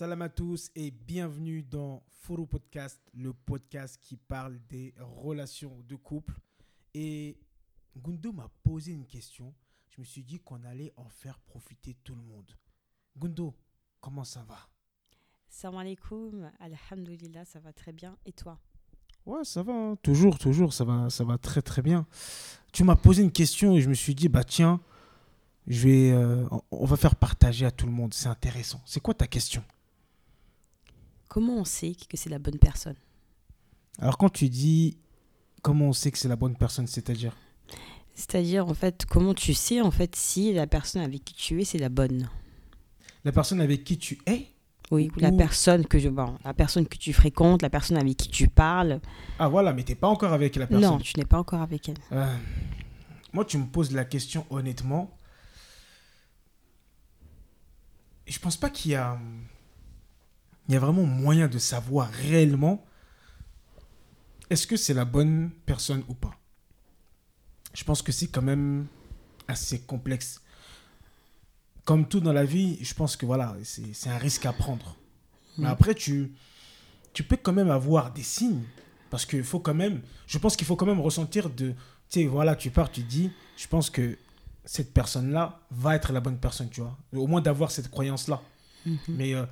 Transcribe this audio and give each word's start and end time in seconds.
Salam 0.00 0.22
à 0.22 0.30
tous 0.30 0.70
et 0.74 0.90
bienvenue 0.90 1.62
dans 1.62 2.02
Foro 2.08 2.46
Podcast, 2.46 2.98
le 3.12 3.34
podcast 3.34 3.98
qui 4.00 4.16
parle 4.16 4.58
des 4.70 4.94
relations 4.98 5.84
de 5.86 5.94
couple. 5.94 6.40
Et 6.94 7.36
Gundo 7.94 8.32
m'a 8.32 8.48
posé 8.62 8.92
une 8.92 9.04
question. 9.04 9.52
Je 9.90 10.00
me 10.00 10.06
suis 10.06 10.24
dit 10.24 10.40
qu'on 10.40 10.64
allait 10.64 10.94
en 10.96 11.10
faire 11.10 11.38
profiter 11.40 11.98
tout 12.02 12.14
le 12.14 12.22
monde. 12.22 12.50
Gundo, 13.14 13.54
comment 14.00 14.24
ça 14.24 14.42
va? 14.48 14.56
Salam 15.50 15.76
alaikum, 15.80 16.50
alhamdulillah, 16.60 17.44
ça 17.44 17.60
va 17.60 17.74
très 17.74 17.92
bien. 17.92 18.16
Et 18.24 18.32
toi? 18.32 18.58
Ouais, 19.26 19.44
ça 19.44 19.62
va, 19.62 19.74
hein. 19.74 19.96
toujours, 19.96 20.38
toujours, 20.38 20.72
ça 20.72 20.86
va, 20.86 21.10
ça 21.10 21.24
va 21.24 21.36
très 21.36 21.60
très 21.60 21.82
bien. 21.82 22.06
Tu 22.72 22.84
m'as 22.84 22.96
posé 22.96 23.22
une 23.22 23.32
question 23.32 23.76
et 23.76 23.82
je 23.82 23.90
me 23.90 23.94
suis 23.94 24.14
dit, 24.14 24.30
bah 24.30 24.44
tiens, 24.44 24.80
je 25.66 25.86
vais, 25.86 26.10
euh, 26.12 26.48
on- 26.50 26.62
on 26.70 26.86
va 26.86 26.96
faire 26.96 27.16
partager 27.16 27.66
à 27.66 27.70
tout 27.70 27.84
le 27.84 27.92
monde, 27.92 28.14
c'est 28.14 28.28
intéressant. 28.30 28.80
C'est 28.86 29.00
quoi 29.00 29.12
ta 29.12 29.26
question? 29.26 29.62
Comment 31.30 31.58
on 31.58 31.64
sait 31.64 31.94
que 32.08 32.16
c'est 32.16 32.28
la 32.28 32.40
bonne 32.40 32.58
personne? 32.58 32.96
Alors 34.00 34.18
quand 34.18 34.30
tu 34.30 34.48
dis 34.48 34.98
comment 35.62 35.86
on 35.86 35.92
sait 35.92 36.10
que 36.10 36.18
c'est 36.18 36.26
la 36.26 36.34
bonne 36.34 36.56
personne, 36.56 36.88
c'est-à-dire? 36.88 37.36
C'est-à-dire, 38.14 38.66
en 38.66 38.74
fait, 38.74 39.06
comment 39.06 39.32
tu 39.32 39.54
sais, 39.54 39.80
en 39.80 39.92
fait, 39.92 40.16
si 40.16 40.52
la 40.52 40.66
personne 40.66 41.02
avec 41.02 41.24
qui 41.24 41.34
tu 41.34 41.60
es, 41.60 41.64
c'est 41.64 41.78
la 41.78 41.88
bonne? 41.88 42.28
La 43.24 43.30
personne 43.30 43.60
avec 43.60 43.84
qui 43.84 43.96
tu 43.96 44.18
es? 44.26 44.48
Oui, 44.90 45.08
ou 45.16 45.20
la 45.20 45.30
personne 45.30 45.86
que 45.86 46.00
je... 46.00 46.08
Bon, 46.08 46.36
la 46.44 46.52
personne 46.52 46.88
que 46.88 46.96
tu 46.96 47.12
fréquentes, 47.12 47.62
la 47.62 47.70
personne 47.70 47.96
avec 47.96 48.16
qui 48.16 48.28
tu 48.28 48.48
parles. 48.48 49.00
Ah 49.38 49.48
voilà, 49.48 49.72
mais 49.72 49.84
t'es 49.84 49.94
pas 49.94 50.08
encore 50.08 50.32
avec 50.32 50.56
la 50.56 50.66
personne. 50.66 50.90
Non, 50.90 50.98
tu 50.98 51.16
n'es 51.16 51.24
pas 51.24 51.38
encore 51.38 51.60
avec 51.60 51.88
elle. 51.88 51.98
Euh, 52.10 52.36
moi, 53.32 53.44
tu 53.44 53.56
me 53.56 53.66
poses 53.66 53.92
la 53.92 54.04
question 54.04 54.44
honnêtement. 54.50 55.16
Je 58.26 58.38
pense 58.40 58.56
pas 58.56 58.68
qu'il 58.68 58.90
y 58.90 58.94
a, 58.96 59.16
il 60.70 60.74
y 60.74 60.76
a 60.76 60.78
vraiment 60.78 61.02
moyen 61.02 61.48
de 61.48 61.58
savoir 61.58 62.08
réellement 62.12 62.84
est-ce 64.50 64.68
que 64.68 64.76
c'est 64.76 64.94
la 64.94 65.04
bonne 65.04 65.50
personne 65.66 66.04
ou 66.06 66.14
pas. 66.14 66.30
Je 67.74 67.82
pense 67.82 68.02
que 68.02 68.12
c'est 68.12 68.28
quand 68.28 68.42
même 68.42 68.86
assez 69.48 69.80
complexe. 69.80 70.40
Comme 71.84 72.06
tout 72.06 72.20
dans 72.20 72.32
la 72.32 72.44
vie, 72.44 72.78
je 72.82 72.94
pense 72.94 73.16
que 73.16 73.26
voilà, 73.26 73.56
c'est 73.64 74.10
un 74.10 74.18
risque 74.18 74.46
à 74.46 74.52
prendre. 74.52 74.96
Mais 75.58 75.64
Mm. 75.66 75.70
après, 75.72 75.94
tu, 75.94 76.32
tu 77.12 77.24
peux 77.24 77.36
quand 77.36 77.52
même 77.52 77.70
avoir 77.70 78.12
des 78.12 78.22
signes. 78.22 78.62
Parce 79.10 79.26
qu'il 79.26 79.42
faut 79.42 79.58
quand 79.58 79.74
même, 79.74 80.02
je 80.28 80.38
pense 80.38 80.54
qu'il 80.56 80.68
faut 80.68 80.76
quand 80.76 80.86
même 80.86 81.00
ressentir 81.00 81.50
de, 81.50 81.70
tu 82.08 82.20
sais, 82.20 82.26
voilà, 82.26 82.54
tu 82.54 82.70
pars, 82.70 82.92
tu 82.92 83.02
dis, 83.02 83.32
je 83.56 83.66
pense 83.66 83.90
que 83.90 84.16
cette 84.64 84.94
personne-là 84.94 85.58
va 85.72 85.96
être 85.96 86.12
la 86.12 86.20
bonne 86.20 86.38
personne, 86.38 86.70
tu 86.70 86.80
vois. 86.80 86.96
Au 87.12 87.26
moins 87.26 87.40
d'avoir 87.40 87.72
cette 87.72 87.90
croyance-là. 87.90 88.40
Mhm. 88.86 88.98
Mais 89.08 89.34
euh, 89.34 89.44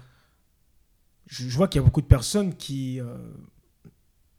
je, 1.29 1.49
vois 1.57 1.69
qu'il 1.69 1.81
y 1.81 1.83
a 1.83 1.85
beaucoup 1.85 2.01
de 2.01 2.07
personnes 2.07 2.57
qui 2.57 3.01
euh, 3.01 3.17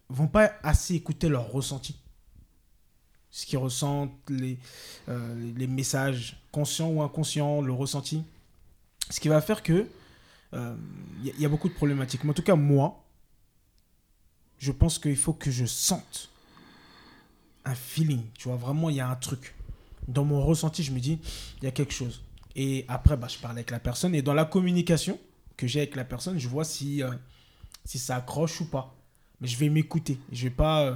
vont 0.09 0.27
pas 0.27 0.51
assez 0.63 0.95
écouter 0.95 1.29
leur 1.29 1.51
ressenti. 1.51 1.95
Ce 3.31 3.45
qu'ils 3.45 3.59
ressentent, 3.59 4.11
les, 4.29 4.57
euh, 5.07 5.53
les 5.55 5.67
messages 5.67 6.41
conscients 6.51 6.89
ou 6.89 7.01
inconscients, 7.01 7.61
le 7.61 7.71
ressenti. 7.71 8.23
Ce 9.09 9.19
qui 9.19 9.27
va 9.27 9.39
faire 9.39 9.61
que 9.63 9.87
euh, 10.53 10.75
il 11.21 11.27
y, 11.27 11.29
a- 11.29 11.33
il 11.35 11.41
y 11.41 11.45
a 11.45 11.49
beaucoup 11.49 11.69
de 11.69 11.73
problématiques. 11.75 12.23
Mais 12.23 12.31
en 12.31 12.33
tout 12.33 12.41
cas, 12.41 12.55
moi, 12.55 13.03
je 14.57 14.71
pense 14.71 14.97
qu'il 14.97 15.15
faut 15.15 15.33
que 15.33 15.51
je 15.51 15.65
sente 15.65 16.29
un 17.65 17.75
feeling. 17.75 18.23
Tu 18.33 18.47
vois, 18.47 18.57
vraiment, 18.57 18.89
il 18.89 18.95
y 18.95 18.99
a 18.99 19.07
un 19.09 19.15
truc. 19.15 19.53
Dans 20.07 20.25
mon 20.25 20.43
ressenti, 20.43 20.81
je 20.83 20.91
me 20.91 20.99
dis, 20.99 21.19
il 21.61 21.65
y 21.65 21.67
a 21.67 21.71
quelque 21.71 21.93
chose. 21.93 22.23
Et 22.55 22.83
après, 22.87 23.15
bah, 23.15 23.27
je 23.27 23.37
parle 23.37 23.53
avec 23.57 23.69
la 23.69 23.79
personne. 23.79 24.15
Et 24.15 24.23
dans 24.23 24.33
la 24.33 24.45
communication 24.45 25.19
j'ai 25.67 25.79
avec 25.81 25.95
la 25.95 26.05
personne, 26.05 26.39
je 26.39 26.47
vois 26.47 26.63
si, 26.63 27.03
euh, 27.03 27.11
si 27.85 27.99
ça 27.99 28.17
accroche 28.17 28.61
ou 28.61 28.69
pas. 28.69 28.95
Mais 29.41 29.47
je 29.47 29.57
vais 29.57 29.69
m'écouter. 29.69 30.19
Je 30.31 30.43
vais 30.43 30.49
pas, 30.53 30.83
euh, 30.83 30.95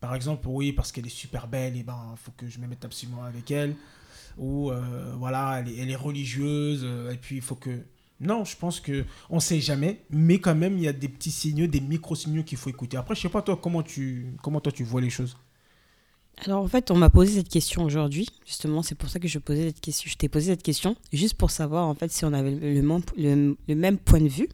par 0.00 0.14
exemple, 0.14 0.46
oui, 0.48 0.72
parce 0.72 0.92
qu'elle 0.92 1.06
est 1.06 1.10
super 1.10 1.48
belle, 1.48 1.76
et 1.76 1.82
ben, 1.82 2.14
faut 2.16 2.32
que 2.36 2.48
je 2.48 2.58
me 2.58 2.66
mette 2.66 2.84
absolument 2.84 3.24
avec 3.24 3.50
elle. 3.50 3.74
Ou 4.36 4.70
euh, 4.70 5.14
voilà, 5.16 5.60
elle 5.60 5.68
est, 5.68 5.78
elle 5.78 5.90
est 5.90 5.96
religieuse, 5.96 6.84
et 7.12 7.16
puis 7.16 7.36
il 7.36 7.42
faut 7.42 7.54
que. 7.56 7.84
Non, 8.20 8.44
je 8.44 8.56
pense 8.56 8.80
que 8.80 9.04
on 9.28 9.40
sait 9.40 9.60
jamais, 9.60 10.04
mais 10.10 10.38
quand 10.38 10.54
même, 10.54 10.76
il 10.78 10.84
y 10.84 10.88
a 10.88 10.92
des 10.92 11.08
petits 11.08 11.32
signaux, 11.32 11.66
des 11.66 11.80
micro-signaux 11.80 12.44
qu'il 12.44 12.58
faut 12.58 12.70
écouter. 12.70 12.96
Après, 12.96 13.14
je 13.14 13.20
sais 13.22 13.28
pas 13.28 13.42
toi 13.42 13.58
comment 13.60 13.82
tu 13.82 14.36
comment 14.42 14.60
toi 14.60 14.72
tu 14.72 14.84
vois 14.84 15.00
les 15.00 15.10
choses? 15.10 15.36
Alors, 16.38 16.62
en 16.62 16.68
fait, 16.68 16.90
on 16.90 16.96
m'a 16.96 17.10
posé 17.10 17.34
cette 17.36 17.48
question 17.48 17.84
aujourd'hui. 17.84 18.26
Justement, 18.44 18.82
c'est 18.82 18.94
pour 18.96 19.08
ça 19.08 19.18
que 19.20 19.28
je, 19.28 19.38
posais 19.38 19.68
cette 19.68 19.80
question. 19.80 20.10
je 20.10 20.16
t'ai 20.16 20.28
posé 20.28 20.52
cette 20.52 20.62
question, 20.62 20.96
juste 21.12 21.34
pour 21.34 21.50
savoir, 21.50 21.86
en 21.86 21.94
fait, 21.94 22.10
si 22.10 22.24
on 22.24 22.32
avait 22.32 22.50
le, 22.50 22.82
même- 22.82 23.00
le- 23.16 23.56
le 23.68 23.74
même 23.74 23.98
point 23.98 24.20
de 24.20 24.28
vue. 24.28 24.48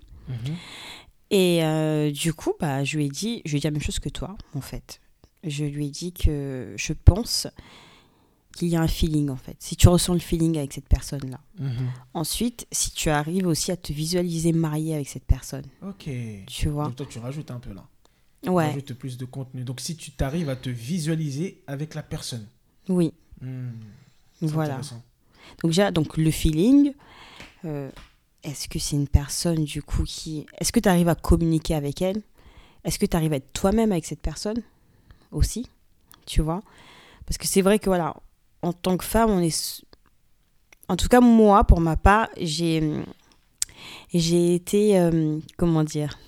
Et 1.30 1.64
euh, 1.64 2.10
du 2.10 2.34
coup, 2.34 2.52
bah, 2.60 2.84
je 2.84 2.96
lui 2.96 3.06
ai 3.06 3.08
dit, 3.08 3.41
je 3.44 3.50
lui 3.52 3.58
ai 3.58 3.60
dit 3.60 3.66
la 3.66 3.70
même 3.70 3.80
chose 3.82 3.98
que 3.98 4.08
toi, 4.08 4.36
en 4.54 4.60
fait. 4.60 5.00
Je 5.44 5.64
lui 5.64 5.86
ai 5.86 5.91
dit 5.91 6.12
que 6.12 6.74
je 6.76 6.92
pense 6.92 7.46
qu'il 8.56 8.68
y 8.68 8.76
a 8.76 8.80
un 8.82 8.88
feeling, 8.88 9.30
en 9.30 9.36
fait. 9.36 9.56
Si 9.60 9.76
tu 9.76 9.88
ressens 9.88 10.12
le 10.12 10.18
feeling 10.20 10.58
avec 10.58 10.72
cette 10.72 10.88
personne-là. 10.88 11.41
Ensuite, 12.14 12.66
si 12.72 12.91
tu 12.91 13.08
arrives 13.10 13.47
aussi 13.47 13.70
à 13.72 13.76
te 13.76 13.92
visualiser 13.92 14.52
marié 14.52 14.94
avec 14.94 15.08
cette 15.08 15.24
personne, 15.24 15.64
Ok. 15.82 16.08
tu 16.47 16.68
vois. 16.68 16.84
Donc 16.86 16.97
toi, 16.97 17.06
tu 17.08 17.18
rajoutes 17.20 17.50
un 17.50 17.60
peu 17.60 17.72
là. 17.72 17.84
Ouais, 18.46 18.68
Rajoute 18.68 18.94
plus 18.94 19.18
de 19.18 19.24
contenu. 19.26 19.64
Donc 19.64 19.80
si 19.80 19.96
tu 19.96 20.12
t'arrives 20.12 20.48
à 20.48 20.56
te 20.56 20.70
visualiser 20.70 21.62
avec 21.66 21.94
la 21.94 22.02
personne. 22.02 22.46
oui, 22.88 23.12
Hmm, 23.42 23.70
voilà. 24.42 24.80
Donc 25.62 25.70
déjà, 25.72 25.90
donc 25.90 26.16
le 26.18 26.30
feeling, 26.30 26.92
euh, 27.64 27.90
est-ce 28.42 28.68
que 28.68 28.78
c'est 28.78 28.96
une 28.96 29.08
personne 29.08 29.64
du 29.64 29.82
coup 29.82 30.04
qui... 30.04 30.46
Est-ce 30.58 30.72
que 30.72 30.80
tu 30.80 30.88
arrives 30.88 31.08
à 31.08 31.14
communiquer 31.14 31.74
avec 31.74 32.02
elle? 32.02 32.22
Est-ce 32.84 32.98
que 32.98 33.06
tu 33.06 33.16
arrives 33.16 33.32
à 33.32 33.36
être 33.36 33.52
toi-même 33.54 33.92
avec 33.92 34.04
cette 34.04 34.20
personne 34.20 34.62
aussi 35.32 35.66
Tu 36.26 36.42
vois? 36.42 36.62
Parce 37.26 37.38
que 37.38 37.46
c'est 37.46 37.62
vrai 37.62 37.78
que 37.78 37.86
voilà, 37.86 38.14
en 38.62 38.72
tant 38.74 38.96
que 38.96 39.04
femme, 39.04 39.30
on 39.30 39.40
est... 39.40 39.82
En 40.88 40.96
tout 40.96 41.08
cas, 41.08 41.20
moi, 41.20 41.64
pour 41.64 41.80
ma 41.80 41.96
part, 41.96 42.28
j'ai... 42.38 42.82
J'ai 44.12 44.54
été... 44.54 44.98
euh, 44.98 45.38
comment 45.56 45.84
dire? 45.84 46.18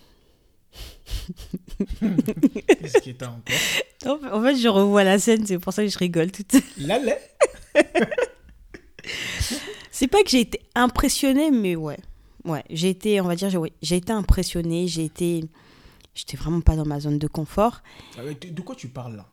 Qu'est-ce 2.00 2.98
qui 3.00 3.10
est 3.10 3.22
encore 3.22 4.32
En 4.32 4.42
fait, 4.42 4.56
je 4.56 4.68
revois 4.68 5.04
la 5.04 5.18
scène, 5.18 5.46
c'est 5.46 5.58
pour 5.58 5.72
ça 5.72 5.82
que 5.84 5.88
je 5.90 5.98
rigole 5.98 6.30
toute 6.32 6.54
La 6.78 6.98
lait. 6.98 7.20
C'est 9.90 10.08
pas 10.08 10.22
que 10.22 10.30
j'ai 10.30 10.40
été 10.40 10.60
impressionnée, 10.74 11.50
mais 11.50 11.76
ouais. 11.76 11.98
Ouais, 12.44 12.64
j'ai 12.70 12.88
été, 12.88 13.20
on 13.20 13.24
va 13.24 13.36
dire, 13.36 13.50
j'ai 13.50 13.58
ouais, 13.58 13.72
été 13.90 14.12
impressionnée, 14.12 14.88
j'ai 14.88 15.04
été... 15.04 15.44
J'étais 16.14 16.36
vraiment 16.36 16.60
pas 16.60 16.76
dans 16.76 16.84
ma 16.84 17.00
zone 17.00 17.18
de 17.18 17.26
confort. 17.26 17.82
Ah 18.18 18.22
De 18.22 18.60
quoi 18.62 18.74
tu 18.74 18.88
parles 18.88 19.16
là? 19.16 19.30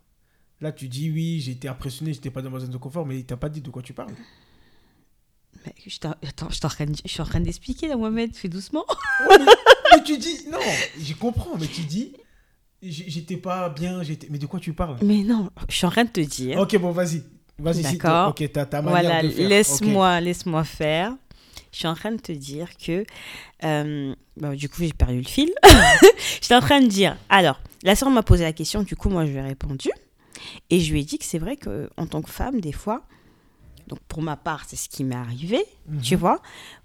Là, 0.61 0.71
tu 0.71 0.87
dis 0.87 1.09
oui, 1.09 1.39
j'ai 1.39 1.51
été 1.51 1.67
impressionné, 1.67 2.13
j'étais 2.13 2.29
pas 2.29 2.41
dans 2.41 2.49
ma 2.49 2.59
zone 2.59 2.69
de 2.69 2.77
confort, 2.77 3.05
mais 3.05 3.21
t'as 3.23 3.37
pas 3.37 3.49
dit 3.49 3.61
de 3.61 3.69
quoi 3.69 3.81
tu 3.81 3.93
parles? 3.93 4.13
Mais 5.65 5.73
je 5.85 5.99
t'en- 5.99 6.15
attends, 6.27 6.49
je, 6.49 6.55
suis 7.05 7.21
en 7.21 7.25
train 7.25 7.39
d'expliquer 7.41 7.87
là, 7.87 7.97
Mohamed, 7.97 8.35
fais 8.35 8.47
doucement. 8.47 8.85
mais 9.29 10.03
tu 10.03 10.17
dis 10.17 10.47
non, 10.51 10.59
je 10.99 11.13
comprends, 11.13 11.57
mais 11.59 11.67
tu 11.67 11.81
dis 11.81 12.13
j'étais 12.81 13.37
pas 13.37 13.69
bien, 13.69 14.03
j'étais. 14.03 14.27
Mais 14.29 14.37
de 14.37 14.45
quoi 14.45 14.59
tu 14.59 14.73
parles? 14.73 14.97
Mais 15.03 15.23
non, 15.23 15.49
je 15.67 15.75
suis 15.75 15.85
en 15.85 15.91
train 15.91 16.05
de 16.05 16.09
te 16.09 16.21
dire. 16.21 16.57
Ok, 16.59 16.77
bon, 16.77 16.91
vas-y, 16.91 17.23
vas-y. 17.57 17.83
si- 17.83 17.97
D'accord. 17.97 18.29
Ok, 18.29 18.49
t'as 18.53 18.65
ta 18.65 18.81
manière 18.81 19.01
voilà, 19.01 19.23
de 19.23 19.29
faire. 19.29 19.49
laisse-moi 19.49 20.21
laisse-moi 20.21 20.63
faire. 20.63 21.15
Je 21.71 21.77
suis 21.77 21.87
en 21.87 21.93
train 21.93 22.11
de 22.11 22.17
te 22.19 22.31
dire 22.31 22.67
que... 22.77 23.05
euh, 23.63 24.15
bah, 24.37 24.55
du 24.55 24.67
coup, 24.69 24.77
j'ai 24.81 24.91
perdu 24.91 25.17
le 25.19 25.27
fil. 25.27 25.51
J'étais 26.41 26.55
en 26.55 26.61
train 26.61 26.81
de 26.81 26.87
dire... 26.87 27.15
Alors, 27.29 27.59
la 27.83 27.95
sœur 27.95 28.09
m'a 28.09 28.23
posé 28.23 28.43
la 28.43 28.53
question, 28.53 28.81
du 28.81 28.95
coup, 28.95 29.07
moi, 29.09 29.23
je 29.27 29.31
lui 29.31 29.37
ai 29.37 29.41
répondu. 29.41 29.91
Et 30.71 30.79
je 30.79 30.91
lui 30.91 31.01
ai 31.01 31.03
dit 31.03 31.19
que 31.19 31.25
c'est 31.25 31.37
vrai 31.37 31.57
qu'en 31.57 32.07
tant 32.07 32.23
que 32.23 32.31
femme, 32.31 32.59
des 32.59 32.71
fois... 32.71 33.03
Donc, 33.89 33.99
pour 34.07 34.21
ma 34.21 34.37
part, 34.37 34.63
c'est 34.67 34.75
ce 34.77 34.87
qui 34.87 35.03
m'est 35.03 35.15
arrivé. 35.15 35.59
Ok. 35.93 36.01
Tu 36.01 36.15
vois, 36.15 36.41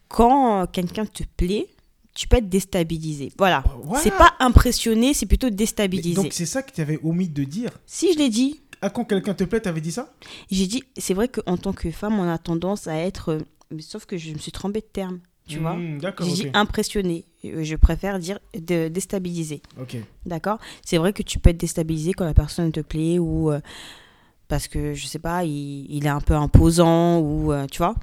quand 0.09 0.67
quelqu'un 0.73 1.07
te 1.07 1.23
plaît, 1.37 1.69
tu 2.15 2.29
peux 2.29 2.37
être 2.39 2.49
déstabilisé. 2.49 3.33
Voilà. 3.39 3.63
Voilà. 3.83 4.03
C'est 4.03 4.11
pas 4.17 4.35
impressionné, 4.41 5.15
c'est 5.15 5.27
plutôt 5.27 5.49
Mais 5.49 5.53
déstabilisé. 5.57 6.15
Donc 6.15 6.33
c'est 6.33 6.47
ça 6.47 6.63
que 6.63 6.73
tu 6.73 6.81
avais 6.81 6.99
omis 7.03 7.29
de 7.29 7.45
dire. 7.45 7.71
si 7.87 8.13
je 8.13 8.19
l'ai 8.19 8.29
dit, 8.31 8.61
Ah, 8.81 8.91
quand 8.91 9.05
quelqu'un 9.05 9.35
te 9.35 9.45
plaît, 9.45 9.61
t'avais 9.61 9.81
dit 9.81 9.93
ça? 9.93 10.13
J'ai 10.51 10.67
dit, 10.67 10.83
c'est 10.97 11.15
vrai 11.15 11.29
qu'en 11.29 11.57
tant 11.57 11.73
que 11.73 11.91
femme, 11.91 12.19
on 12.21 12.29
a 12.29 12.39
tendance 12.39 12.87
à 12.87 12.97
être. 12.97 13.31
euh, 13.31 13.39
mais 13.71 13.83
sauf 13.83 14.05
que 14.07 14.17
je 14.17 14.33
me 14.33 14.39
suis 14.39 14.53
trompée 14.53 14.81
de 14.81 14.87
terme, 14.87 15.21
tu 15.49 15.59
vois. 15.59 15.75
Hmm, 15.75 15.99
D'accord, 15.99 16.27
J'ai 16.29 16.45
dit 16.45 16.51
impressionné. 16.55 17.25
Euh, 17.45 17.65
Je 17.65 17.75
préfère 17.77 18.19
dire 18.21 18.39
de, 18.57 18.87
déstabilisé. 18.89 19.63
Ok. 19.81 19.97
D'accord? 20.25 20.59
C'est 20.85 20.99
vrai 20.99 21.13
que 21.13 21.23
tu 21.25 21.39
peux 21.41 21.51
être 21.51 21.57
déstabilisé 21.59 22.13
quand 22.13 22.25
la 22.27 22.35
personne 22.35 22.71
te 22.71 22.81
plaît 22.81 23.19
ou 23.19 23.51
euh, 23.51 23.61
parce 24.49 24.69
que, 24.69 24.95
je 24.95 25.07
sais 25.07 25.19
pas, 25.19 25.45
il, 25.45 25.87
il 25.91 26.07
est 26.07 26.11
un 26.11 26.21
peu 26.21 26.35
imposant 26.35 27.19
ou. 27.21 27.53
euh, 27.53 27.67
tu 27.71 27.79
vois 27.79 27.95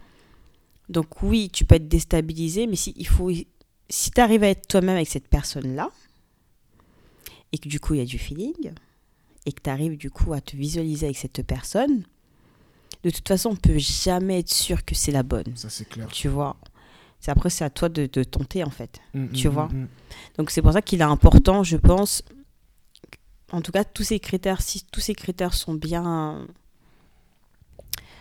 Donc, 0.89 1.21
oui, 1.23 1.49
tu 1.51 1.65
peux 1.65 1.75
être 1.75 1.87
déstabilisé, 1.87 2.67
mais 2.67 2.75
si, 2.75 2.93
il 2.97 3.07
faut, 3.07 3.31
si 3.89 4.11
tu 4.11 4.21
arrives 4.21 4.43
à 4.43 4.49
être 4.49 4.67
toi-même 4.67 4.95
avec 4.95 5.07
cette 5.07 5.27
personne-là 5.27 5.89
et 7.51 7.57
que 7.57 7.67
du 7.69 7.79
coup, 7.79 7.93
il 7.93 7.97
y 7.99 8.01
a 8.01 8.05
du 8.05 8.17
feeling 8.17 8.71
et 9.45 9.51
que 9.51 9.61
tu 9.63 9.69
arrives 9.69 9.97
du 9.97 10.09
coup 10.09 10.33
à 10.33 10.41
te 10.41 10.55
visualiser 10.55 11.07
avec 11.07 11.17
cette 11.17 11.41
personne, 11.45 12.03
de 13.03 13.09
toute 13.09 13.27
façon, 13.27 13.49
on 13.51 13.55
peut 13.55 13.77
jamais 13.79 14.39
être 14.39 14.51
sûr 14.53 14.85
que 14.85 14.93
c'est 14.95 15.11
la 15.11 15.23
bonne. 15.23 15.55
Ça, 15.55 15.69
c'est 15.69 15.87
clair. 15.89 16.07
Tu 16.11 16.27
vois 16.27 16.55
C'est 17.19 17.31
après, 17.31 17.49
c'est 17.49 17.63
à 17.65 17.69
toi 17.71 17.89
de, 17.89 18.07
de 18.11 18.23
tenter, 18.23 18.63
en 18.63 18.69
fait. 18.69 18.99
Mm, 19.13 19.27
Tu 19.29 19.47
mm, 19.49 19.51
vois. 19.51 19.67
mm, 19.67 19.75
mm. 19.83 19.87
Donc 20.37 20.51
c'est 20.51 20.61
pour 20.61 20.73
ça 20.73 20.81
qu'il 20.81 21.01
est 21.01 21.03
important, 21.03 21.63
je 21.63 21.77
pense. 21.77 22.21
En 23.51 23.61
tout 23.61 23.71
cas, 23.71 23.83
tous 23.83 24.03
ces 24.03 24.19
critères, 24.19 24.61
si 24.61 24.85
tous 24.91 25.01
ces 25.01 25.13
critères 25.15 25.53
sont 25.53 25.73
bien, 25.73 26.47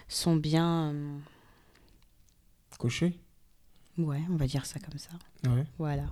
sont 0.08 0.36
bien, 0.36 0.92
euh, 0.92 1.16
Coché 2.78 3.14
ouais, 3.98 4.22
on 4.30 4.36
va 4.36 4.46
dire 4.46 4.64
ça 4.64 4.78
comme 4.80 4.98
ça. 4.98 5.10
Ouais. 5.50 5.64
Voilà. 5.78 6.04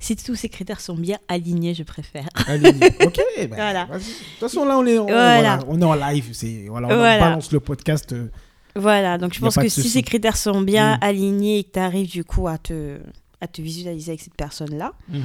Si 0.00 0.16
tous 0.16 0.34
ces 0.34 0.48
critères 0.48 0.80
sont 0.80 0.96
bien 0.96 1.18
alignés, 1.28 1.74
je 1.74 1.82
préfère. 1.82 2.28
Allez, 2.46 2.70
ok. 3.04 3.20
bah, 3.50 3.56
Voilà. 3.56 3.84
De 3.86 3.92
toute 3.98 4.38
façon, 4.40 4.64
là, 4.64 4.78
on 4.78 4.86
est, 4.86 4.98
on, 4.98 5.04
Voilà. 5.04 5.58
voilà, 5.58 5.64
on 5.68 5.80
est 5.80 5.84
en 5.84 5.94
live. 5.94 6.30
C'est, 6.32 6.66
voilà, 6.68 6.88
on 6.88 6.96
Voilà. 6.96 7.18
balance 7.20 7.52
le 7.52 7.60
podcast. 7.60 8.12
euh, 8.14 8.28
Voilà. 8.74 9.18
Donc 9.18 9.34
je 9.34 9.40
pense 9.40 9.56
que 9.56 9.68
si 9.68 9.88
ces 9.90 10.02
critères 10.02 10.36
sont 10.38 10.62
bien 10.62 10.96
Mm. 10.96 11.00
alignés 11.02 11.58
et 11.58 11.64
que 11.64 11.72
tu 11.72 11.78
arrives 11.78 12.10
du 12.10 12.24
coup 12.24 12.48
à 12.48 12.56
te, 12.58 12.98
à 13.42 13.46
te 13.46 13.60
visualiser 13.60 14.12
avec 14.12 14.22
cette 14.22 14.34
personne-là, 14.36 14.94
Mm. 15.08 15.20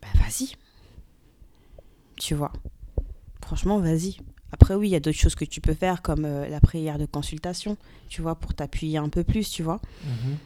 bah 0.00 0.08
vas-y. 0.14 0.52
Tu 2.18 2.34
vois. 2.34 2.52
Franchement, 3.42 3.78
vas-y. 3.78 4.16
Après, 4.52 4.74
oui, 4.74 4.88
il 4.88 4.92
y 4.92 4.96
a 4.96 5.00
d'autres 5.00 5.18
choses 5.18 5.34
que 5.34 5.44
tu 5.44 5.60
peux 5.60 5.74
faire, 5.74 6.00
comme 6.02 6.24
euh, 6.24 6.48
la 6.48 6.60
prière 6.60 6.98
de 6.98 7.06
consultation, 7.06 7.76
tu 8.08 8.22
vois, 8.22 8.34
pour 8.34 8.54
t'appuyer 8.54 8.98
un 8.98 9.08
peu 9.08 9.22
plus, 9.24 9.50
tu 9.50 9.62
vois. 9.62 9.80
mhm. 10.04 10.36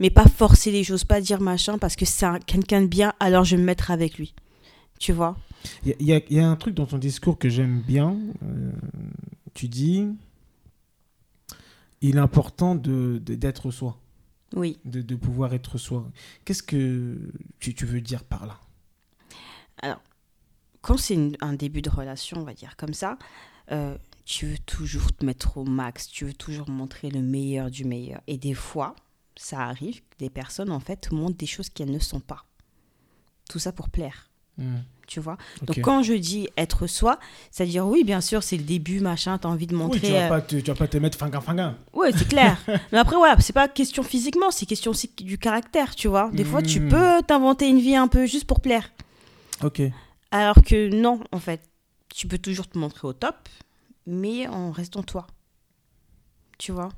Mais 0.00 0.10
pas 0.10 0.26
forcer 0.26 0.72
les 0.72 0.82
choses, 0.84 1.04
pas 1.04 1.20
dire 1.20 1.40
machin, 1.40 1.78
parce 1.78 1.94
que 1.96 2.04
c'est 2.04 2.26
un- 2.26 2.40
quelqu'un 2.40 2.82
de 2.82 2.86
bien, 2.86 3.12
alors 3.20 3.44
je 3.44 3.54
vais 3.56 3.60
me 3.62 3.66
mettre 3.66 3.90
avec 3.90 4.16
lui. 4.18 4.34
Tu 4.98 5.12
vois? 5.12 5.36
Il 5.84 5.94
y, 6.00 6.12
a- 6.12 6.18
y 6.18 6.34
y 6.34 6.40
un 6.40 6.56
truc 6.56 6.74
dans 6.74 6.86
ton 6.86 6.98
discours 6.98 7.38
que 7.38 7.48
j'aime 7.48 7.80
bien. 7.82 8.16
euh, 8.42 8.72
tu 9.54 9.68
dis 9.68 10.06
il 12.00 12.16
est 12.16 12.20
important 12.20 12.74
de, 12.74 13.20
de- 13.24 13.34
d'être 13.36 13.70
soi, 13.70 13.96
Oui. 14.56 14.78
de, 14.84 15.02
de 15.02 15.14
pouvoir 15.14 15.54
être 15.54 15.78
soi. 15.78 16.08
Qu'est-ce 16.44 16.62
que 16.64 17.16
tu, 17.60 17.74
tu 17.74 17.86
veux 17.86 18.00
dire 18.00 18.24
par 18.24 18.46
là? 18.46 18.58
Quand 20.82 20.96
c'est 20.96 21.18
un 21.40 21.52
début 21.54 21.80
de 21.82 21.90
relation, 21.90 22.38
on 22.40 22.44
va 22.44 22.54
dire 22.54 22.76
comme 22.76 22.92
ça, 22.94 23.16
euh, 23.70 23.96
tu 24.24 24.46
veux 24.46 24.58
toujours 24.58 25.12
te 25.12 25.24
mettre 25.24 25.56
au 25.56 25.64
max, 25.64 26.08
tu 26.08 26.24
veux 26.24 26.32
toujours 26.34 26.68
montrer 26.68 27.10
le 27.10 27.22
meilleur 27.22 27.70
du 27.70 27.84
meilleur. 27.84 28.20
Et 28.26 28.36
des 28.36 28.54
fois, 28.54 28.94
ça 29.36 29.60
arrive 29.60 30.00
que 30.00 30.16
des 30.18 30.30
personnes, 30.30 30.70
en 30.70 30.80
fait, 30.80 31.10
montrent 31.12 31.36
des 31.38 31.46
choses 31.46 31.68
qu'elles 31.70 31.90
ne 31.90 31.98
sont 31.98 32.20
pas. 32.20 32.44
Tout 33.48 33.58
ça 33.58 33.72
pour 33.72 33.88
plaire. 33.90 34.28
Tu 35.08 35.18
vois? 35.18 35.36
Donc 35.62 35.80
quand 35.80 36.02
je 36.02 36.12
dis 36.12 36.48
être 36.56 36.86
soi, 36.86 37.18
c'est-à-dire 37.50 37.86
oui, 37.86 38.04
bien 38.04 38.20
sûr, 38.20 38.42
c'est 38.42 38.56
le 38.56 38.62
début, 38.62 39.00
machin, 39.00 39.36
tu 39.38 39.46
as 39.46 39.50
envie 39.50 39.66
de 39.66 39.72
Oui, 39.74 39.78
montrer. 39.82 40.00
tu 40.00 40.12
vas, 40.12 40.26
euh, 40.26 40.28
pas 40.28 40.40
te, 40.40 40.56
tu 40.56 40.62
vas 40.70 40.74
pas 40.76 40.86
te 40.88 40.96
mettre 40.98 41.18
fingan 41.18 41.40
fingan. 41.40 41.74
Ouais, 41.92 42.12
c'est 42.12 42.28
clair. 42.28 42.58
Mais 42.92 42.98
après, 42.98 43.16
voilà, 43.16 43.36
c'est 43.40 43.52
pas 43.52 43.66
question 43.66 44.02
physiquement, 44.04 44.50
c'est 44.50 44.64
question 44.66 44.90
aussi 44.92 45.10
du 45.20 45.38
caractère, 45.38 45.94
tu 45.96 46.06
vois. 46.06 46.30
Des 46.32 46.44
fois, 46.44 46.62
tu 46.62 46.80
Mm. 46.80 46.88
peux 46.90 47.22
t'inventer 47.26 47.68
une 47.68 47.80
vie 47.80 47.96
un 47.96 48.08
peu 48.08 48.26
juste 48.26 48.44
pour 48.46 48.60
plaire. 48.60 48.90
Ok. 49.64 49.82
Alors 50.32 50.56
que 50.64 50.88
non, 50.92 51.20
en 51.30 51.38
fait, 51.38 51.60
tu 52.08 52.26
peux 52.26 52.38
toujours 52.38 52.66
te 52.68 52.76
montrer 52.78 53.06
au 53.06 53.12
top, 53.12 53.48
mais 54.06 54.48
en 54.48 54.70
restant 54.72 55.02
toi. 55.02 55.26
Tu 56.58 56.72
vois? 56.72 56.88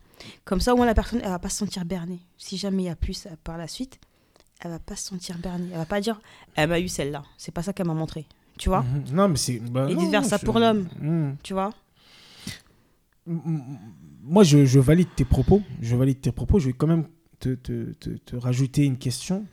Comme 0.45 0.61
ça, 0.61 0.73
au 0.73 0.77
moins, 0.77 0.87
la 0.87 0.95
personne, 0.95 1.21
elle 1.23 1.29
va 1.31 1.39
pas 1.39 1.49
se 1.49 1.57
sentir 1.59 1.85
bernée. 1.85 2.21
Si 2.39 2.57
jamais 2.57 2.85
il 2.85 2.87
y 2.87 2.91
a 2.91 2.97
plus 2.97 3.27
euh, 3.27 3.31
par 3.45 3.59
la 3.59 3.67
suite, 3.69 3.99
elle 4.61 4.71
va 4.71 4.79
pas 4.79 4.97
se 4.97 5.05
sentir 5.09 5.37
bernée. 5.39 5.69
Elle 5.73 5.79
va 5.79 5.85
pas 5.87 6.01
dire, 6.01 6.21
elle 6.55 6.69
m'a 6.69 6.81
eu 6.81 6.89
celle-là. 6.89 7.23
C'est 7.37 7.53
pas 7.53 7.63
ça 7.63 7.73
qu'elle 7.73 7.87
m'a 7.87 7.95
montré. 7.95 8.27
Tu 8.57 8.69
vois? 8.69 8.83
Mhm. 8.83 9.05
Non, 9.13 9.29
mais 9.29 9.37
c'est. 9.37 9.59
bah, 9.59 9.87
Et 9.91 9.95
non, 9.95 10.07
je- 10.23 10.45
pour 10.45 10.59
l'homme. 10.61 10.89
Mhm. 11.01 11.37
Tu 11.43 11.53
vois? 11.55 11.71
Moi, 13.27 14.45
je, 14.45 14.65
je 14.65 14.79
valide 14.79 15.09
tes 15.17 15.25
propos. 15.25 15.63
Je 15.81 15.97
valide 15.97 16.21
tes 16.21 16.33
propos. 16.33 16.59
Je 16.59 16.67
vais 16.67 16.73
quand 16.73 16.87
même 16.87 17.09
te, 17.41 17.55
te, 17.55 17.93
te, 17.95 18.11
te 18.11 18.37
rajouter 18.37 18.85
une 18.85 18.99
question. 18.99 19.47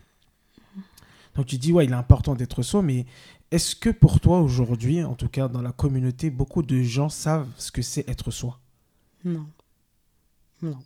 Donc, 1.35 1.45
tu 1.45 1.57
dis, 1.57 1.71
ouais, 1.71 1.85
il 1.85 1.91
est 1.91 1.95
important 1.95 2.35
d'être 2.35 2.61
soi, 2.61 2.81
mais 2.81 3.05
est-ce 3.51 3.75
que 3.75 3.89
pour 3.89 4.19
toi, 4.19 4.39
aujourd'hui, 4.42 5.03
en 5.03 5.15
tout 5.15 5.27
cas 5.27 5.48
dans 5.48 5.62
la 5.62 5.71
communauté, 5.71 6.30
beaucoup 6.30 6.63
de 6.63 6.81
gens 6.81 7.09
savent 7.09 7.48
ce 7.57 7.71
que 7.71 7.81
c'est 7.81 8.07
être 8.09 8.31
soi? 8.31 8.59
Non. 9.25 9.45
Non. 10.62 10.77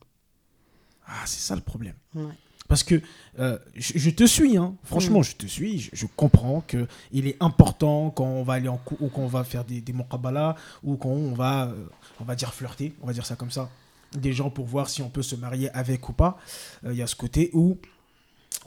Ah, 1.07 1.23
c'est 1.25 1.39
ça 1.41 1.55
le 1.55 1.61
problème. 1.61 1.95
Ouais. 2.15 2.33
Parce 2.67 2.83
que 2.83 2.99
euh, 3.37 3.59
je, 3.75 3.99
je 3.99 4.09
te 4.09 4.25
suis, 4.25 4.57
hein. 4.57 4.75
franchement, 4.83 5.19
Mm. 5.19 5.23
je 5.23 5.35
te 5.35 5.45
suis. 5.45 5.79
Je, 5.79 5.89
je 5.93 6.05
comprends 6.15 6.61
que 6.61 6.87
il 7.11 7.27
est 7.27 7.37
important 7.39 8.09
quand 8.09 8.25
on 8.25 8.41
va 8.43 8.53
aller 8.53 8.67
en 8.67 8.77
cou 8.77 8.97
ou 8.99 9.09
quand 9.09 9.21
on 9.21 9.27
va 9.27 9.43
faire 9.43 9.63
des, 9.65 9.81
des 9.81 9.93
ou 10.83 10.95
quand 10.95 11.09
on 11.09 11.33
va, 11.33 11.67
euh, 11.67 11.85
on 12.19 12.23
va 12.23 12.35
dire 12.35 12.53
flirter, 12.53 12.95
on 13.01 13.07
va 13.07 13.13
dire 13.13 13.25
ça 13.25 13.35
comme 13.35 13.51
ça, 13.51 13.69
des 14.13 14.33
gens 14.33 14.49
pour 14.49 14.65
voir 14.65 14.89
si 14.89 15.03
on 15.03 15.09
peut 15.09 15.21
se 15.21 15.35
marier 15.35 15.69
avec 15.71 16.09
ou 16.09 16.13
pas. 16.13 16.39
Euh, 16.85 16.93
Il 16.93 16.97
y 16.97 17.03
a 17.03 17.07
ce 17.07 17.15
côté 17.15 17.51
où 17.53 17.77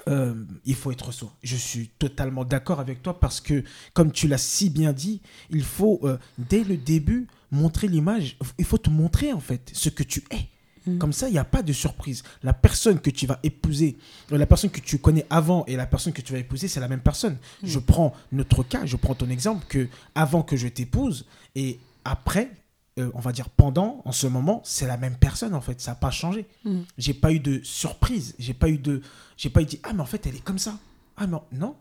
euh, 0.09 0.35
il 0.65 0.75
faut 0.75 0.93
être 0.93 1.13
soi. 1.13 1.33
Je 1.43 1.57
suis 1.57 1.89
totalement 1.99 2.45
d'accord 2.45 2.81
avec 2.81 3.03
toi 3.03 3.19
parce 3.19 3.41
que, 3.41 3.65
comme 3.95 4.13
tu 4.13 4.29
l'as 4.29 4.39
si 4.39 4.71
bien 4.71 4.93
dit, 4.93 5.21
il 5.51 5.65
faut 5.65 6.01
euh, 6.05 6.19
dès 6.39 6.65
le 6.65 6.77
début 6.77 7.27
montrer 7.51 7.89
l'image. 7.89 8.37
Il 8.59 8.65
faut 8.65 8.79
te 8.79 8.91
montrer 8.91 9.33
en 9.33 9.41
fait 9.41 9.71
ce 9.73 9.89
que 9.89 10.03
tu 10.03 10.25
es. 10.31 10.49
Mm. 10.89 10.99
Comme 10.99 11.13
ça, 11.13 11.29
il 11.29 11.33
n'y 11.33 11.39
a 11.39 11.45
pas 11.45 11.63
de 11.63 11.73
surprise. 11.73 12.23
La 12.43 12.53
personne 12.53 13.01
que 13.01 13.11
tu 13.11 13.27
vas 13.27 13.39
épouser, 13.43 13.99
euh, 14.33 14.39
la 14.39 14.47
personne 14.47 14.71
que 14.71 14.81
tu 14.81 14.99
connais 14.99 15.27
avant 15.31 15.65
et 15.67 15.77
la 15.77 15.87
personne 15.87 16.13
que 16.13 16.23
tu 16.23 16.33
vas 16.33 16.39
épouser, 16.39 16.69
c'est 16.69 16.81
la 16.81 16.89
même 16.89 17.01
personne. 17.01 17.37
Je 17.63 17.79
prends 17.79 18.15
notre 18.33 18.63
cas, 18.63 18.87
je 18.87 18.97
prends 18.97 19.15
ton 19.15 19.29
exemple 19.29 19.67
que 19.69 19.89
avant 20.15 20.43
que 20.43 20.57
je 20.57 20.69
t'épouse 20.69 21.27
et 21.55 21.79
après, 22.05 22.51
euh, 22.99 23.11
on 23.15 23.21
va 23.21 23.33
dire 23.33 23.49
pendant, 23.49 24.03
en 24.05 24.13
ce 24.13 24.27
moment, 24.27 24.61
c'est 24.65 24.87
la 24.87 24.97
même 24.97 25.17
personne 25.17 25.55
en 25.55 25.61
fait. 25.61 25.81
Ça 25.81 25.93
n'a 25.93 25.95
pas 25.97 26.11
changé. 26.11 26.47
Mm. 26.65 26.81
J'ai 26.97 27.15
pas 27.15 27.33
eu 27.33 27.41
de 27.41 27.61
surprise. 27.63 28.35
J'ai 28.39 28.55
pas 28.55 28.69
eu 28.69 28.79
de, 28.79 29.03
j'ai 29.37 29.51
pas 29.51 29.63
eu 29.63 29.65
dit 29.65 29.81
ah 29.83 29.93
mais 29.93 30.01
en 30.01 30.07
fait 30.07 30.27
elle 30.27 30.37
est 30.37 30.45
comme 30.45 30.59
ça. 30.59 30.79
Ah 31.17 31.27
non 31.27 31.43
non. 31.53 31.77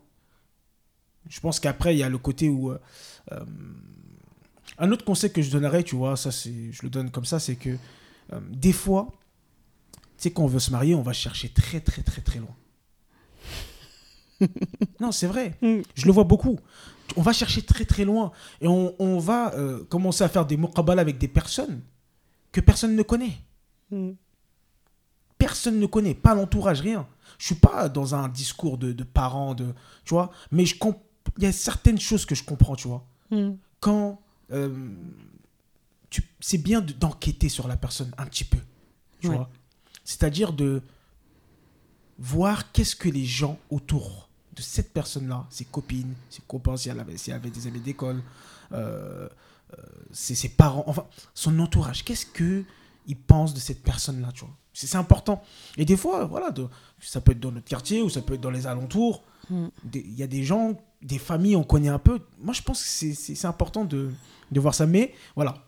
Je 1.28 1.40
pense 1.40 1.60
qu'après 1.60 1.94
il 1.94 1.98
y 1.98 2.02
a 2.02 2.08
le 2.08 2.18
côté 2.18 2.48
où 2.48 2.70
euh, 2.70 2.80
euh, 3.32 3.44
un 4.78 4.92
autre 4.92 5.04
conseil 5.04 5.32
que 5.32 5.42
je 5.42 5.50
donnerais, 5.50 5.82
tu 5.82 5.96
vois, 5.96 6.16
ça 6.16 6.30
c'est, 6.30 6.72
je 6.72 6.82
le 6.82 6.90
donne 6.90 7.10
comme 7.10 7.24
ça, 7.24 7.40
c'est 7.40 7.56
que 7.56 7.76
des 8.50 8.72
fois, 8.72 9.08
tu 9.92 10.00
sais, 10.18 10.30
quand 10.30 10.42
on 10.42 10.46
veut 10.46 10.58
se 10.58 10.70
marier, 10.70 10.94
on 10.94 11.02
va 11.02 11.14
chercher 11.14 11.48
très, 11.48 11.80
très, 11.80 12.02
très, 12.02 12.20
très 12.20 12.38
loin. 12.38 12.54
non, 15.00 15.12
c'est 15.12 15.26
vrai. 15.26 15.56
Mm. 15.62 15.80
Je 15.94 16.06
le 16.06 16.12
vois 16.12 16.24
beaucoup. 16.24 16.58
On 17.18 17.22
va 17.22 17.32
chercher 17.32 17.62
très, 17.62 17.84
très 17.84 18.04
loin. 18.04 18.30
Et 18.60 18.68
on, 18.68 18.94
on 19.00 19.18
va 19.18 19.52
euh, 19.54 19.82
commencer 19.84 20.22
à 20.22 20.28
faire 20.28 20.46
des 20.46 20.56
muqabala 20.56 21.02
avec 21.02 21.18
des 21.18 21.26
personnes 21.28 21.80
que 22.52 22.60
personne 22.60 22.94
ne 22.94 23.02
connaît. 23.02 23.36
Mm. 23.90 24.10
Personne 25.36 25.78
ne 25.78 25.86
connaît, 25.86 26.14
pas 26.14 26.34
l'entourage, 26.34 26.80
rien. 26.80 27.06
Je 27.38 27.46
suis 27.46 27.54
pas 27.54 27.88
dans 27.88 28.14
un 28.14 28.28
discours 28.28 28.78
de, 28.78 28.92
de 28.92 29.04
parents, 29.04 29.54
de, 29.54 29.66
tu 30.04 30.14
vois, 30.14 30.30
mais 30.50 30.64
je 30.64 30.76
il 31.36 31.42
y 31.42 31.46
a 31.46 31.52
certaines 31.52 32.00
choses 32.00 32.24
que 32.24 32.34
je 32.34 32.44
comprends, 32.44 32.76
tu 32.76 32.88
vois 32.88 33.04
Mm. 33.30 33.50
quand 33.80 34.20
euh, 34.52 34.88
tu, 36.08 36.22
c'est 36.40 36.56
bien 36.58 36.80
de- 36.80 36.92
d'enquêter 36.94 37.48
sur 37.50 37.68
la 37.68 37.76
personne 37.76 38.10
un 38.16 38.24
petit 38.26 38.44
peu, 38.44 38.58
tu 39.20 39.28
Ouais. 39.28 39.36
vois. 39.36 39.50
C'est-à-dire 40.04 40.52
de 40.54 40.80
voir 42.18 42.72
qu'est-ce 42.72 42.96
que 42.96 43.08
les 43.10 43.26
gens 43.26 43.58
autour 43.70 44.27
de 44.58 44.62
cette 44.62 44.92
personne-là, 44.92 45.46
ses 45.50 45.64
copines, 45.64 46.14
ses 46.30 46.42
copains, 46.46 46.76
si 46.76 46.88
elle 46.88 47.00
avait, 47.00 47.16
si 47.16 47.30
elle 47.30 47.36
avait 47.36 47.50
des 47.50 47.66
amis 47.66 47.80
d'école, 47.80 48.22
euh, 48.72 49.28
euh, 49.72 49.82
ses, 50.12 50.34
ses 50.34 50.48
parents, 50.50 50.84
enfin, 50.86 51.06
son 51.34 51.58
entourage, 51.58 52.04
qu'est-ce 52.04 52.26
que 52.26 52.64
ils 53.06 53.16
pensent 53.16 53.54
de 53.54 53.60
cette 53.60 53.82
personne-là, 53.82 54.30
tu 54.32 54.40
vois? 54.44 54.54
C'est 54.72 54.94
important. 54.96 55.42
Et 55.76 55.84
des 55.84 55.96
fois, 55.96 56.24
voilà, 56.26 56.50
de- 56.50 56.68
ça 57.00 57.20
peut 57.20 57.32
être 57.32 57.40
dans 57.40 57.50
notre 57.52 57.66
quartier 57.66 58.00
ou 58.02 58.08
ça 58.10 58.20
peut 58.22 58.34
être 58.34 58.40
dans 58.40 58.50
les 58.50 58.66
alentours. 58.66 59.24
Mm. 59.50 59.66
Il 59.94 60.14
y 60.14 60.22
a 60.22 60.26
des 60.26 60.44
gens, 60.44 60.80
des 61.02 61.18
familles, 61.18 61.56
on 61.56 61.64
connaît 61.64 61.88
un 61.88 61.98
peu. 61.98 62.20
Moi, 62.38 62.52
je 62.54 62.62
pense 62.62 62.82
que 62.82 62.88
c'est- 63.14 63.44
important 63.44 63.84
de, 63.84 64.10
de 64.52 64.60
voir 64.60 64.74
ça. 64.74 64.86
Mais 64.86 65.14
voilà, 65.34 65.64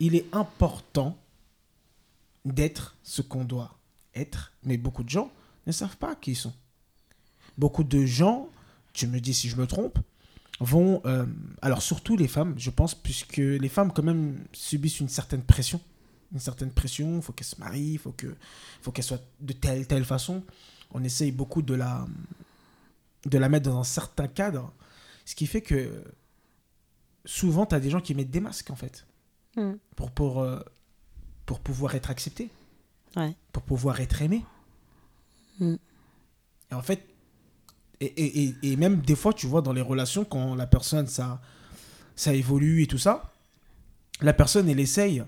il 0.00 0.14
est 0.16 0.26
important 0.34 1.16
d'être 2.44 2.96
ce 3.02 3.22
qu'on 3.22 3.44
doit 3.44 3.78
être. 4.14 4.52
Mais 4.64 4.76
beaucoup 4.76 5.04
de 5.04 5.08
gens 5.10 5.30
ne 5.66 5.72
savent 5.72 5.96
pas 5.98 6.14
qui 6.16 6.32
ils 6.32 6.36
sont. 6.36 6.52
Beaucoup 7.60 7.84
de 7.84 8.04
gens, 8.06 8.48
tu 8.94 9.06
me 9.06 9.20
dis 9.20 9.34
si 9.34 9.48
je 9.50 9.56
me 9.56 9.66
trompe, 9.66 9.98
vont... 10.60 11.02
euh, 11.04 11.26
alors 11.60 11.82
surtout 11.82 12.16
les 12.16 12.26
femmes, 12.28 12.54
je 12.56 12.70
pense, 12.70 12.94
puisque 12.94 13.36
les 13.36 13.68
femmes 13.68 13.92
quand 13.92 14.02
même 14.02 14.38
subissent 14.52 15.00
une 15.00 15.10
certaine 15.10 15.42
pression. 15.42 15.80
Une 16.32 16.38
certaine 16.40 16.70
pression, 16.70 17.16
il 17.16 17.22
faut 17.22 17.32
qu'elles 17.34 17.46
se 17.46 17.60
marient, 17.60 17.92
il 17.94 17.98
faut 17.98 18.12
que- 18.12 18.34
faut 18.82 18.92
qu'elles 18.92 19.04
soient 19.04 19.20
de 19.40 19.52
telle, 19.52 19.86
telle 19.86 20.04
façon. 20.06 20.42
On 20.92 21.04
essaye 21.04 21.32
beaucoup 21.32 21.60
de 21.60 21.74
la, 21.74 22.06
de 23.26 23.36
la 23.38 23.48
mettre 23.50 23.68
dans 23.70 23.78
un 23.78 23.84
certain 23.84 24.26
cadre. 24.26 24.72
Ce 25.26 25.34
qui 25.34 25.46
fait 25.46 25.60
que 25.60 26.02
souvent, 27.26 27.66
tu 27.66 27.74
as 27.74 27.80
des 27.80 27.90
gens 27.90 28.00
qui 28.00 28.14
mettent 28.14 28.30
des 28.30 28.40
masques, 28.40 28.70
en 28.70 28.76
fait, 28.76 29.06
Mm. 29.56 29.72
pour, 29.96 30.10
pour, 30.12 30.40
euh, 30.40 30.60
pour 31.46 31.58
pouvoir 31.60 31.94
être 31.94 32.10
acceptés, 32.10 32.48
Ouais. 33.16 33.34
pour 33.52 33.62
pouvoir 33.64 34.00
être 34.00 34.22
aimés. 34.22 34.44
Mm. 35.58 35.74
Et 36.70 36.74
en 36.74 36.82
fait, 36.82 37.04
et, 38.00 38.44
et, 38.44 38.54
et, 38.62 38.76
même 38.76 39.00
des 39.00 39.14
fois, 39.14 39.32
tu 39.32 39.46
vois, 39.46 39.60
dans 39.60 39.72
les 39.72 39.82
relations, 39.82 40.24
quand 40.24 40.54
la 40.54 40.66
personne, 40.66 41.06
ça, 41.06 41.40
ça 42.16 42.32
évolue 42.32 42.82
et 42.82 42.86
tout 42.86 42.98
ça, 42.98 43.32
la 44.20 44.32
personne, 44.32 44.68
elle 44.68 44.80
essaye 44.80 45.22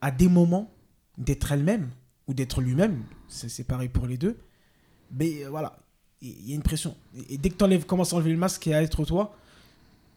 à 0.00 0.10
des 0.10 0.28
moments 0.28 0.72
d'être 1.18 1.52
elle-même 1.52 1.90
ou 2.26 2.34
d'être 2.34 2.60
lui-même 2.60 3.04
c'est 3.34 3.64
pareil 3.64 3.88
pour 3.88 4.06
les 4.06 4.16
deux. 4.16 4.38
Mais 5.10 5.44
euh, 5.44 5.50
voilà, 5.50 5.76
il 6.20 6.48
y 6.48 6.52
a 6.52 6.54
une 6.54 6.62
pression. 6.62 6.96
Et, 7.28 7.38
dès 7.38 7.50
que 7.50 7.76
tu 7.78 7.84
commences 7.84 8.12
à 8.12 8.16
enlever 8.16 8.30
le 8.30 8.38
masque 8.38 8.66
et 8.66 8.74
à 8.74 8.82
être 8.82 9.04
toi, 9.04 9.36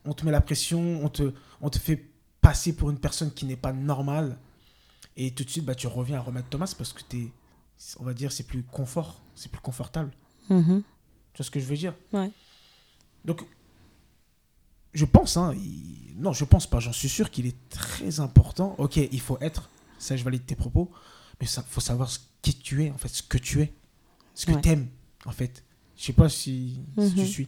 on 0.06 0.14
te 0.14 0.26
met 0.26 0.32
la 0.32 0.42
pression, 0.42 1.04
on 1.04 1.10
te, 1.10 1.34
on 1.62 1.70
te 1.70 1.78
fait 1.78 2.06
passer 2.42 2.74
pour 2.74 2.90
une 2.90 3.00
personne 3.00 3.32
qui 3.32 3.46
n'est 3.46 3.58
pas 3.58 3.74
normale. 3.74 4.38
Et 5.16 5.32
tout 5.32 5.44
de 5.44 5.50
suite, 5.50 5.66
bah, 5.66 5.76
tu 5.76 5.88
reviens 5.88 6.18
à 6.18 6.22
remettre 6.22 6.48
Thomas 6.50 6.74
parce 6.78 6.94
que 6.94 7.02
es, 7.16 7.32
on 8.00 8.04
va 8.04 8.14
dire, 8.14 8.32
c'est 8.32 8.46
plus 8.46 8.64
confort, 8.64 9.22
c'est 9.36 9.52
plus 9.52 9.62
confortable. 9.62 10.12
Mm-hmm. 10.50 10.82
Tu 11.38 11.44
vois 11.44 11.46
ce 11.46 11.51
que 11.51 11.60
je 11.60 11.65
veux 11.65 11.77
dire? 11.77 11.94
Ouais. 12.13 12.32
Donc, 13.24 13.44
je 14.96 15.06
pense, 15.06 15.38
hein, 15.38 15.53
non, 16.15 16.34
je 16.34 16.44
pense 16.46 16.65
pas, 16.65 16.79
j'en 16.79 16.94
suis 16.94 17.10
sûr 17.10 17.29
qu'il 17.29 17.46
est 17.46 17.70
très 17.70 18.20
important. 18.20 18.74
Ok, 18.79 18.98
il 18.98 19.22
faut 19.22 19.38
être, 19.39 19.70
ça 20.00 20.17
je 20.17 20.24
valide 20.24 20.48
tes 20.48 20.56
propos, 20.56 20.89
mais 21.39 21.46
il 21.46 21.63
faut 21.70 21.79
savoir 21.79 22.10
ce 22.10 22.17
qui 22.41 22.56
tu 22.56 22.86
es, 22.86 22.89
en 22.89 22.98
fait, 22.98 23.10
ce 23.10 23.22
que 23.22 23.38
tu 23.38 23.62
es, 23.62 23.72
ce 24.34 24.48
que 24.48 24.53
tu 24.53 24.70
aimes, 24.70 24.88
en 25.27 25.32
fait. 25.32 25.63
Je 25.96 26.06
sais 26.06 26.13
pas 26.13 26.27
si, 26.27 26.79
tu 26.96 27.01
mhm. 27.01 27.25
suis. 27.27 27.48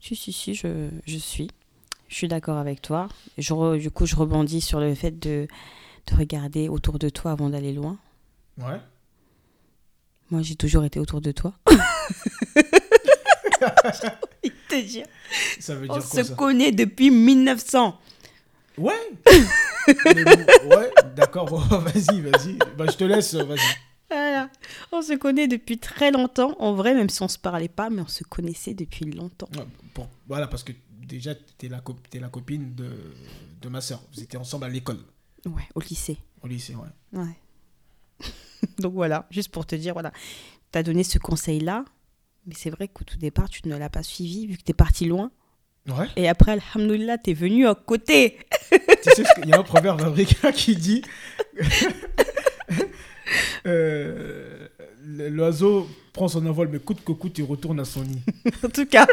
Si, 0.00 0.16
si, 0.16 0.32
si, 0.32 0.54
je, 0.54 0.88
je 1.06 1.18
suis. 1.18 1.50
Je 2.08 2.14
suis 2.14 2.28
d'accord 2.28 2.56
avec 2.56 2.80
toi. 2.80 3.10
Je 3.36 3.76
du 3.76 3.90
coup, 3.90 4.06
je 4.06 4.16
rebondis 4.16 4.62
sur 4.62 4.80
le 4.80 4.94
fait 4.94 5.18
de, 5.18 5.46
de 6.06 6.16
regarder 6.16 6.70
autour 6.70 6.98
de 6.98 7.10
toi 7.10 7.32
avant 7.32 7.50
d'aller 7.50 7.74
loin. 7.74 7.98
Ouais. 8.56 8.80
Moi, 10.30 10.42
j'ai 10.42 10.56
toujours 10.56 10.84
été 10.84 11.00
autour 11.00 11.20
de 11.20 11.32
toi. 11.32 11.54
te 14.68 14.80
dire. 14.86 15.06
Ça 15.58 15.74
veut 15.74 15.88
dire 15.88 15.96
On 15.96 16.00
se 16.00 16.32
connaît 16.34 16.72
depuis 16.72 17.10
1900. 17.10 17.98
Ouais. 18.76 18.92
ouais, 19.86 20.90
d'accord. 21.16 21.48
vas-y, 21.80 22.20
vas-y. 22.20 22.58
Bah, 22.76 22.86
je 22.86 22.96
te 22.96 23.04
laisse, 23.04 23.34
vas-y. 23.34 23.58
Voilà. 24.10 24.50
On 24.92 25.02
se 25.02 25.14
connaît 25.14 25.48
depuis 25.48 25.78
très 25.78 26.10
longtemps. 26.10 26.54
En 26.60 26.74
vrai, 26.74 26.94
même 26.94 27.10
si 27.10 27.22
on 27.22 27.28
se 27.28 27.38
parlait 27.38 27.68
pas, 27.68 27.90
mais 27.90 28.02
on 28.02 28.08
se 28.08 28.24
connaissait 28.24 28.74
depuis 28.74 29.06
longtemps. 29.06 29.48
pour, 29.94 30.08
voilà, 30.26 30.46
parce 30.46 30.62
que 30.62 30.72
déjà, 30.90 31.34
tu 31.34 31.66
es 31.66 31.68
la, 31.68 31.82
es 32.12 32.18
la 32.18 32.28
copine 32.28 32.74
de, 32.74 32.90
de 33.60 33.68
ma 33.68 33.80
soeur. 33.80 34.00
Vous 34.14 34.22
étiez 34.22 34.38
ensemble 34.38 34.64
à 34.66 34.68
l'école. 34.68 34.98
Ouais, 35.44 35.68
au 35.74 35.80
lycée. 35.80 36.18
Au 36.42 36.46
lycée, 36.46 36.74
ouais. 36.74 37.18
Ouais. 37.20 37.36
Donc 38.78 38.94
voilà, 38.94 39.26
juste 39.30 39.50
pour 39.50 39.66
te 39.66 39.74
dire, 39.74 39.92
voilà, 39.92 40.12
tu 40.72 40.78
as 40.78 40.82
donné 40.82 41.04
ce 41.04 41.18
conseil-là, 41.18 41.84
mais 42.46 42.54
c'est 42.56 42.70
vrai 42.70 42.88
qu'au 42.88 43.04
tout 43.04 43.18
départ, 43.18 43.48
tu 43.48 43.66
ne 43.68 43.76
l'as 43.76 43.90
pas 43.90 44.02
suivi 44.02 44.46
vu 44.46 44.56
que 44.56 44.62
tu 44.62 44.70
es 44.70 44.74
parti 44.74 45.04
loin. 45.04 45.30
Ouais. 45.88 46.06
Et 46.16 46.28
après, 46.28 46.52
Alhamdoulilah, 46.52 47.18
tu 47.18 47.30
es 47.30 47.34
venu 47.34 47.66
à 47.66 47.74
côté. 47.74 48.38
tu 48.70 49.10
sais, 49.14 49.24
il 49.42 49.48
y 49.48 49.52
a 49.52 49.58
un 49.58 49.62
proverbe 49.62 50.00
américain 50.02 50.52
qui 50.52 50.76
dit 50.76 51.02
euh, 53.66 54.68
L'oiseau 55.02 55.88
prend 56.12 56.28
son 56.28 56.44
envol, 56.46 56.68
mais 56.70 56.78
coûte 56.78 57.02
que 57.04 57.12
coûte, 57.12 57.38
il 57.38 57.44
retourne 57.44 57.80
à 57.80 57.84
son 57.84 58.02
nid. 58.02 58.20
en 58.64 58.68
tout 58.68 58.86
cas, 58.86 59.06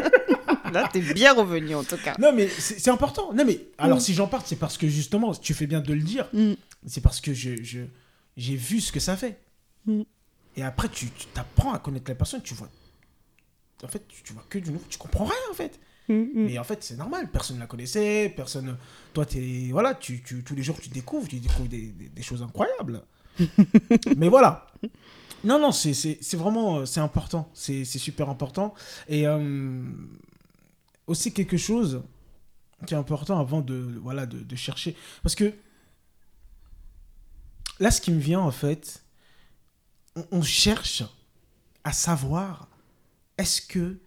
là, 0.73 0.89
tu 0.91 0.99
es 0.99 1.13
bien 1.13 1.33
revenu, 1.33 1.75
en 1.75 1.83
tout 1.83 1.97
cas. 1.97 2.15
Non, 2.19 2.33
mais 2.33 2.47
c'est 2.47 2.89
important. 2.89 3.33
Non, 3.33 3.45
mais 3.45 3.61
alors, 3.77 3.97
mm. 3.97 4.01
si 4.01 4.13
j'en 4.13 4.27
parle, 4.27 4.43
c'est 4.45 4.57
parce 4.57 4.77
que 4.77 4.87
justement, 4.87 5.33
tu 5.33 5.53
fais 5.53 5.67
bien 5.67 5.79
de 5.79 5.93
le 5.93 6.01
dire. 6.01 6.27
Mm. 6.33 6.53
C'est 6.85 7.01
parce 7.01 7.21
que 7.21 7.33
j'ai 7.33 7.63
je, 7.63 7.79
j'ai 8.37 8.55
vu 8.55 8.81
ce 8.81 8.91
que 8.91 8.99
ça 8.99 9.15
fait. 9.17 9.39
Mm. 9.85 10.03
Et 10.57 10.63
après, 10.63 10.89
tu 10.89 11.07
t'apprends 11.33 11.73
à 11.73 11.79
connaître 11.79 12.09
la 12.09 12.15
personne, 12.15 12.41
tu 12.41 12.53
vois 12.53 12.69
en 13.83 13.87
fait, 13.87 14.05
tu, 14.07 14.33
vois 14.33 14.43
que 14.49 14.57
du 14.59 14.71
nouveau, 14.71 14.85
tu 14.89 14.97
comprends 14.97 15.25
rien 15.25 15.51
en 15.51 15.53
fait. 15.53 15.79
Mm, 16.07 16.13
mm. 16.13 16.29
Mais 16.35 16.59
en 16.59 16.63
fait, 16.63 16.83
c'est 16.83 16.95
normal, 16.95 17.29
personne 17.31 17.57
ne 17.57 17.61
la 17.61 17.67
connaissait, 17.67 18.33
personne. 18.35 18.77
Toi, 19.13 19.25
es, 19.35 19.69
voilà, 19.71 19.93
tu, 19.95 20.21
tu, 20.23 20.43
tous 20.43 20.55
les 20.55 20.63
jours, 20.63 20.79
tu 20.79 20.89
découvres, 20.89 21.27
tu 21.27 21.39
découvres 21.39 21.69
des, 21.69 21.87
des, 21.87 22.21
choses 22.21 22.41
incroyables. 22.41 23.01
Mais 24.17 24.29
voilà. 24.29 24.67
Non, 25.43 25.59
non, 25.59 25.71
c'est 25.71 26.17
vraiment 26.33 26.85
c'est 26.85 26.99
important, 26.99 27.49
c'est 27.53 27.83
super 27.85 28.29
important. 28.29 28.73
Et 29.07 29.27
euh, 29.27 29.83
aussi 31.07 31.33
quelque 31.33 31.57
chose 31.57 32.03
qui 32.87 32.93
est 32.93 32.97
important 32.97 33.39
avant 33.39 33.61
de, 33.61 33.99
voilà, 34.01 34.25
de, 34.25 34.39
de 34.39 34.55
chercher. 34.55 34.95
Parce 35.21 35.35
que 35.35 35.53
là, 37.79 37.91
ce 37.91 38.01
qui 38.01 38.11
me 38.11 38.19
vient 38.19 38.39
en 38.39 38.51
fait, 38.51 39.03
on 40.31 40.41
cherche 40.41 41.03
à 41.83 41.91
savoir 41.93 42.69
est-ce 43.37 43.61
que 43.61 43.99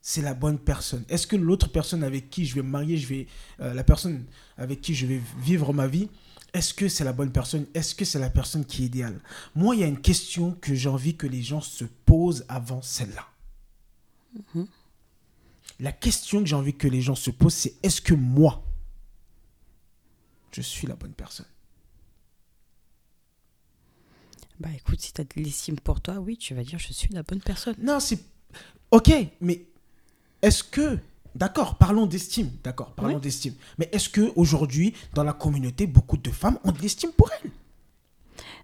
c'est 0.00 0.22
la 0.22 0.34
bonne 0.34 0.58
personne? 0.58 1.04
Est-ce 1.08 1.26
que 1.26 1.36
l'autre 1.36 1.70
personne 1.70 2.04
avec 2.04 2.28
qui 2.28 2.44
je 2.44 2.54
vais 2.54 2.62
me 2.62 2.68
marier, 2.68 2.98
je 2.98 3.06
vais, 3.06 3.26
euh, 3.60 3.72
la 3.72 3.84
personne 3.84 4.26
avec 4.58 4.80
qui 4.80 4.94
je 4.94 5.06
vais 5.06 5.20
vivre 5.38 5.72
ma 5.72 5.86
vie, 5.86 6.10
est-ce 6.52 6.74
que 6.74 6.88
c'est 6.88 7.04
la 7.04 7.12
bonne 7.12 7.32
personne? 7.32 7.66
Est-ce 7.74 7.94
que 7.94 8.04
c'est 8.04 8.18
la 8.18 8.30
personne 8.30 8.64
qui 8.64 8.82
est 8.82 8.86
idéale? 8.86 9.20
Moi, 9.54 9.74
il 9.74 9.80
y 9.80 9.84
a 9.84 9.86
une 9.86 10.00
question 10.00 10.52
que 10.52 10.74
j'ai 10.74 10.88
envie 10.88 11.16
que 11.16 11.26
les 11.26 11.42
gens 11.42 11.60
se 11.60 11.84
posent 11.84 12.44
avant 12.48 12.82
celle-là. 12.82 13.26
Mhm. 14.54 14.66
La 15.80 15.92
question 15.92 16.40
que 16.40 16.46
j'ai 16.46 16.54
envie 16.54 16.76
que 16.76 16.86
les 16.86 17.00
gens 17.00 17.16
se 17.16 17.30
posent, 17.30 17.54
c'est 17.54 17.74
est-ce 17.82 18.00
que 18.00 18.14
moi, 18.14 18.62
je 20.52 20.60
suis 20.60 20.86
la 20.86 20.94
bonne 20.94 21.14
personne? 21.14 21.46
Bah 24.60 24.68
écoute, 24.74 25.00
si 25.00 25.12
tu 25.12 25.20
as 25.20 25.24
de 25.24 25.30
l'estime 25.36 25.78
pour 25.80 26.00
toi, 26.00 26.14
oui, 26.14 26.36
tu 26.36 26.54
vas 26.54 26.62
dire 26.62 26.78
je 26.78 26.92
suis 26.92 27.12
la 27.12 27.22
bonne 27.22 27.40
personne. 27.40 27.74
Non, 27.78 28.00
c'est 28.00 28.18
Ok, 28.94 29.10
mais 29.40 29.66
est-ce 30.40 30.62
que, 30.62 30.98
d'accord, 31.34 31.78
parlons 31.78 32.06
d'estime, 32.06 32.48
d'accord, 32.62 32.92
parlons 32.92 33.18
d'estime, 33.18 33.54
mais 33.76 33.88
est-ce 33.90 34.08
que 34.08 34.32
aujourd'hui, 34.36 34.94
dans 35.14 35.24
la 35.24 35.32
communauté, 35.32 35.88
beaucoup 35.88 36.16
de 36.16 36.30
femmes 36.30 36.60
ont 36.62 36.70
de 36.70 36.78
l'estime 36.78 37.10
pour 37.10 37.28
elles? 37.32 37.50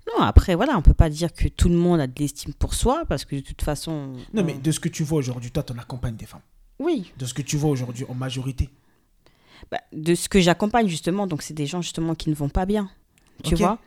Non, 0.06 0.23
après, 0.23 0.54
voilà, 0.54 0.78
on 0.78 0.82
peut 0.82 0.94
pas 0.94 1.11
dire 1.11 1.32
que 1.32 1.49
tout 1.49 1.68
le 1.68 1.75
monde 1.75 1.99
a 1.99 2.06
de 2.06 2.16
l'estime 2.16 2.54
pour 2.54 2.75
soi, 2.75 3.04
parce 3.09 3.25
que 3.25 3.35
de 3.35 3.40
toute 3.40 3.62
façon... 3.62 4.12
Non, 4.32 4.44
mais 4.44 4.54
de 4.54 4.70
ce 4.70 4.78
que 4.78 4.88
tu 4.88 5.02
vois 5.02 5.18
aujourd'hui, 5.18 5.50
toi, 5.50 5.64
tu 5.64 5.73
en 5.73 5.78
accompagnes 5.78 6.14
des 6.14 6.26
femmes? 6.26 6.42
Oui. 6.78 7.12
De 7.18 7.26
ce 7.26 7.35
que 7.35 7.42
tu 7.42 7.56
vois 7.56 7.70
aujourd'hui, 7.70 8.06
en 8.09 8.14
majorité? 8.14 8.70
Bah, 9.70 9.80
de 9.92 10.14
ce 10.14 10.28
que 10.28 10.40
j'accompagne, 10.40 10.87
justement, 10.87 11.26
donc 11.26 11.42
c'est 11.42 11.54
des 11.54 11.66
gens, 11.66 11.82
justement, 11.82 12.14
qui 12.14 12.30
ne 12.30 12.37
vont 12.37 12.49
pas 12.49 12.66
bien. 12.66 12.88
Tu 13.42 13.56
vois? 13.56 13.80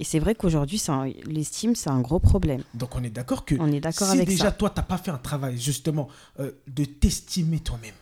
Et 0.00 0.04
c'est 0.04 0.18
vrai 0.18 0.34
qu'aujourd'hui, 0.34 0.82
l'estime, 1.26 1.76
c'est 1.76 1.90
un 1.90 2.00
gros 2.00 2.20
problème. 2.20 2.62
Donc 2.72 2.96
on 2.96 3.04
est 3.04 3.10
d'accord 3.10 3.44
que 3.44 3.54
on 3.60 3.70
est 3.70 3.80
d'accord 3.80 4.08
si 4.08 4.24
déjà 4.24 4.50
toi, 4.50 4.70
tu 4.70 4.80
n'as 4.80 4.86
pas 4.86 4.96
fait 4.96 5.10
un 5.10 5.18
travail 5.18 5.58
justement 5.58 6.08
euh, 6.38 6.52
de 6.66 6.86
t'estimer 6.86 7.60
toi-même, 7.60 7.94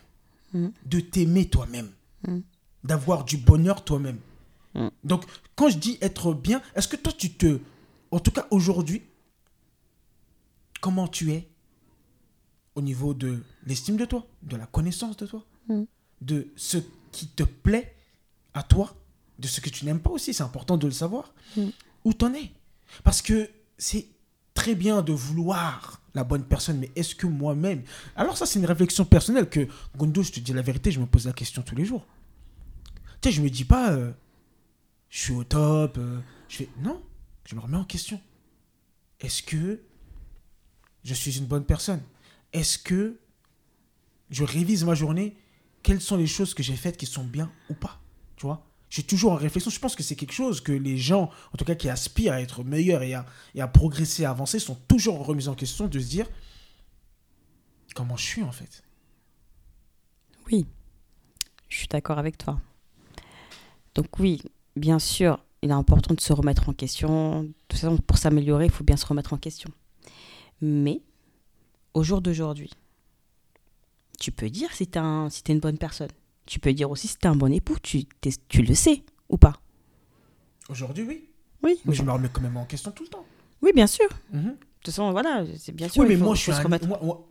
mm. 0.53 0.67
de 0.85 0.99
t'aimer 1.01 1.49
toi-même, 1.49 1.91
mm. 2.25 2.39
d'avoir 2.85 3.25
du 3.25 3.35
bonheur 3.35 3.83
toi-même. 3.83 4.17
Mm. 4.75 4.87
Donc 5.03 5.25
quand 5.55 5.67
je 5.67 5.77
dis 5.77 5.97
être 5.99 6.33
bien, 6.33 6.61
est-ce 6.73 6.87
que 6.87 6.95
toi, 6.95 7.11
tu 7.11 7.33
te... 7.33 7.59
En 8.11 8.21
tout 8.21 8.31
cas 8.31 8.47
aujourd'hui, 8.49 9.01
comment 10.79 11.09
tu 11.09 11.33
es 11.33 11.49
au 12.75 12.81
niveau 12.81 13.13
de 13.13 13.43
l'estime 13.65 13.97
de 13.97 14.05
toi, 14.05 14.25
de 14.43 14.55
la 14.55 14.67
connaissance 14.67 15.17
de 15.17 15.25
toi, 15.25 15.43
de 16.21 16.47
ce 16.55 16.77
qui 17.11 17.27
te 17.27 17.43
plaît 17.43 17.93
à 18.53 18.63
toi, 18.63 18.95
de 19.37 19.47
ce 19.47 19.59
que 19.59 19.69
tu 19.69 19.83
n'aimes 19.83 19.99
pas 19.99 20.11
aussi, 20.11 20.33
c'est 20.33 20.43
important 20.43 20.77
de 20.77 20.85
le 20.87 20.93
savoir 20.93 21.33
où 22.09 22.13
t'en 22.13 22.33
es. 22.33 22.51
Parce 23.03 23.21
que 23.21 23.49
c'est 23.77 24.07
très 24.55 24.75
bien 24.75 25.01
de 25.01 25.13
vouloir 25.13 26.01
la 26.15 26.23
bonne 26.23 26.43
personne, 26.43 26.79
mais 26.79 26.91
est-ce 26.95 27.13
que 27.15 27.27
moi-même... 27.27 27.83
Alors 28.15 28.35
ça, 28.35 28.45
c'est 28.45 28.59
une 28.59 28.65
réflexion 28.65 29.05
personnelle 29.05 29.47
que, 29.47 29.67
Gondo, 29.95 30.23
je 30.23 30.31
te 30.31 30.39
dis 30.39 30.53
la 30.53 30.63
vérité, 30.63 30.91
je 30.91 30.99
me 30.99 31.05
pose 31.05 31.27
la 31.27 31.33
question 31.33 31.61
tous 31.61 31.75
les 31.75 31.85
jours. 31.85 32.05
Tu 33.21 33.29
sais, 33.29 33.31
je 33.31 33.41
me 33.41 33.49
dis 33.49 33.63
pas, 33.63 33.91
euh, 33.91 34.11
je 35.09 35.19
suis 35.19 35.33
au 35.33 35.43
top, 35.43 35.97
euh, 35.97 36.19
je 36.49 36.57
fais... 36.57 36.69
Non, 36.81 37.01
je 37.45 37.55
me 37.55 37.61
remets 37.61 37.77
en 37.77 37.85
question. 37.85 38.19
Est-ce 39.19 39.43
que 39.43 39.81
je 41.03 41.13
suis 41.13 41.37
une 41.37 41.45
bonne 41.45 41.65
personne? 41.65 42.01
Est-ce 42.51 42.79
que 42.79 43.19
je 44.31 44.43
révise 44.43 44.83
ma 44.83 44.95
journée? 44.95 45.37
Quelles 45.83 46.01
sont 46.01 46.17
les 46.17 46.27
choses 46.27 46.53
que 46.53 46.63
j'ai 46.63 46.75
faites 46.75 46.97
qui 46.97 47.05
sont 47.05 47.23
bien 47.23 47.51
ou 47.69 47.75
pas? 47.75 48.01
Tu 48.35 48.45
vois? 48.45 48.68
J'ai 48.89 49.03
toujours 49.03 49.33
en 49.33 49.35
réflexion. 49.35 49.69
Je 49.69 49.79
pense 49.79 49.95
que 49.95 50.03
c'est 50.03 50.15
quelque 50.15 50.33
chose 50.33 50.61
que 50.61 50.71
les 50.71 50.97
gens, 50.97 51.29
en 51.53 51.57
tout 51.57 51.65
cas 51.65 51.75
qui 51.75 51.89
aspirent 51.89 52.33
à 52.33 52.41
être 52.41 52.63
meilleurs 52.63 53.03
et 53.03 53.13
à, 53.13 53.25
et 53.53 53.61
à 53.61 53.67
progresser, 53.67 54.25
à 54.25 54.31
avancer, 54.31 54.59
sont 54.59 54.77
toujours 54.87 55.25
remis 55.25 55.47
en 55.47 55.55
question 55.55 55.87
de 55.87 55.99
se 55.99 56.07
dire 56.07 56.27
comment 57.93 58.17
je 58.17 58.25
suis 58.25 58.43
en 58.43 58.51
fait. 58.51 58.83
Oui, 60.51 60.65
je 61.67 61.77
suis 61.77 61.87
d'accord 61.87 62.17
avec 62.17 62.37
toi. 62.37 62.59
Donc 63.93 64.19
oui, 64.19 64.41
bien 64.75 64.99
sûr, 64.99 65.43
il 65.61 65.69
est 65.69 65.73
important 65.73 66.13
de 66.13 66.21
se 66.21 66.33
remettre 66.33 66.69
en 66.69 66.73
question. 66.73 67.43
De 67.43 67.53
toute 67.67 67.79
façon, 67.79 67.97
pour 67.97 68.17
s'améliorer, 68.17 68.65
il 68.65 68.71
faut 68.71 68.83
bien 68.83 68.97
se 68.97 69.05
remettre 69.05 69.33
en 69.33 69.37
question. 69.37 69.69
Mais 70.61 71.01
au 71.93 72.03
jour 72.03 72.21
d'aujourd'hui, 72.21 72.71
tu 74.19 74.31
peux 74.31 74.49
dire 74.49 74.71
si 74.73 74.87
tu 74.87 74.99
si 75.29 75.43
es 75.47 75.51
une 75.51 75.59
bonne 75.59 75.77
personne 75.77 76.09
tu 76.49 76.59
peux 76.59 76.73
dire 76.73 76.89
aussi 76.89 77.07
si 77.07 77.17
tu 77.17 77.27
un 77.27 77.35
bon 77.35 77.51
époux, 77.53 77.77
tu, 77.81 78.05
tu 78.47 78.61
le 78.61 78.73
sais 78.75 79.03
ou 79.29 79.37
pas 79.37 79.53
Aujourd'hui, 80.69 81.03
oui. 81.07 81.25
Oui. 81.63 81.79
Mais 81.85 81.93
je 81.95 82.03
me 82.03 82.11
remets 82.11 82.29
quand 82.31 82.41
même 82.41 82.57
en 82.57 82.65
question 82.65 82.91
tout 82.91 83.03
le 83.03 83.09
temps. 83.09 83.25
Oui, 83.61 83.71
bien 83.73 83.87
sûr. 83.87 84.07
Mhm. 84.31 84.41
De 84.43 84.55
toute 84.83 84.93
façon, 84.93 85.11
voilà, 85.11 85.43
c'est 85.57 85.73
bien 85.75 85.89
sûr. 85.89 86.01
Oui, 86.01 86.07
mais 86.09 86.15
moi, 86.15 86.35
je 86.35 86.41
suis 86.41 86.51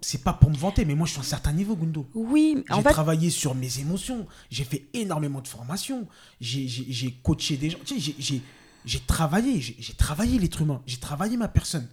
c'est 0.02 0.22
pas 0.22 0.34
pour 0.34 0.50
me 0.50 0.56
vanter, 0.56 0.84
mais 0.84 0.94
moi, 0.94 1.06
je 1.06 1.12
suis 1.12 1.18
à 1.20 1.22
un 1.22 1.24
certain 1.24 1.52
niveau, 1.52 1.74
Gundo. 1.76 2.06
Oui, 2.14 2.62
fait. 2.82 2.88
J'ai 2.88 2.92
travaillé 2.92 3.30
sur 3.30 3.54
mes 3.54 3.78
émotions. 3.80 4.26
J'ai 4.50 4.64
fait 4.64 4.86
énormément 4.92 5.40
de 5.40 5.48
formations. 5.48 6.06
J'ai 6.40 7.14
coaché 7.22 7.56
des 7.56 7.70
gens. 7.70 7.78
Tu 7.84 7.98
sais, 8.00 8.40
j'ai 8.84 9.00
travaillé, 9.00 9.60
j'ai 9.60 9.94
travaillé 9.94 10.38
l'être 10.38 10.60
humain, 10.62 10.82
j'ai 10.86 10.98
travaillé 10.98 11.36
ma 11.36 11.48
personne. 11.48 11.88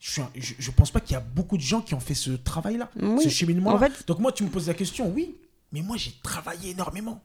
Je, 0.00 0.10
suis 0.12 0.20
un- 0.22 0.30
je, 0.36 0.54
je 0.58 0.70
pense 0.70 0.90
pas 0.92 1.00
qu'il 1.00 1.14
y 1.14 1.16
a 1.16 1.20
beaucoup 1.20 1.56
de 1.56 1.62
gens 1.62 1.80
qui 1.80 1.94
ont 1.94 2.00
fait 2.00 2.14
ce 2.14 2.30
travail-là, 2.30 2.90
Oui. 3.00 3.22
ce 3.24 3.28
cheminement. 3.28 3.70
En 3.70 3.78
fait- 3.78 4.06
Donc 4.06 4.18
moi, 4.20 4.30
tu 4.32 4.44
me 4.44 4.48
poses 4.48 4.68
la 4.68 4.74
question, 4.74 5.10
oui, 5.12 5.34
mais 5.72 5.82
moi 5.82 5.96
j'ai 5.96 6.12
travaillé 6.22 6.70
énormément 6.70 7.22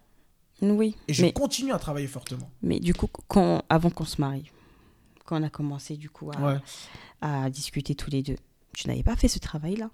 Oui. 0.62 0.96
et 1.08 1.14
je 1.14 1.24
Mais, 1.24 1.34
continue 1.34 1.72
à 1.74 1.80
travailler 1.80 2.08
fortement. 2.08 2.50
mais 2.62 2.80
du 2.80 2.94
coup, 2.94 3.08
quand, 3.28 3.64
avant 3.70 3.90
qu'on 3.90 4.06
se 4.06 4.20
marie, 4.22 4.52
quand 5.26 5.40
on 5.40 5.44
a 5.44 5.50
commencé 5.50 5.96
du 5.98 6.10
coup 6.10 6.32
à, 6.32 6.40
Ouais. 6.42 6.60
à 7.22 7.50
discuter 7.50 7.96
tous 7.96 8.10
les 8.12 8.22
deux, 8.24 8.38
tu 8.74 8.88
n'avais 8.88 9.04
pas 9.04 9.16
fait 9.16 9.28
ce 9.28 9.40
travail-là. 9.40 9.90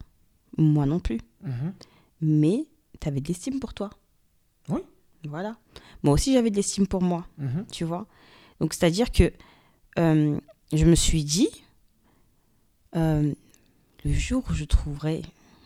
Moi 0.57 0.85
non 0.85 0.99
plus. 0.99 1.19
Mhm. 1.43 1.73
Mais 2.21 2.65
tu 2.99 3.07
avais 3.07 3.21
de 3.21 3.27
l'estime 3.27 3.59
pour 3.59 3.73
toi. 3.73 3.89
Oui. 4.69 4.81
Voilà. 5.27 5.55
Moi 6.01 6.13
aussi, 6.13 6.33
j'avais 6.33 6.49
de 6.49 6.55
l'estime 6.55 6.87
pour 6.87 7.01
moi. 7.03 7.27
Mhm. 7.37 7.65
tu 7.71 7.83
vois. 7.83 8.07
Donc, 8.59 8.73
c'est-à-dire 8.73 9.11
que 9.11 9.31
euh, 9.99 10.39
je 10.73 10.85
me 10.85 10.95
suis 10.95 11.23
dit, 11.23 11.49
euh, 12.95 13.33
le 14.05 14.13
jour 14.13 14.43
où 14.49 14.53
je 14.53 14.63
trouverai 14.65 15.21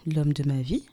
l'homme 0.05 0.33
de 0.33 0.43
ma 0.43 0.61
vie, 0.61 0.83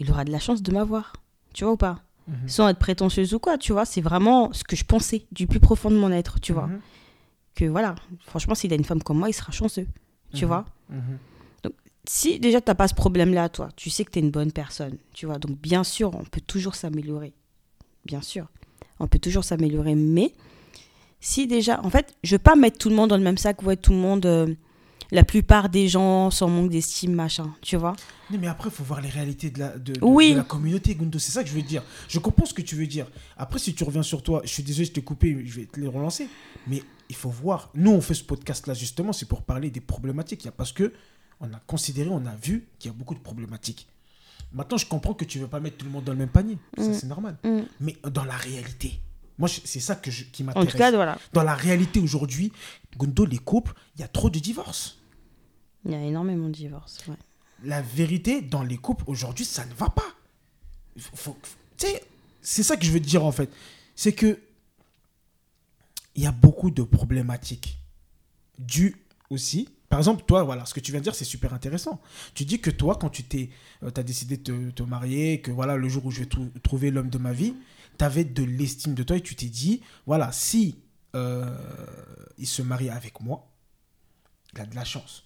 il 0.00 0.10
aura 0.10 0.24
de 0.24 0.32
la 0.32 0.38
chance 0.38 0.62
de 0.62 0.72
m'avoir. 0.72 1.14
Tu 1.54 1.64
vois 1.64 1.72
ou 1.74 1.76
pas? 1.76 2.00
Mhm. 2.28 2.48
Sans 2.48 2.68
être 2.68 2.78
prétentieuse 2.78 3.34
ou 3.34 3.38
quoi, 3.38 3.56
tu 3.58 3.72
vois. 3.72 3.84
C'est 3.84 4.00
vraiment 4.00 4.52
ce 4.52 4.64
que 4.64 4.76
je 4.76 4.84
pensais 4.84 5.26
du 5.32 5.46
plus 5.46 5.60
profond 5.60 5.90
de 5.90 5.96
mon 5.96 6.10
être, 6.10 6.40
tu 6.40 6.52
vois. 6.52 6.66
Mhm. 6.66 6.80
Que 7.54 7.64
voilà, 7.66 7.94
franchement, 8.26 8.54
s'il 8.54 8.72
a 8.72 8.76
une 8.76 8.84
femme 8.84 9.02
comme 9.02 9.18
moi, 9.18 9.28
il 9.30 9.32
sera 9.32 9.52
chanceux, 9.52 9.86
tu 10.34 10.44
Mhm. 10.44 10.48
vois. 10.48 10.64
Mhm. 10.90 11.18
Si 12.08 12.38
déjà 12.38 12.60
tu 12.60 12.70
n'as 12.70 12.74
pas 12.76 12.86
ce 12.86 12.94
problème-là, 12.94 13.48
toi, 13.48 13.68
tu 13.74 13.90
sais 13.90 14.04
que 14.04 14.12
tu 14.12 14.20
es 14.20 14.22
une 14.22 14.30
bonne 14.30 14.52
personne, 14.52 14.96
tu 15.12 15.26
vois. 15.26 15.38
Donc, 15.38 15.58
bien 15.58 15.82
sûr, 15.82 16.14
on 16.14 16.22
peut 16.24 16.40
toujours 16.40 16.76
s'améliorer. 16.76 17.32
Bien 18.04 18.20
sûr. 18.22 18.46
On 19.00 19.08
peut 19.08 19.18
toujours 19.18 19.42
s'améliorer. 19.42 19.96
Mais 19.96 20.32
si 21.18 21.48
déjà, 21.48 21.80
en 21.84 21.90
fait, 21.90 22.14
je 22.22 22.36
veux 22.36 22.38
pas 22.40 22.54
mettre 22.54 22.78
tout 22.78 22.90
le 22.90 22.94
monde 22.94 23.10
dans 23.10 23.16
le 23.16 23.24
même 23.24 23.38
sac, 23.38 23.60
ouais, 23.64 23.76
tout 23.76 23.90
le 23.90 23.98
monde, 23.98 24.24
euh, 24.26 24.54
la 25.12 25.24
plupart 25.24 25.68
des 25.68 25.88
gens 25.88 26.30
sont 26.30 26.46
en 26.46 26.50
manque 26.50 26.70
d'estime, 26.70 27.12
machin, 27.12 27.54
tu 27.62 27.76
vois. 27.76 27.94
Non, 28.30 28.38
mais 28.40 28.46
après, 28.48 28.68
il 28.70 28.74
faut 28.74 28.82
voir 28.84 29.00
les 29.00 29.08
réalités 29.08 29.50
de 29.50 29.58
la, 29.60 29.76
de, 29.78 29.92
de- 29.94 29.98
Oui. 30.02 30.32
de 30.32 30.38
la 30.38 30.42
communauté, 30.44 30.94
Gundo. 30.94 31.18
C'est 31.18 31.32
ça 31.32 31.42
que 31.44 31.48
je 31.48 31.54
veux 31.54 31.62
dire. 31.62 31.82
Je 32.08 32.18
comprends 32.18 32.44
ce 32.46 32.54
que 32.54 32.62
tu 32.62 32.74
veux 32.74 32.86
dire. 32.86 33.06
Après, 33.36 33.58
si 33.58 33.74
tu 33.74 33.84
reviens 33.84 34.02
sur 34.02 34.22
toi, 34.22 34.42
je 34.44 34.48
suis 34.50 34.62
désolé, 34.62 34.86
je 34.86 34.92
t'ai 34.92 35.02
coupé, 35.02 35.42
je 35.46 35.60
vais 35.60 35.66
te 35.66 35.78
les 35.80 35.86
relancer. 35.88 36.28
Mais 36.66 36.82
il 37.08 37.14
faut 37.16 37.30
voir. 37.30 37.70
Nous, 37.74 37.92
on 37.92 38.00
fait 38.00 38.14
ce 38.14 38.24
podcast-là, 38.24 38.74
justement, 38.74 39.12
c'est 39.12 39.26
pour 39.28 39.42
parler 39.42 39.70
des 39.70 39.80
problématiques. 39.80 40.42
Il 40.42 40.46
y 40.46 40.48
a- 40.48 40.52
Parce 40.52 40.72
que 40.72 40.92
on 41.40 41.46
a 41.52 41.60
considéré, 41.66 42.08
on 42.10 42.24
a 42.26 42.34
vu 42.34 42.66
qu'il 42.78 42.90
y 42.90 42.94
a 42.94 42.96
beaucoup 42.96 43.14
de 43.14 43.20
problématiques. 43.20 43.86
Maintenant, 44.52 44.76
je 44.78 44.86
comprends 44.86 45.12
que 45.14 45.24
tu 45.24 45.38
veux 45.38 45.48
pas 45.48 45.60
mettre 45.60 45.76
tout 45.76 45.86
le 45.86 45.92
monde 45.92 46.04
dans 46.04 46.12
le 46.12 46.18
même 46.18 46.28
panier. 46.28 46.56
Ça, 46.78 46.88
Mm. 46.88 46.94
c'est 46.94 47.06
normal. 47.06 47.36
Mm. 47.44 47.60
Mais 47.80 47.96
dans 48.10 48.24
la 48.24 48.36
réalité, 48.36 49.00
moi, 49.38 49.48
c'est 49.48 49.80
ça 49.80 49.94
que 49.96 50.10
je- 50.10 50.24
qui 50.24 50.42
En 50.42 50.46
m'intéresse. 50.46 50.70
tout 50.72 50.78
cas, 50.78 50.90
voilà. 50.92 51.18
Dans 51.32 51.42
la 51.42 51.54
réalité 51.54 52.00
aujourd'hui, 52.00 52.52
Gundo, 52.96 53.24
les 53.26 53.38
couples, 53.38 53.74
il 53.96 54.00
y 54.00 54.04
a 54.04 54.08
trop 54.08 54.30
de 54.30 54.38
divorces. 54.38 54.98
Il 55.84 55.92
y 55.92 55.94
a 55.94 56.02
énormément 56.02 56.48
de 56.48 56.52
divorces. 56.54 57.04
ouais. 57.08 57.14
la 57.64 57.80
vérité 57.80 58.42
dans 58.42 58.62
les 58.62 58.76
couples 58.76 59.04
aujourd'hui, 59.06 59.46
ça 59.46 59.64
ne 59.64 59.72
va 59.72 59.88
pas. 59.88 60.04
Faut- 60.98 61.16
faut- 61.16 61.38
tu 61.78 61.86
sais, 61.86 62.02
c'est 62.42 62.62
ça 62.62 62.76
que 62.76 62.84
je 62.84 62.90
veux 62.90 63.00
te 63.00 63.06
dire 63.06 63.24
en 63.24 63.32
fait. 63.32 63.50
C'est 63.94 64.12
que 64.12 64.38
il 66.14 66.22
y 66.22 66.26
a 66.26 66.32
beaucoup 66.32 66.70
de 66.70 66.82
problématiques 66.82 67.78
dues 68.58 68.96
aussi. 69.30 69.68
Par 69.88 69.98
exemple, 69.98 70.24
toi, 70.26 70.42
voilà, 70.42 70.66
ce 70.66 70.74
que 70.74 70.80
tu 70.80 70.90
viens 70.92 71.00
de 71.00 71.04
dire, 71.04 71.14
c'est 71.14 71.24
super 71.24 71.54
intéressant. 71.54 72.00
Tu 72.34 72.44
dis 72.44 72.60
que 72.60 72.70
toi, 72.70 72.96
quand 73.00 73.08
tu 73.10 73.22
t'es, 73.22 73.50
as 73.82 74.02
décidé 74.02 74.36
de 74.36 74.42
te, 74.42 74.70
te 74.70 74.82
marier, 74.82 75.40
que 75.40 75.50
voilà, 75.50 75.76
le 75.76 75.88
jour 75.88 76.04
où 76.06 76.10
je 76.10 76.20
vais 76.20 76.26
trou- 76.26 76.50
trouver 76.62 76.90
l'homme 76.90 77.08
de 77.10 77.18
ma 77.18 77.32
vie, 77.32 77.54
tu 77.98 78.04
avais 78.04 78.24
de 78.24 78.42
l'estime 78.42 78.94
de 78.94 79.02
toi 79.02 79.16
et 79.16 79.20
tu 79.20 79.34
t'es 79.36 79.46
dit, 79.46 79.82
voilà, 80.06 80.32
si 80.32 80.76
euh, 81.14 81.56
il 82.38 82.46
se 82.46 82.62
marie 82.62 82.90
avec 82.90 83.20
moi, 83.20 83.48
il 84.54 84.60
a 84.60 84.66
de 84.66 84.74
la 84.74 84.84
chance. 84.84 85.24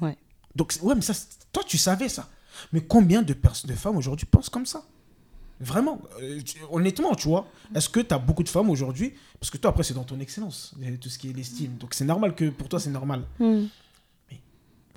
Ouais. 0.00 0.16
Donc, 0.54 0.74
ouais, 0.82 0.94
mais 0.94 1.00
ça, 1.02 1.14
toi, 1.52 1.62
tu 1.66 1.78
savais 1.78 2.08
ça. 2.08 2.28
Mais 2.72 2.80
combien 2.82 3.22
de, 3.22 3.34
pers- 3.34 3.66
de 3.66 3.74
femmes 3.74 3.96
aujourd'hui 3.96 4.26
pensent 4.26 4.48
comme 4.48 4.66
ça? 4.66 4.84
Vraiment, 5.60 6.00
euh, 6.20 6.40
honnêtement, 6.70 7.14
tu 7.14 7.28
vois, 7.28 7.46
est-ce 7.74 7.88
que 7.88 8.00
tu 8.00 8.12
as 8.12 8.18
beaucoup 8.18 8.42
de 8.42 8.48
femmes 8.48 8.70
aujourd'hui? 8.70 9.14
Parce 9.38 9.50
que 9.50 9.56
toi, 9.58 9.70
après, 9.70 9.82
c'est 9.84 9.94
dans 9.94 10.04
ton 10.04 10.18
excellence, 10.20 10.74
euh, 10.82 10.96
tout 11.00 11.08
ce 11.08 11.18
qui 11.18 11.30
est 11.30 11.32
l'estime. 11.32 11.76
Donc, 11.76 11.94
c'est 11.94 12.04
normal 12.04 12.34
que 12.34 12.50
pour 12.50 12.68
toi, 12.68 12.78
c'est 12.80 12.90
normal. 12.90 13.22
Mm. 13.38 13.64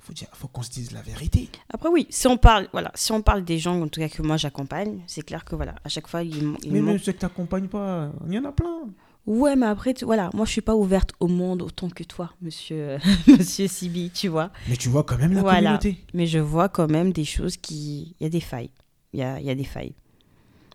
Faut 0.08 0.14
dire, 0.14 0.28
faut 0.32 0.48
qu'on 0.48 0.62
se 0.62 0.70
dise 0.70 0.92
la 0.92 1.02
vérité. 1.02 1.50
Après, 1.68 1.90
oui, 1.90 2.06
si 2.08 2.26
on 2.26 2.38
parle, 2.38 2.66
voilà, 2.72 2.90
si 2.94 3.12
on 3.12 3.20
parle 3.20 3.44
des 3.44 3.58
gens, 3.58 3.78
en 3.82 3.88
tout 3.88 4.00
cas 4.00 4.08
que 4.08 4.22
moi 4.22 4.38
j'accompagne, 4.38 5.02
c'est 5.06 5.20
clair 5.22 5.44
que 5.44 5.54
voilà, 5.54 5.74
à 5.84 5.88
chaque 5.90 6.08
fois, 6.08 6.22
il, 6.22 6.54
il 6.62 6.72
Mais 6.72 6.80
même 6.80 6.98
ceux 6.98 7.12
que 7.12 7.18
tu 7.18 7.24
n'accompagnes 7.26 7.68
pas, 7.68 8.10
il 8.26 8.32
y 8.32 8.38
en 8.38 8.44
a 8.46 8.52
plein. 8.52 8.88
Ouais, 9.26 9.54
mais 9.54 9.66
après, 9.66 9.92
tu- 9.92 10.06
voilà, 10.06 10.30
moi 10.32 10.46
je 10.46 10.52
suis 10.52 10.62
pas 10.62 10.74
ouverte 10.74 11.12
au 11.20 11.28
monde 11.28 11.60
autant 11.60 11.90
que 11.90 12.02
toi, 12.04 12.32
monsieur, 12.40 12.96
monsieur 13.26 13.68
Sibi, 13.68 14.10
tu 14.10 14.28
vois. 14.28 14.50
Mais 14.66 14.76
tu 14.78 14.88
vois 14.88 15.04
quand 15.04 15.18
même 15.18 15.34
la 15.34 15.42
Voilà. 15.42 15.76
communauté. 15.78 16.02
Mais 16.14 16.26
je 16.26 16.38
vois 16.38 16.70
quand 16.70 16.90
même 16.90 17.12
des 17.12 17.26
choses 17.26 17.58
qui. 17.58 18.14
Il 18.18 18.22
y 18.22 18.26
a 18.26 18.30
des 18.30 18.40
failles. 18.40 18.70
Il 19.12 19.20
y 19.20 19.22
a, 19.22 19.38
il 19.40 19.44
y 19.44 19.50
a 19.50 19.54
des 19.54 19.64
failles. 19.64 19.94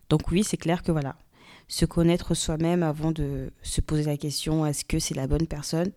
Donc, 0.10 0.30
oui, 0.32 0.44
c'est 0.44 0.58
clair 0.58 0.84
que 0.84 0.92
voilà, 0.92 1.16
se 1.68 1.86
connaître 1.86 2.36
soi-même 2.36 2.84
avant 2.84 3.12
de 3.12 3.52
se 3.64 3.82
poser 3.82 4.04
la 4.04 4.18
question 4.18 4.64
est-ce 4.68 4.86
que 4.86 5.00
c'est 5.00 5.16
la 5.16 5.26
bonne 5.26 5.48
personne? 5.48 5.92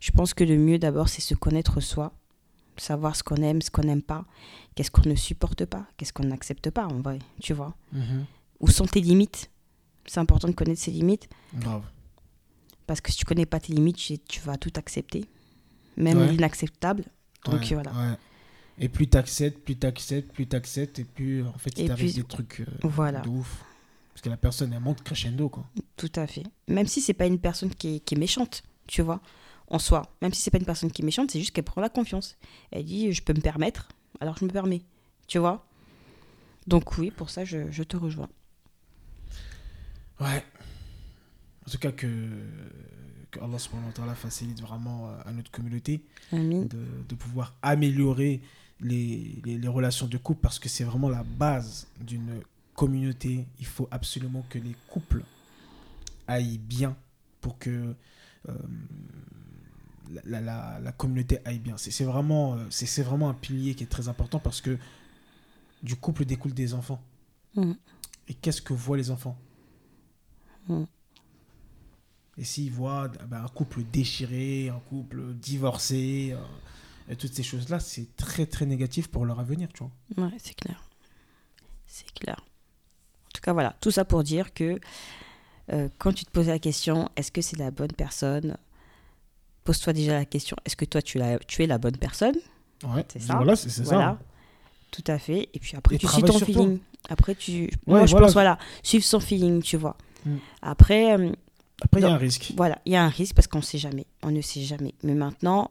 Je 0.00 0.10
pense 0.10 0.34
que 0.34 0.42
le 0.44 0.56
mieux 0.56 0.78
d'abord, 0.78 1.08
c'est 1.08 1.20
se 1.22 1.34
connaître 1.36 1.80
soi, 1.80 2.12
savoir 2.80 3.16
ce 3.16 3.22
qu'on 3.22 3.36
aime, 3.36 3.60
ce 3.62 3.70
qu'on 3.70 3.82
n'aime 3.82 4.02
pas, 4.02 4.24
qu'est-ce 4.74 4.90
qu'on 4.90 5.08
ne 5.08 5.14
supporte 5.14 5.64
pas, 5.64 5.86
qu'est-ce 5.96 6.12
qu'on 6.12 6.24
n'accepte 6.24 6.70
pas 6.70 6.86
en 6.86 7.00
vrai, 7.00 7.18
tu 7.40 7.52
vois. 7.54 7.74
Où 8.60 8.68
sont 8.68 8.86
tes 8.86 9.00
limites? 9.00 9.50
C'est 10.06 10.20
important 10.20 10.48
de 10.48 10.54
connaître 10.54 10.80
ses 10.80 10.90
limites. 10.90 11.28
Grave. 11.54 11.84
Parce 12.86 13.00
que 13.00 13.10
si 13.12 13.18
tu 13.18 13.24
connais 13.24 13.46
pas 13.46 13.60
tes 13.60 13.72
limites, 13.74 13.96
tu- 14.26 14.40
vas 14.40 14.56
tout 14.56 14.72
accepter, 14.76 15.26
même 15.96 16.18
Ouais. 16.18 16.28
l'inacceptable. 16.32 17.04
Donc 17.44 17.60
Ouais, 17.60 17.74
voilà. 17.74 17.92
ouais. 17.92 18.16
Et 18.78 18.88
plus 18.88 19.08
t'acceptes, 19.08 19.58
plus 19.64 19.76
t'acceptes, 19.76 20.32
plus 20.32 20.46
t'acceptes, 20.46 20.98
et 21.00 21.04
plus 21.04 21.44
en 21.44 21.58
fait, 21.58 21.70
il 21.78 21.88
t'arrive 21.88 22.14
des 22.14 22.22
trucs 22.24 22.60
euh, 22.60 22.66
Voilà. 22.84 23.20
de 23.20 23.28
ouf. 23.28 23.64
Parce 24.14 24.22
que 24.22 24.30
la 24.30 24.36
personne, 24.36 24.72
elle 24.72 24.80
monte 24.80 25.02
crescendo, 25.02 25.48
quoi. 25.48 25.64
Tout 25.96 26.10
à 26.16 26.26
fait. 26.26 26.44
Même 26.68 26.86
si 26.86 27.00
c'est 27.00 27.12
pas 27.14 27.26
une 27.26 27.38
personne 27.38 27.70
qui 27.74 27.96
est, 27.96 28.00
qui 28.00 28.14
est 28.14 28.18
méchante, 28.18 28.62
tu 28.86 29.02
vois, 29.02 29.20
en 29.70 29.78
soi. 29.78 30.02
Même 30.22 30.32
si 30.32 30.42
c'est 30.42 30.50
pas 30.50 30.58
une 30.58 30.64
personne 30.64 30.90
qui 30.90 31.02
est 31.02 31.04
méchante, 31.04 31.30
c'est 31.30 31.38
juste 31.38 31.52
qu'elle 31.52 31.64
prend 31.64 31.80
la 31.80 31.88
confiance. 31.88 32.36
Elle 32.70 32.84
dit 32.84 33.12
je 33.12 33.22
peux 33.22 33.34
me 33.34 33.40
permettre, 33.40 33.88
alors 34.20 34.36
je 34.36 34.44
me 34.44 34.50
permets, 34.50 34.82
tu 35.26 35.38
vois? 35.38 35.66
Donc 36.66 36.98
oui, 36.98 37.10
pour 37.10 37.30
ça 37.30 37.44
je, 37.44 37.70
je 37.70 37.82
te 37.82 37.96
rejoins. 37.96 38.28
Ouais. 40.20 40.44
En 41.66 41.70
tout 41.70 41.78
cas, 41.78 41.92
que, 41.92 42.06
que 43.30 43.40
Allah 43.40 43.58
subhanahu 43.58 43.92
wa 43.98 44.14
facilite 44.14 44.60
vraiment 44.62 45.10
euh, 45.10 45.18
à 45.26 45.32
notre 45.32 45.50
communauté 45.50 46.02
de, 46.32 46.66
de 46.66 47.14
pouvoir 47.14 47.54
améliorer 47.60 48.40
les, 48.80 49.40
les, 49.44 49.58
les 49.58 49.68
relations 49.68 50.06
de 50.06 50.16
couple 50.16 50.40
parce 50.40 50.58
que 50.58 50.68
c'est 50.70 50.84
vraiment 50.84 51.10
la 51.10 51.24
base 51.24 51.86
d'une 52.00 52.40
communauté. 52.74 53.46
Il 53.58 53.66
faut 53.66 53.86
absolument 53.90 54.46
que 54.48 54.58
les 54.58 54.74
couples 54.88 55.22
aillent 56.26 56.56
bien 56.56 56.96
pour 57.42 57.58
que 57.58 57.94
euh, 58.48 58.52
la, 60.24 60.40
la, 60.40 60.78
la- 60.80 60.92
communauté 60.92 61.38
aille 61.44 61.58
bien. 61.58 61.76
C'est 61.76 62.04
vraiment, 62.04 62.54
euh, 62.54 62.66
c'est 62.70 63.02
vraiment 63.02 63.28
un 63.28 63.34
pilier 63.34 63.74
qui 63.74 63.84
est 63.84 63.88
très 63.88 64.08
important 64.08 64.38
parce 64.38 64.60
que 64.60 64.78
du 65.82 65.96
couple 65.96 66.24
découlent 66.24 66.54
des 66.54 66.74
enfants. 66.74 67.02
Mhm. 67.54 67.76
Et 68.28 68.34
qu'est-ce 68.34 68.62
que 68.62 68.72
voient 68.74 68.96
les 68.96 69.10
enfants? 69.10 69.38
Mhm. 70.68 70.86
Et 72.36 72.44
s'ils 72.44 72.70
voient 72.70 73.10
ah 73.20 73.26
ben, 73.26 73.44
un 73.44 73.48
couple 73.48 73.82
déchiré, 73.82 74.68
un 74.68 74.80
couple 74.88 75.34
divorcé, 75.34 76.30
euh, 76.32 77.12
et 77.12 77.16
toutes 77.16 77.34
ces 77.34 77.42
choses-là, 77.42 77.80
c'est 77.80 78.14
très 78.16 78.46
très 78.46 78.66
négatif 78.66 79.08
pour 79.08 79.24
leur 79.24 79.40
avenir, 79.40 79.68
tu 79.72 79.82
vois. 79.82 80.26
Ouais, 80.26 80.36
c'est 80.38 80.54
clair. 80.54 80.88
C'est 81.86 82.12
clair. 82.12 82.36
En 82.40 83.30
tout 83.34 83.40
cas, 83.40 83.52
voilà, 83.52 83.74
tout 83.80 83.90
ça 83.90 84.04
pour 84.04 84.22
dire 84.22 84.52
que 84.52 84.78
euh, 85.72 85.88
quand 85.98 86.12
tu 86.12 86.24
te 86.24 86.30
poses 86.30 86.48
la 86.48 86.58
question, 86.58 87.10
est-ce 87.16 87.32
que 87.32 87.40
c'est 87.40 87.56
la 87.58 87.70
bonne 87.70 87.92
personne 87.92 88.56
Pose-toi 89.68 89.92
déjà 89.92 90.14
la 90.14 90.24
question, 90.24 90.56
est-ce 90.64 90.76
que 90.76 90.86
toi 90.86 91.02
tu, 91.02 91.18
la- 91.18 91.38
tu 91.40 91.62
es 91.62 91.66
la 91.66 91.76
bonne 91.76 91.98
personne? 91.98 92.36
Ouais, 92.84 93.04
C'est 93.12 93.20
ça. 93.20 93.36
Voilà, 93.36 93.54
c'est 93.54 93.68
ça. 93.68 93.82
Voilà. 93.82 94.18
Tout 94.90 95.04
à 95.08 95.18
fait. 95.18 95.50
Et 95.52 95.58
puis 95.58 95.76
après, 95.76 95.96
Et 95.96 95.98
tu 95.98 96.06
suis 96.08 96.22
ton 96.22 96.32
sur 96.38 96.46
toi. 96.46 96.54
feeling. 96.54 96.78
Après, 97.10 97.34
tu. 97.34 97.68
Moi, 97.86 98.06
je 98.06 98.12
voilà. 98.12 98.26
pense, 98.26 98.32
voilà, 98.32 98.58
suivre 98.82 99.04
son 99.04 99.20
feeling, 99.20 99.60
tu 99.60 99.76
vois. 99.76 99.98
Mm. 100.24 100.36
Après, 100.62 101.12
euh, 101.18 101.32
Après, 101.82 102.00
il 102.00 102.04
y 102.04 102.06
a 102.06 102.14
un 102.14 102.16
risque. 102.16 102.54
voilà, 102.56 102.78
il 102.86 102.92
y 102.92 102.96
a 102.96 103.04
un 103.04 103.08
risque 103.10 103.34
parce 103.34 103.46
qu'on 103.46 103.58
ne 103.58 103.62
sait 103.62 103.76
jamais. 103.76 104.06
On 104.22 104.30
ne 104.30 104.40
sait 104.40 104.62
jamais. 104.62 104.94
Mais 105.02 105.12
maintenant, 105.12 105.70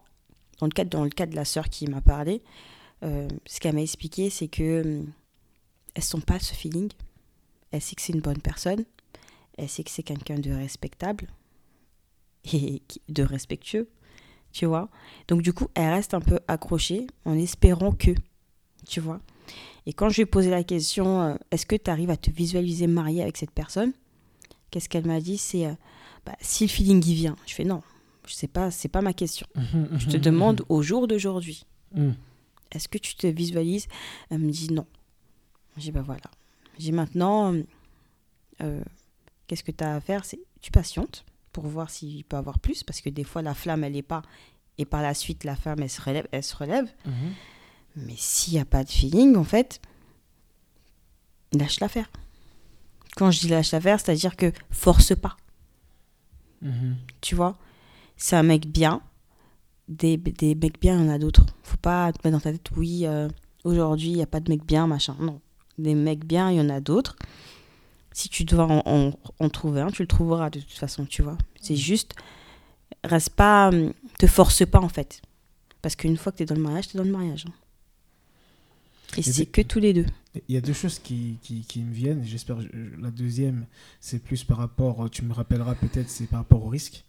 dans 0.59 0.67
le 0.67 0.71
cas, 0.71 0.85
dans 0.85 1.03
le 1.03 1.09
cas 1.09 1.25
de 1.25 1.35
la 1.35 1.43
sœur 1.45 1.67
qui 1.69 1.87
m'a 1.87 2.01
parlé, 2.01 2.43
euh, 3.03 3.27
ce 3.47 3.59
qu'elle 3.59 3.73
m'a 3.73 3.81
expliqué, 3.81 4.29
c'est 4.29 4.47
que 4.47 4.61
euh, 4.85 5.01
elles 5.95 6.03
sont 6.03 6.21
pas 6.21 6.37
ce 6.37 6.53
feeling. 6.53 6.89
Elle 7.71 7.81
sait 7.81 7.95
que 7.95 8.03
c'est 8.03 8.13
une 8.13 8.21
bonne 8.21 8.41
personne. 8.41 8.85
Elle 9.57 9.69
sait 9.69 9.83
que 9.83 9.89
c'est 9.89 10.03
quelqu'un 10.03 10.37
de 10.37 10.51
respectable 10.51 11.25
et 12.53 12.81
de 13.09 13.23
respectueux, 13.23 13.89
tu 14.51 14.65
vois. 14.65 14.89
Donc 15.27 15.41
du 15.41 15.53
coup, 15.53 15.67
elle 15.75 15.93
reste 15.93 16.13
un 16.13 16.21
peu 16.21 16.39
accrochée 16.47 17.07
en 17.25 17.37
espérant 17.37 17.91
que, 17.91 18.11
tu 18.87 18.99
vois. 18.99 19.19
Et 19.85 19.93
quand 19.93 20.09
je 20.09 20.15
lui 20.15 20.21
ai 20.23 20.25
posé 20.25 20.49
la 20.49 20.63
question, 20.63 21.21
euh, 21.21 21.35
est-ce 21.51 21.65
que 21.65 21.75
tu 21.75 21.89
arrives 21.89 22.09
à 22.09 22.17
te 22.17 22.29
visualiser 22.29 22.87
mariée 22.87 23.21
avec 23.21 23.37
cette 23.37 23.51
personne 23.51 23.93
Qu'est-ce 24.69 24.89
qu'elle 24.89 25.05
m'a 25.07 25.21
dit? 25.21 25.37
C'est, 25.37 25.65
euh, 25.65 25.73
bah, 26.25 26.35
si 26.41 26.65
le 26.65 26.69
feeling 26.69 27.01
il 27.05 27.15
vient, 27.15 27.35
je 27.45 27.53
fais 27.53 27.63
non, 27.63 27.81
je 28.27 28.33
sais 28.33 28.47
pas, 28.49 28.69
c'est 28.69 28.89
pas 28.89 29.01
ma 29.01 29.13
question. 29.13 29.47
Mhm, 29.55 29.97
Je 29.97 30.07
te 30.07 30.17
mhm, 30.17 30.23
demande 30.23 30.65
au 30.67 30.81
jour 30.81 31.07
d'aujourd'hui, 31.07 31.65
est-ce 32.71 32.87
que 32.89 32.97
tu 32.97 33.15
te 33.15 33.27
visualises? 33.27 33.87
Elle 34.29 34.39
me 34.39 34.51
dit 34.51 34.73
non. 34.73 34.85
J'ai 35.77 35.91
bah 35.91 36.01
voilà. 36.01 36.29
J'ai 36.77 36.91
maintenant, 36.91 37.55
euh, 38.61 38.81
qu'est-ce 39.47 39.63
que 39.63 39.71
tu 39.71 39.83
as 39.83 39.95
à 39.95 40.01
faire? 40.01 40.25
C'est 40.25 40.39
tu 40.59 40.71
patientes 40.71 41.23
pour 41.57 41.65
voir 41.65 41.89
s'il 41.89 42.23
peut 42.23 42.37
avoir 42.37 42.59
plus, 42.59 42.83
parce 42.83 43.01
que 43.01 43.09
des 43.09 43.23
fois 43.23 43.41
la 43.41 43.55
flamme 43.55 43.83
elle 43.83 43.95
est 43.95 44.03
pas, 44.03 44.21
et 44.77 44.85
par 44.85 45.01
la 45.01 45.15
suite 45.15 45.43
la 45.43 45.55
femme 45.55 45.79
elle 45.81 45.89
se 45.89 45.99
relève. 45.99 46.27
Elle 46.31 46.43
se 46.43 46.55
relève. 46.55 46.87
Mhm. 47.03 47.33
Mais 47.95 48.13
s'il 48.15 48.53
n'y 48.53 48.59
a 48.59 48.65
pas 48.65 48.83
de 48.83 48.91
feeling, 48.91 49.35
en 49.35 49.43
fait, 49.43 49.81
lâche 51.53 51.79
l'affaire. 51.79 52.11
Quand 53.15 53.31
je 53.31 53.39
dis 53.39 53.47
lâche 53.47 53.71
l'affaire, 53.71 53.99
c'est-à-dire 53.99 54.35
que 54.35 54.51
force 54.69 55.15
pas, 55.15 55.35
Mhm. 56.61 56.95
tu 57.21 57.33
vois. 57.33 57.57
C'est 58.17 58.35
un 58.35 58.43
mec 58.43 58.67
bien. 58.67 59.01
Des, 59.87 60.17
des 60.17 60.53
mecs 60.53 60.79
bien, 60.79 60.99
il 60.99 61.05
y 61.05 61.09
en 61.09 61.11
a 61.13 61.17
d'autres. 61.17 61.45
Faut 61.63 61.77
pas 61.77 62.11
te 62.13 62.19
mettre 62.19 62.37
dans 62.37 62.41
ta 62.41 62.51
tête, 62.51 62.69
oui, 62.75 63.07
euh, 63.07 63.29
aujourd'hui, 63.63 64.09
il 64.09 64.15
n'y 64.17 64.21
a 64.21 64.27
pas 64.27 64.41
de 64.41 64.51
mec 64.51 64.63
bien, 64.63 64.85
machin. 64.85 65.15
Non. 65.19 65.41
Des 65.79 65.95
mecs 65.95 66.23
bien, 66.25 66.51
il 66.51 66.57
y 66.57 66.61
en 66.61 66.69
a 66.69 66.81
d'autres. 66.81 67.15
Si 68.17 68.29
tu 68.29 68.45
dois 68.45 68.65
en, 68.65 68.81
en- 68.85 69.13
en 69.39 69.49
trouver 69.49 69.81
un, 69.81 69.91
tu 69.91 70.01
le 70.01 70.07
trouveras 70.07 70.49
de 70.49 70.59
toute 70.59 70.71
façon, 70.71 71.05
tu 71.05 71.21
vois. 71.21 71.37
C'est 71.61 71.75
juste, 71.75 72.15
reste 73.03 73.29
pas, 73.29 73.69
hum, 73.69 73.93
te 74.17 74.25
force 74.25 74.65
pas, 74.65 74.79
en 74.79 74.89
fait. 74.89 75.21
Parce 75.83 75.95
qu'une 75.95 76.17
fois 76.17 76.31
que 76.31 76.37
tu 76.37 76.43
es 76.43 76.45
dans 76.47 76.55
le 76.55 76.61
mariage, 76.61 76.87
tu 76.87 76.95
es 76.95 76.99
dans 76.99 77.03
le 77.03 77.11
mariage. 77.11 77.45
hein. 77.47 77.53
Et 79.17 79.21
c'est 79.21 79.45
que 79.45 79.61
tous 79.61 79.79
les 79.79 79.93
deux. 79.93 80.05
Il 80.49 80.55
y 80.55 80.57
a 80.57 80.61
deux 80.61 80.73
choses 80.73 80.97
qui, 80.99 81.37
qui, 81.43 81.61
qui 81.61 81.81
me 81.83 81.93
viennent. 81.93 82.23
J'espère. 82.25 82.59
je- 82.61 82.67
La 82.99 83.11
deuxième, 83.11 83.65
c'est 84.01 84.19
plus 84.19 84.43
par 84.43 84.57
rapport. 84.57 85.09
Tu 85.11 85.23
me 85.23 85.33
rappelleras 85.33 85.75
peut-être, 85.75 86.09
c'est 86.09 86.25
par 86.25 86.39
rapport 86.39 86.65
au 86.65 86.69
risque 86.69 87.03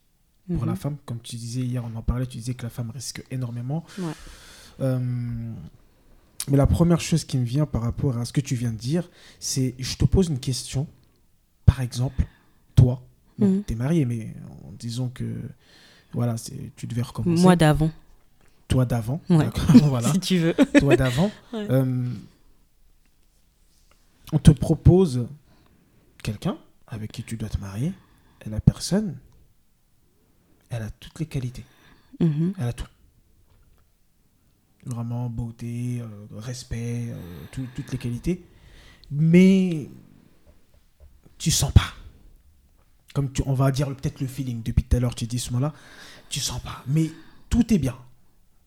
pour 0.55 0.67
la 0.67 0.73
Mhm. 0.73 0.79
femme. 0.79 0.97
Comme 1.07 1.21
tu 1.21 1.37
disais 1.37 1.63
hier, 1.63 1.83
on 1.85 1.97
en 1.97 2.03
parlait. 2.03 2.27
Tu 2.27 2.37
disais 2.37 2.53
que 2.55 2.65
la 2.65 2.71
femme 2.71 2.91
risque 2.91 3.23
énormément. 3.31 3.85
Ouais. 3.99 4.13
Euh, 4.81 4.99
mais 6.49 6.57
la 6.57 6.67
première 6.67 7.01
chose 7.01 7.25
qui 7.25 7.37
me 7.39 7.45
vient 7.45 7.67
par 7.67 7.83
rapport 7.83 8.17
à 8.19 8.25
ce 8.27 8.33
que 8.33 8.41
tu 8.43 8.55
viens 8.55 8.73
de 8.73 8.77
dire, 8.79 9.11
c'est 9.41 9.75
je 9.79 9.97
te 9.97 10.05
pose 10.05 10.29
une 10.29 10.39
question. 10.41 10.87
Par 11.69 11.83
exemple, 11.83 12.25
toi, 12.75 13.03
bon, 13.39 13.57
Mhm. 13.57 13.63
t'es 13.65 13.75
marié, 13.75 14.07
mais 14.07 14.33
en 14.67 14.73
disant 14.73 15.11
que 15.11 15.25
voilà, 16.15 16.35
tu 16.77 16.87
devais 16.87 17.03
recommencer. 17.03 17.43
Moi 17.43 17.57
d'avant, 17.57 17.91
toi 18.69 18.87
d'avant, 18.87 19.21
Ouais. 19.29 19.45
d'accord, 19.45 19.67
voilà, 19.85 20.11
si 20.15 20.19
tu 20.21 20.39
veux. 20.39 20.55
toi 20.81 20.97
d'avant. 20.97 21.31
Ouais. 21.53 21.67
Euh, 21.71 22.09
on 24.33 24.39
te 24.39 24.51
propose 24.51 25.27
quelqu'un 26.23 26.57
avec 26.87 27.13
qui 27.13 27.23
tu 27.23 27.37
dois 27.37 27.51
te 27.51 27.59
marier, 27.59 27.93
et 28.47 28.49
la 28.49 28.61
personne, 28.61 29.19
elle 30.71 30.83
a 30.83 30.91
toutes 30.91 31.19
les 31.21 31.27
qualités, 31.27 31.65
Mhm. 32.21 32.55
elle 32.59 32.69
a 32.69 32.73
tout. 32.73 32.87
Vraiment 34.87 35.29
beauté, 35.29 36.01
euh, 36.01 36.07
respect, 36.39 37.09
euh, 37.11 37.17
tout- 37.53 37.67
toutes 37.75 37.93
les 37.93 37.99
qualités, 37.99 38.43
mais 39.11 39.91
tu 41.39 41.51
sens 41.51 41.73
pas. 41.73 41.93
Comme 43.15 43.33
tu, 43.33 43.43
on 43.47 43.55
va 43.55 43.71
dire 43.71 43.89
peut-être 43.89 44.21
le 44.21 44.27
feeling. 44.27 44.63
Depuis 44.63 44.85
tout 44.85 44.97
à 44.97 45.01
l'heure, 45.01 45.15
tu 45.15 45.27
dis 45.27 45.39
ce 45.39 45.53
mot-là, 45.53 45.73
tu 46.29 46.41
sens 46.41 46.61
pas. 46.63 46.83
Mais 46.87 47.11
tout 47.49 47.73
est 47.73 47.79
bien, 47.79 47.97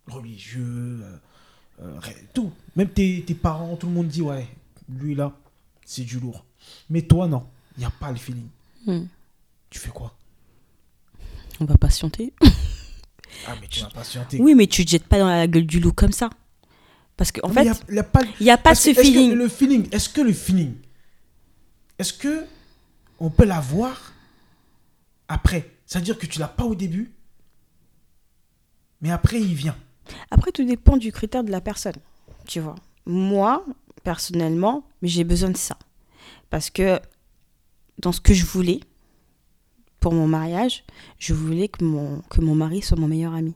religieux. 0.08 1.02
euh, 1.04 1.18
euh, 1.82 2.00
tout. 2.34 2.52
Même 2.76 2.90
tes, 2.90 3.24
tes 3.26 3.34
parents, 3.36 3.76
tout 3.76 3.88
le 3.88 3.94
monde 3.94 4.08
dit 4.08 4.22
ouais, 4.22 4.48
lui 4.90 5.16
là, 5.16 5.32
c'est 5.86 6.04
du 6.04 6.20
lourd. 6.20 6.46
Mais 6.90 7.02
toi, 7.02 7.28
non, 7.28 7.46
il 7.78 7.82
n'y 7.82 7.86
a 7.86 7.92
pas 7.92 8.12
le 8.12 8.18
feeling. 8.18 8.48
Mhm. 8.86 9.08
Tu 9.70 9.80
fais 9.80 9.90
quoi? 9.92 10.16
On 11.60 11.66
va 11.66 11.78
patienter. 11.78 12.34
Ah, 13.48 13.56
mais 13.60 13.68
tu 13.68 13.80
vas 13.80 13.88
patienter. 13.90 14.40
Oui, 14.40 14.54
mais 14.54 14.68
tu 14.68 14.84
te 14.86 14.92
jettes 14.92 15.08
pas 15.08 15.18
dans 15.18 15.28
la 15.28 15.48
gueule 15.48 15.66
du 15.66 15.80
loup 15.80 15.94
comme 15.94 16.12
ça. 16.12 16.30
Parce 17.18 17.32
qu'en 17.32 17.50
fait, 17.50 17.62
il 17.62 17.68
y 17.68 17.70
a, 17.70 17.76
il 17.90 17.96
y 17.96 18.00
a 18.00 18.04
pas, 18.04 18.22
n'y 18.40 18.50
a 18.52 18.58
pas 18.58 18.76
ce 18.76 18.94
feeling. 18.94 19.34
le 19.34 19.48
feeling, 19.48 19.88
est-ce 19.92 20.10
que 20.10 20.22
le 20.22 20.34
feeling, 20.34 20.74
est-ce 21.98 22.14
que 22.14 22.46
on 23.22 23.30
peut 23.30 23.46
l'avoir 23.46 24.14
après 25.28 25.70
C'est-à-dire 25.86 26.18
que 26.18 26.26
tu 26.26 26.40
l'as 26.40 26.48
pas 26.48 26.66
au 26.66 26.76
début, 26.76 27.14
mais 29.00 29.12
après 29.12 29.40
il 29.40 29.54
vient. 29.54 29.78
Après, 30.30 30.52
tout 30.52 30.66
dépend 30.66 30.98
du 30.98 31.12
critère 31.12 31.44
de 31.44 31.52
la 31.52 31.62
personne. 31.62 31.96
Tu 32.48 32.60
vois. 32.60 32.76
Moi, 33.06 33.64
personnellement, 34.04 34.84
j'ai 35.04 35.24
besoin 35.24 35.52
de 35.52 35.58
ça. 35.58 35.78
Parce 36.50 36.70
que 36.70 37.00
dans 38.00 38.12
ce 38.12 38.20
que 38.20 38.34
je 38.34 38.46
voulais 38.46 38.82
pour 40.00 40.14
mon 40.14 40.28
mariage, 40.28 40.84
je 41.20 41.34
voulais 41.34 41.68
que 41.68 41.86
mon, 41.86 42.22
que 42.30 42.42
mon 42.42 42.56
mari 42.56 42.82
soit 42.82 42.98
mon 42.98 43.08
meilleur 43.08 43.34
ami. 43.34 43.56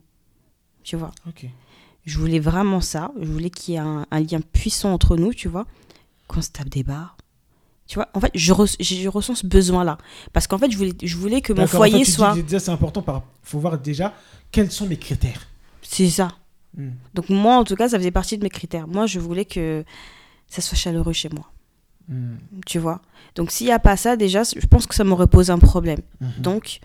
Tu 0.83 0.95
vois. 0.95 1.11
Ok. 1.27 1.47
Je 2.05 2.19
voulais 2.19 2.39
vraiment 2.39 2.81
ça. 2.81 3.11
Je 3.19 3.27
voulais 3.27 3.49
qu'il 3.49 3.73
y 3.73 3.77
ait 3.77 3.81
un, 3.81 4.05
un 4.11 4.19
lien 4.19 4.39
puissant 4.39 4.93
entre 4.93 5.17
nous, 5.17 5.33
tu 5.33 5.47
vois. 5.47 5.65
Qu'on 6.27 6.41
se 6.41 6.51
tape 6.51 6.69
des 6.69 6.83
barres. 6.83 7.14
Tu 7.87 7.95
vois, 7.95 8.07
en 8.13 8.19
fait, 8.19 8.31
je, 8.33 8.51
res- 8.53 8.75
je, 8.79 8.95
je 8.95 9.09
ressens 9.09 9.35
ce 9.35 9.47
besoin-là. 9.47 9.97
Parce 10.33 10.47
qu'en 10.47 10.57
fait, 10.57 10.71
je 10.71 10.77
voulais, 10.77 10.93
je 11.03 11.17
voulais 11.17 11.41
que 11.41 11.53
mon 11.53 11.61
D'accord, 11.63 11.75
en 11.75 11.77
foyer 11.77 11.99
fait, 11.99 12.05
tu 12.05 12.11
soit. 12.11 12.35
déjà 12.35 12.59
c'est 12.59 12.71
important. 12.71 13.03
Il 13.07 13.21
faut 13.43 13.59
voir 13.59 13.77
déjà 13.77 14.13
quels 14.51 14.71
sont 14.71 14.87
mes 14.87 14.97
critères. 14.97 15.45
C'est 15.83 16.09
ça. 16.09 16.29
Hmm. 16.75 16.89
Donc, 17.13 17.29
moi, 17.29 17.57
en 17.57 17.63
tout 17.63 17.75
cas, 17.75 17.89
ça 17.89 17.97
faisait 17.99 18.11
partie 18.11 18.37
de 18.37 18.43
mes 18.43 18.49
critères. 18.49 18.87
Moi, 18.87 19.05
je 19.05 19.19
voulais 19.19 19.45
que 19.45 19.83
ça 20.47 20.61
soit 20.61 20.77
chaleureux 20.77 21.13
chez 21.13 21.29
moi. 21.29 21.51
Hmm. 22.09 22.37
Tu 22.65 22.79
vois. 22.79 23.01
Donc, 23.35 23.51
s'il 23.51 23.67
n'y 23.67 23.73
a 23.73 23.79
pas 23.79 23.97
ça, 23.97 24.15
déjà, 24.15 24.43
je 24.43 24.65
pense 24.67 24.87
que 24.87 24.95
ça 24.95 25.03
m'aurait 25.03 25.27
posé 25.27 25.51
un 25.51 25.59
problème. 25.59 25.99
Mhm. 26.21 26.31
Donc, 26.39 26.79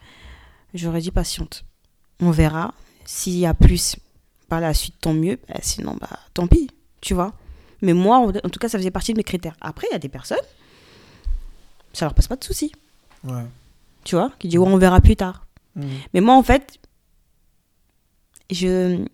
j'aurais 0.75 1.01
dit 1.01 1.11
patiente. 1.13 1.65
On 2.21 2.31
verra. 2.31 2.75
S'il 3.07 3.39
y 3.39 3.47
a 3.47 3.55
plus 3.55 3.97
par 4.49 4.61
la 4.61 4.75
suite, 4.75 4.97
tant 5.01 5.15
mieux. 5.15 5.39
Bah, 5.49 5.61
sinon, 5.63 5.97
bah, 6.01 6.19
tant 6.35 6.47
pis. 6.47 6.69
Tu 7.01 7.15
vois. 7.15 7.33
Mais 7.83 7.93
moi, 7.95 8.19
en 8.19 8.49
tout 8.51 8.59
cas, 8.59 8.69
ça 8.69 8.79
faisait 8.79 8.91
partie 8.91 9.13
de 9.13 9.19
mes 9.19 9.25
critères. 9.25 9.57
Après, 9.61 9.87
il 9.91 9.93
y 9.93 9.97
a 9.97 9.99
des 9.99 10.09
personnes, 10.09 10.39
ça 11.93 12.05
leur 12.07 12.15
passe 12.15 12.29
pas 12.29 12.37
de 12.37 12.45
soucis. 12.45 12.73
Ouais. 13.25 13.45
Tu 14.05 14.15
vois. 14.17 14.33
Qui 14.39 14.57
ouais, 14.57 14.67
on 14.69 14.79
verra 14.79 15.01
plus 15.01 15.17
tard. 15.17 15.47
Hmm. 15.77 15.85
Mais 16.15 16.21
moi, 16.21 16.35
en 16.35 16.43
fait, 16.43 16.79
je, 18.51 19.05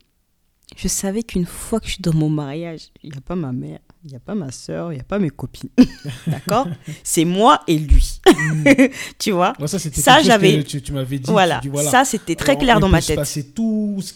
je 0.77 0.89
savais 0.89 1.23
qu'une 1.23 1.47
fois 1.47 1.81
que 1.81 1.87
je 1.87 1.93
suis 1.93 2.03
dans 2.03 2.15
mon 2.15 2.31
mariage, 2.31 2.89
il 3.03 3.11
n'y 3.13 3.19
a 3.19 3.21
pas 3.21 3.37
ma 3.37 3.53
mère, 3.53 3.79
il 4.05 4.11
n'y 4.11 4.17
a 4.17 4.21
pas 4.21 4.35
ma 4.35 4.51
soeur, 4.53 4.93
il 4.93 4.97
n'y 4.97 5.01
a 5.01 5.05
pas 5.05 5.19
mes 5.19 5.31
copines. 5.31 5.69
D'accord? 6.27 6.67
C'est 7.03 7.25
moi 7.25 7.61
et 7.67 7.79
lui. 7.79 8.21
tu 9.19 9.33
vois? 9.33 9.53
Ouais, 9.59 9.67
ça, 9.67 10.23
j'avais- 10.23 10.63
que 10.63 10.69
tu, 10.69 10.83
tu 10.83 10.93
m'avais 10.93 11.19
dit. 11.19 11.31
voilà. 11.31 11.57
tu 11.57 11.63
dis, 11.63 11.69
voilà. 11.73 11.91
ça 11.91 12.05
c'était 12.05 12.37
très 12.37 12.53
Alors, 12.53 12.63
clair 12.63 12.81
dans 12.81 12.89
ma 12.89 13.03
tête. 13.03 13.17
passer 13.17 13.49
tout 13.51 13.99
ce 14.01 14.15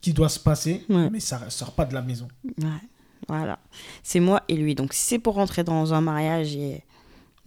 qui 0.00 0.12
doit 0.12 0.28
se 0.28 0.40
passer, 0.40 0.84
Ouais. 0.88 1.10
mais 1.10 1.20
ça 1.20 1.40
ne 1.44 1.50
sort 1.50 1.72
pas 1.72 1.84
de 1.84 1.94
la 1.94 2.02
maison. 2.02 2.28
Ouais, 2.62 2.68
voilà. 3.28 3.58
C'est 4.02 4.20
moi 4.20 4.42
et 4.48 4.56
lui. 4.56 4.74
Donc 4.74 4.92
si 4.94 5.02
c'est 5.02 5.18
pour 5.18 5.34
rentrer 5.34 5.64
dans 5.64 5.92
un 5.94 6.00
mariage 6.00 6.54
et 6.56 6.82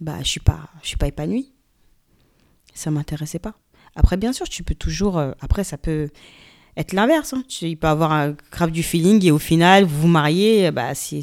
bah 0.02 0.16
je 0.22 0.28
suis 0.28 0.40
pas 0.40 0.60
je 0.82 0.88
suis 0.88 0.96
pas 0.96 1.06
épanouie. 1.06 1.52
Ça 2.74 2.90
m'intéressait 2.90 3.38
pas. 3.38 3.54
Après 3.96 4.16
bien 4.16 4.32
sûr, 4.32 4.48
tu 4.48 4.62
peux 4.62 4.74
toujours 4.74 5.18
euh, 5.18 5.32
après 5.40 5.64
ça 5.64 5.76
peut 5.78 6.08
être 6.76 6.92
l'inverse 6.94 7.32
hein. 7.34 7.42
Tu- 7.48 7.66
il 7.66 7.76
peut 7.76 7.86
avoir 7.88 8.12
un 8.12 8.34
grave 8.50 8.70
du 8.70 8.82
feeling 8.82 9.24
et 9.24 9.30
au 9.30 9.38
final 9.38 9.84
vous 9.84 10.02
vous 10.02 10.08
mariez 10.08 10.70
bah 10.70 10.94
c'est 10.94 11.20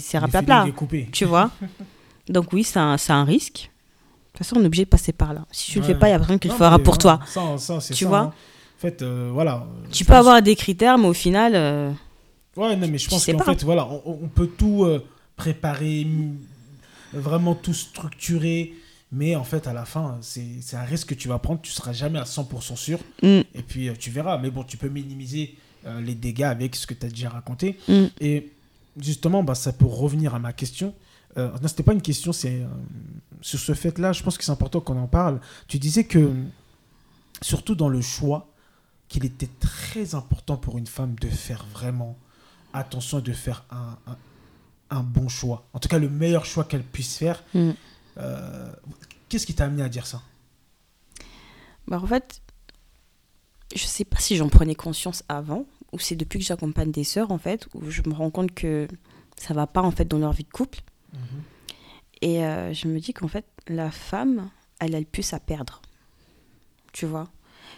Le 0.65 0.71
coupé. 0.71 1.09
Tu 1.11 1.25
vois 1.25 1.51
Donc 2.29 2.53
oui, 2.53 2.63
c'est 2.63 2.77
un, 2.79 2.97
c'est 2.97 3.11
un 3.13 3.23
risque. 3.23 3.71
De 3.71 4.37
toute 4.37 4.37
façon, 4.47 4.57
on 4.59 4.63
est 4.63 4.67
obligé 4.67 4.85
de 4.85 4.89
passer 4.89 5.11
par 5.11 5.33
là. 5.33 5.45
Si 5.51 5.71
tu 5.71 5.79
le 5.79 5.85
Ouais. 5.87 5.93
fais 5.93 5.99
pas, 5.99 6.07
il 6.07 6.11
y 6.11 6.13
a 6.13 6.19
personne 6.19 6.37
qui 6.37 6.47
le 6.47 6.53
fera 6.53 6.77
pour 6.77 6.93
hein, 6.93 6.97
toi. 6.97 7.19
ça, 7.25 7.57
ça, 7.57 7.81
c'est 7.81 7.95
Tu 7.95 8.03
ça, 8.03 8.09
vois 8.09 8.19
hein. 8.19 8.33
En 8.77 8.79
fait, 8.79 9.01
euh, 9.01 9.31
voilà. 9.33 9.65
Tu 9.91 10.05
peux 10.05 10.13
avoir 10.13 10.39
des 10.43 10.55
critères, 10.55 10.99
mais 10.99 11.07
au 11.07 11.13
final, 11.13 11.53
euh, 11.55 11.91
Ouais, 12.55 12.75
non, 12.75 12.87
mais 12.87 12.99
je 12.99 13.09
pense 13.09 13.25
qu'en 13.25 13.39
fait, 13.39 13.63
voilà, 13.63 13.87
on, 14.05 14.19
on 14.23 14.27
peut 14.27 14.45
tout 14.47 14.83
euh, 14.83 15.03
préparer, 15.35 16.05
vraiment 17.13 17.55
tout 17.55 17.73
structurer, 17.73 18.73
mais 19.11 19.35
en 19.35 19.43
fait, 19.43 19.67
à 19.67 19.73
la 19.73 19.85
fin, 19.85 20.17
c'est 20.21 20.75
un 20.75 20.83
risque 20.83 21.09
que 21.09 21.15
tu 21.15 21.27
vas 21.27 21.39
prendre, 21.39 21.61
tu 21.61 21.71
seras 21.71 21.93
jamais 21.93 22.19
à 22.19 22.25
100% 22.25 22.75
sûr, 22.75 22.99
mm, 23.23 23.27
et 23.27 23.63
puis 23.67 23.89
euh, 23.89 23.93
tu 23.97 24.11
verras. 24.11 24.37
Mais 24.37 24.51
bon, 24.51 24.63
tu 24.63 24.77
peux 24.77 24.89
minimiser 24.89 25.55
euh, 25.85 26.01
les 26.01 26.15
dégâts 26.15 26.43
avec 26.43 26.75
ce 26.75 26.85
que 26.85 26.93
tu 26.93 27.05
as 27.05 27.09
déjà 27.09 27.29
raconté. 27.29 27.77
mm. 27.87 28.05
Et 28.21 28.51
justement, 28.99 29.43
bah, 29.43 29.55
ça 29.55 29.73
peut 29.73 29.85
revenir 29.85 30.35
à 30.35 30.39
ma 30.39 30.53
question. 30.53 30.93
Euh, 31.37 31.49
non, 31.61 31.67
c'était 31.67 31.83
pas 31.83 31.93
une 31.93 32.01
question, 32.01 32.33
c'est 32.33 32.61
euh, 32.61 32.67
sur 33.41 33.59
ce 33.59 33.73
fait-là, 33.73 34.13
je 34.13 34.23
pense 34.23 34.37
que 34.37 34.43
c'est 34.43 34.51
important 34.51 34.79
qu'on 34.81 34.97
en 34.97 35.07
parle. 35.07 35.39
Tu 35.67 35.77
disais 35.77 36.03
que, 36.03 36.33
surtout 37.41 37.75
dans 37.75 37.89
le 37.89 38.01
choix, 38.01 38.47
qu'il 39.07 39.25
était 39.25 39.49
très 39.59 40.15
important 40.15 40.57
pour 40.57 40.77
une 40.77 40.87
femme 40.87 41.15
de 41.19 41.27
faire 41.27 41.65
vraiment 41.73 42.17
attention 42.73 43.19
et 43.19 43.21
de 43.21 43.33
faire 43.33 43.63
un, 43.71 43.97
un, 44.07 44.17
un 44.89 45.01
bon 45.01 45.29
choix. 45.29 45.67
En 45.73 45.79
tout 45.79 45.89
cas, 45.89 45.99
le 45.99 46.09
meilleur 46.09 46.45
choix 46.45 46.63
qu'elle 46.63 46.83
puisse 46.83 47.17
faire. 47.17 47.43
Mm. 47.53 47.71
Euh, 48.17 48.71
Qu'est-ce 49.27 49.45
qui 49.45 49.53
t'a 49.53 49.65
amené 49.65 49.83
à 49.83 49.89
dire 49.89 50.07
ça? 50.07 50.21
Bah, 51.87 51.99
en 52.01 52.07
fait, 52.07 52.41
je 53.75 53.83
sais 53.83 54.05
pas 54.05 54.19
si 54.19 54.35
j'en 54.35 54.49
prenais 54.49 54.75
conscience 54.75 55.23
avant, 55.29 55.65
ou 55.91 55.99
c'est 55.99 56.15
depuis 56.15 56.39
que 56.39 56.45
j'accompagne 56.45 56.91
des 56.91 57.03
sœurs, 57.03 57.31
en 57.31 57.37
fait, 57.37 57.67
où 57.75 57.89
je 57.91 58.01
me 58.07 58.13
rends 58.13 58.31
compte 58.31 58.53
que 58.53 58.87
ça 59.37 59.53
va 59.53 59.67
pas, 59.67 59.81
en 59.81 59.91
fait, 59.91 60.05
dans 60.05 60.17
leur 60.17 60.33
vie 60.33 60.43
de 60.43 60.49
couple. 60.49 60.79
Et 62.21 62.43
euh, 62.43 62.73
je 62.73 62.87
me 62.87 62.99
dis 62.99 63.13
qu'en 63.13 63.27
fait, 63.27 63.45
la 63.67 63.91
femme, 63.91 64.49
elle 64.79 64.95
a 64.95 64.99
le 64.99 65.05
plus 65.05 65.33
à 65.33 65.39
perdre. 65.39 65.81
Tu 66.91 67.05
vois? 67.05 67.29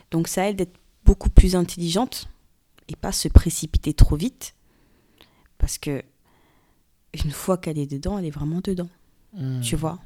Donc 0.09 0.27
ça 0.27 0.49
aide 0.49 0.55
d'être 0.55 0.77
beaucoup 1.05 1.29
plus 1.29 1.55
intelligente 1.55 2.27
et 2.87 2.95
pas 2.95 3.11
se 3.11 3.27
précipiter 3.27 3.93
trop 3.93 4.15
vite. 4.15 4.55
Parce 5.57 5.77
que 5.77 6.03
une 7.13 7.31
fois 7.31 7.57
qu'elle 7.57 7.77
est 7.77 7.91
dedans, 7.91 8.17
elle 8.17 8.25
est 8.25 8.31
vraiment 8.31 8.61
dedans. 8.63 8.89
Hmm. 9.33 9.61
Tu 9.61 9.75
vois? 9.75 9.99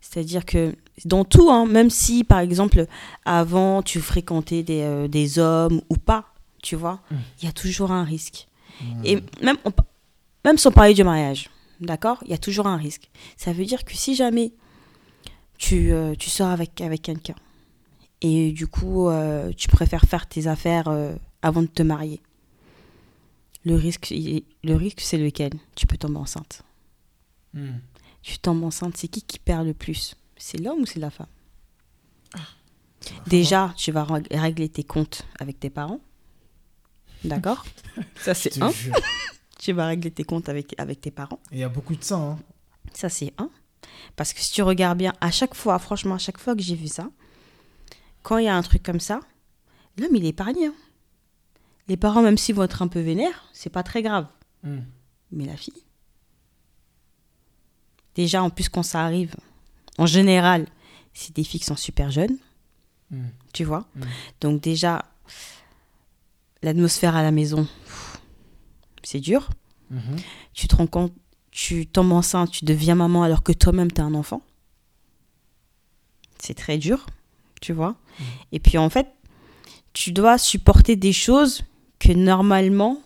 C'est-à-dire 0.00 0.44
que 0.44 0.74
dans 1.06 1.24
tout, 1.24 1.50
hein, 1.50 1.66
même 1.66 1.88
si 1.90 2.24
par 2.24 2.38
exemple 2.40 2.86
avant 3.24 3.82
tu 3.82 4.00
fréquentais 4.00 4.62
des, 4.62 4.82
euh, 4.82 5.08
des 5.08 5.38
hommes 5.38 5.80
ou 5.88 5.96
pas, 5.96 6.26
tu 6.62 6.76
vois, 6.76 7.00
il 7.10 7.16
Mm. 7.16 7.20
y 7.42 7.46
a 7.48 7.52
toujours 7.52 7.90
un 7.92 8.04
risque. 8.04 8.46
Hmm. 8.80 9.00
Et 9.04 9.22
même, 9.42 9.56
on 9.64 9.72
même 10.44 10.58
sans 10.58 10.70
parler 10.70 10.92
du 10.94 11.04
mariage, 11.04 11.48
d'accord? 11.80 12.18
Il 12.26 12.30
y 12.30 12.34
a 12.34 12.38
toujours 12.38 12.66
un 12.66 12.76
risque. 12.76 13.10
Ça 13.36 13.52
veut 13.54 13.64
dire 13.64 13.84
que 13.84 13.94
si 13.96 14.14
jamais 14.14 14.52
tu, 15.58 15.90
euh, 15.92 16.14
tu 16.18 16.28
sors 16.28 16.48
avec, 16.48 16.80
avec 16.82 17.00
quelqu'un 17.02 17.34
et 18.20 18.52
du 18.52 18.66
coup 18.66 19.08
euh, 19.08 19.52
tu 19.56 19.68
préfères 19.68 20.04
faire 20.04 20.26
tes 20.26 20.46
affaires 20.46 20.88
avant 21.42 21.62
de 21.62 21.66
te 21.66 21.82
marier, 21.82 22.20
le 23.64 23.74
risque, 23.76 24.12
le 24.12 24.90
c'est 24.98 25.18
lequel? 25.18 25.52
Tu 25.74 25.86
peux 25.86 25.96
tomber 25.96 26.18
enceinte. 26.18 26.62
Hmm. 27.52 27.78
Tu 28.22 28.38
tombes 28.38 28.64
enceinte, 28.64 28.96
c'est 28.96 29.08
qui 29.08 29.22
qui 29.22 29.38
perd 29.38 29.66
le 29.66 29.74
plus? 29.74 30.16
C'est 30.36 30.58
l'homme 30.58 30.80
ou 30.80 30.86
c'est 30.86 31.00
la 31.00 31.10
femme? 31.10 31.26
Déjà, 33.26 33.72
tu 33.76 33.92
vas 33.92 34.06
régler 34.30 34.68
tes 34.68 34.82
comptes 34.84 35.26
avec 35.38 35.60
tes 35.60 35.70
parents. 35.70 36.00
D'accord? 37.22 37.64
Ça, 38.16 38.34
c'est 38.34 38.60
un. 38.62 38.72
Tu 39.58 39.72
vas 39.72 39.86
régler 39.86 40.10
tes 40.10 40.24
comptes 40.24 40.50
avec, 40.50 40.74
avec 40.78 41.00
tes 41.00 41.10
parents. 41.10 41.38
Il 41.50 41.58
y 41.58 41.62
a 41.62 41.70
beaucoup 41.70 41.96
de 41.96 42.02
ça. 42.02 42.16
Hein. 42.16 42.38
Ça, 42.92 43.08
c'est 43.08 43.32
un. 43.38 43.48
Parce 44.14 44.34
que 44.34 44.40
si 44.40 44.52
tu 44.52 44.62
regardes 44.62 44.98
bien, 44.98 45.14
à 45.22 45.30
chaque 45.30 45.54
fois, 45.54 45.78
franchement, 45.78 46.16
à 46.16 46.18
chaque 46.18 46.36
fois 46.36 46.54
que 46.54 46.60
j'ai 46.60 46.74
vu 46.74 46.86
ça, 46.86 47.08
quand 48.22 48.36
il 48.36 48.44
y 48.44 48.48
a 48.48 48.54
un 48.54 48.62
truc 48.62 48.82
comme 48.82 49.00
ça, 49.00 49.20
l'homme, 49.96 50.14
il 50.16 50.24
est 50.26 50.30
épargné. 50.30 50.66
hein. 50.66 50.74
Les 51.88 51.96
parents, 51.96 52.22
même 52.22 52.38
s'ils 52.38 52.54
vont 52.54 52.62
être 52.62 52.82
un 52.82 52.88
peu 52.88 53.00
vénères, 53.00 53.44
c'est 53.52 53.70
pas 53.70 53.82
très 53.82 54.02
grave. 54.02 54.26
Hmm. 54.62 54.80
Mais 55.32 55.44
la 55.44 55.56
fille 55.56 55.82
Déjà, 58.14 58.42
en 58.42 58.50
plus, 58.50 58.68
quand 58.68 58.82
ça 58.82 59.02
arrive, 59.04 59.34
en 59.98 60.06
général, 60.06 60.66
c'est 61.12 61.34
des 61.34 61.44
filles 61.44 61.60
qui 61.60 61.66
sont 61.66 61.76
super 61.76 62.10
jeunes, 62.10 62.36
Hmm. 63.10 63.26
tu 63.52 63.64
vois? 63.64 63.86
Mm. 63.96 64.02
Donc, 64.40 64.60
déjà, 64.62 65.04
l'atmosphère 66.62 67.16
à 67.16 67.22
la 67.22 67.30
maison, 67.32 67.68
c'est 69.02 69.20
dur. 69.20 69.50
Mhm. 69.90 70.16
Tu 70.54 70.66
te 70.68 70.74
rends 70.74 70.86
compte, 70.86 71.12
tu 71.50 71.86
tombes 71.86 72.12
enceinte, 72.12 72.50
tu 72.50 72.64
deviens 72.64 72.94
maman 72.94 73.22
alors 73.22 73.42
que 73.42 73.52
toi-même, 73.52 73.92
tu 73.92 74.00
as 74.00 74.04
un 74.04 74.14
enfant. 74.14 74.40
C'est 76.38 76.54
très 76.54 76.78
dur, 76.78 77.06
tu 77.60 77.72
vois? 77.72 77.96
Et 78.52 78.58
puis, 78.60 78.78
en 78.78 78.88
fait, 78.90 79.08
tu 79.92 80.12
dois 80.12 80.38
supporter 80.38 80.96
des 80.96 81.12
choses 81.12 81.62
que 82.04 82.12
normalement, 82.12 83.00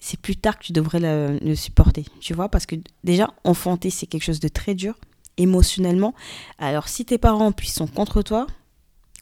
c'est 0.00 0.20
plus 0.20 0.36
tard 0.36 0.58
que 0.58 0.64
tu 0.64 0.72
devrais 0.72 1.00
le, 1.00 1.38
le 1.42 1.54
supporter, 1.54 2.04
tu 2.20 2.34
vois. 2.34 2.48
Parce 2.48 2.66
que 2.66 2.76
déjà, 3.04 3.30
enfanter, 3.44 3.90
c'est 3.90 4.06
quelque 4.06 4.22
chose 4.24 4.40
de 4.40 4.48
très 4.48 4.74
dur, 4.74 4.94
émotionnellement. 5.36 6.14
Alors, 6.58 6.88
si 6.88 7.04
tes 7.04 7.18
parents, 7.18 7.46
en 7.46 7.52
plus, 7.52 7.72
sont 7.72 7.86
contre 7.86 8.22
toi, 8.22 8.46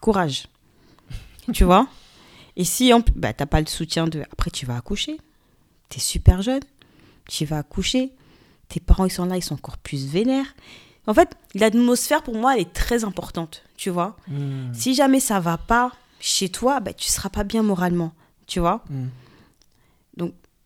courage, 0.01 0.49
tu 1.53 1.65
vois? 1.65 1.89
Et 2.57 2.65
si 2.65 2.93
en 2.93 3.03
bah, 3.15 3.33
t'as 3.33 3.47
pas 3.47 3.61
le 3.61 3.67
soutien 3.67 4.07
de... 4.07 4.23
Après, 4.33 4.51
tu 4.51 4.67
vas 4.67 4.77
accoucher. 4.77 5.19
T'es 5.89 6.01
super 6.01 6.43
jeune. 6.43 6.63
Tu 7.29 7.45
vas 7.45 7.59
accoucher. 7.59 8.13
Tes 8.69 8.81
parents, 8.81 9.05
ils 9.05 9.13
sont 9.13 9.27
là, 9.27 9.37
ils 9.37 9.45
sont 9.45 9.55
encore 9.55 9.79
plus 9.79 10.07
vénères. 10.07 10.55
En 11.07 11.15
fait, 11.15 11.37
l'atmosphère, 11.55 12.23
pour 12.23 12.35
moi, 12.35 12.55
elle 12.55 12.63
est 12.63 12.73
très 12.73 13.05
importante, 13.05 13.63
tu 13.77 13.91
vois? 13.91 14.17
Hmm. 14.27 14.73
Si 14.73 14.95
jamais 14.95 15.21
ça 15.21 15.39
va 15.39 15.59
pas 15.59 15.93
chez 16.21 16.49
toi, 16.49 16.81
bah, 16.81 16.93
tu 16.93 17.09
seras 17.09 17.29
pas 17.31 17.45
bien 17.45 17.63
moralement, 17.63 18.13
tu 18.47 18.61
vois. 18.61 18.85
Hmm. 18.91 19.09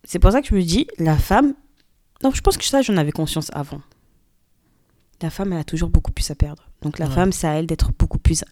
C'est 0.03 0.19
pour 0.19 0.31
ça 0.31 0.41
que 0.41 0.47
je 0.47 0.55
me 0.55 0.63
dis, 0.63 0.87
la 0.97 1.17
femme... 1.17 1.53
Non, 2.23 2.31
je 2.31 2.41
pense 2.41 2.57
que 2.57 2.63
ça, 2.65 2.81
j'en 2.81 2.97
avais 2.97 3.11
conscience 3.11 3.49
avant. 3.53 3.81
La 5.21 5.29
femme, 5.29 5.53
elle 5.53 5.59
a 5.59 5.63
toujours 5.63 5.89
beaucoup 5.89 6.11
plus 6.11 6.29
à 6.31 6.35
perdre. 6.35 6.69
Donc 6.81 6.97
la 6.97 7.07
Ouais. 7.07 7.13
femme, 7.13 7.31
c'est 7.31 7.47
à 7.47 7.53
elle 7.53 7.67
d'être 7.67 7.91
beaucoup 7.97 8.17
plus 8.17 8.43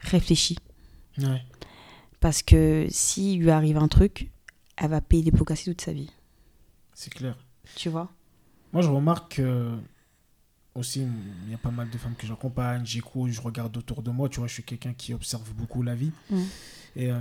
réfléchie. 0.00 0.56
Ouais. 1.18 1.42
Parce 2.18 2.42
que 2.42 2.86
s'il 2.90 3.40
lui 3.40 3.50
arrive 3.50 3.76
un 3.76 3.88
truc, 3.88 4.30
elle 4.76 4.90
va 4.90 5.00
payer 5.00 5.22
des 5.22 5.30
pots 5.32 5.44
cassés 5.44 5.70
toute 5.70 5.80
sa 5.80 5.92
vie. 5.92 6.10
C'est 6.94 7.12
clair. 7.12 7.36
Tu 7.76 7.88
vois? 7.88 8.10
Moi, 8.72 8.82
je 8.82 8.88
remarque 8.88 9.36
que 9.36 9.78
aussi, 10.74 11.06
il 11.44 11.50
y 11.50 11.54
a 11.54 11.58
pas 11.58 11.70
mal 11.70 11.90
de 11.90 11.98
femmes 11.98 12.14
que 12.14 12.26
j'accompagne, 12.26 12.84
j'écoute, 12.84 13.30
je 13.30 13.40
regarde 13.40 13.76
autour 13.76 14.02
de 14.02 14.10
moi. 14.10 14.28
Tu 14.28 14.38
vois, 14.38 14.48
je 14.48 14.54
suis 14.54 14.62
quelqu'un 14.62 14.92
qui 14.92 15.12
observe 15.12 15.52
beaucoup 15.54 15.82
la 15.82 15.94
vie. 15.94 16.12
Mm. 16.30 16.42
Et 16.96 17.10
euh, 17.10 17.20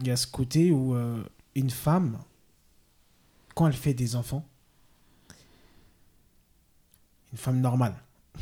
il 0.00 0.06
y 0.06 0.10
a 0.10 0.16
ce 0.16 0.26
côté 0.26 0.70
où 0.70 0.94
euh, 0.94 1.22
une 1.54 1.70
femme, 1.70 2.18
quand 3.54 3.66
elle 3.66 3.72
fait 3.74 3.94
des 3.94 4.16
enfants, 4.16 4.46
une 7.32 7.38
femme 7.38 7.60
normale, 7.60 7.94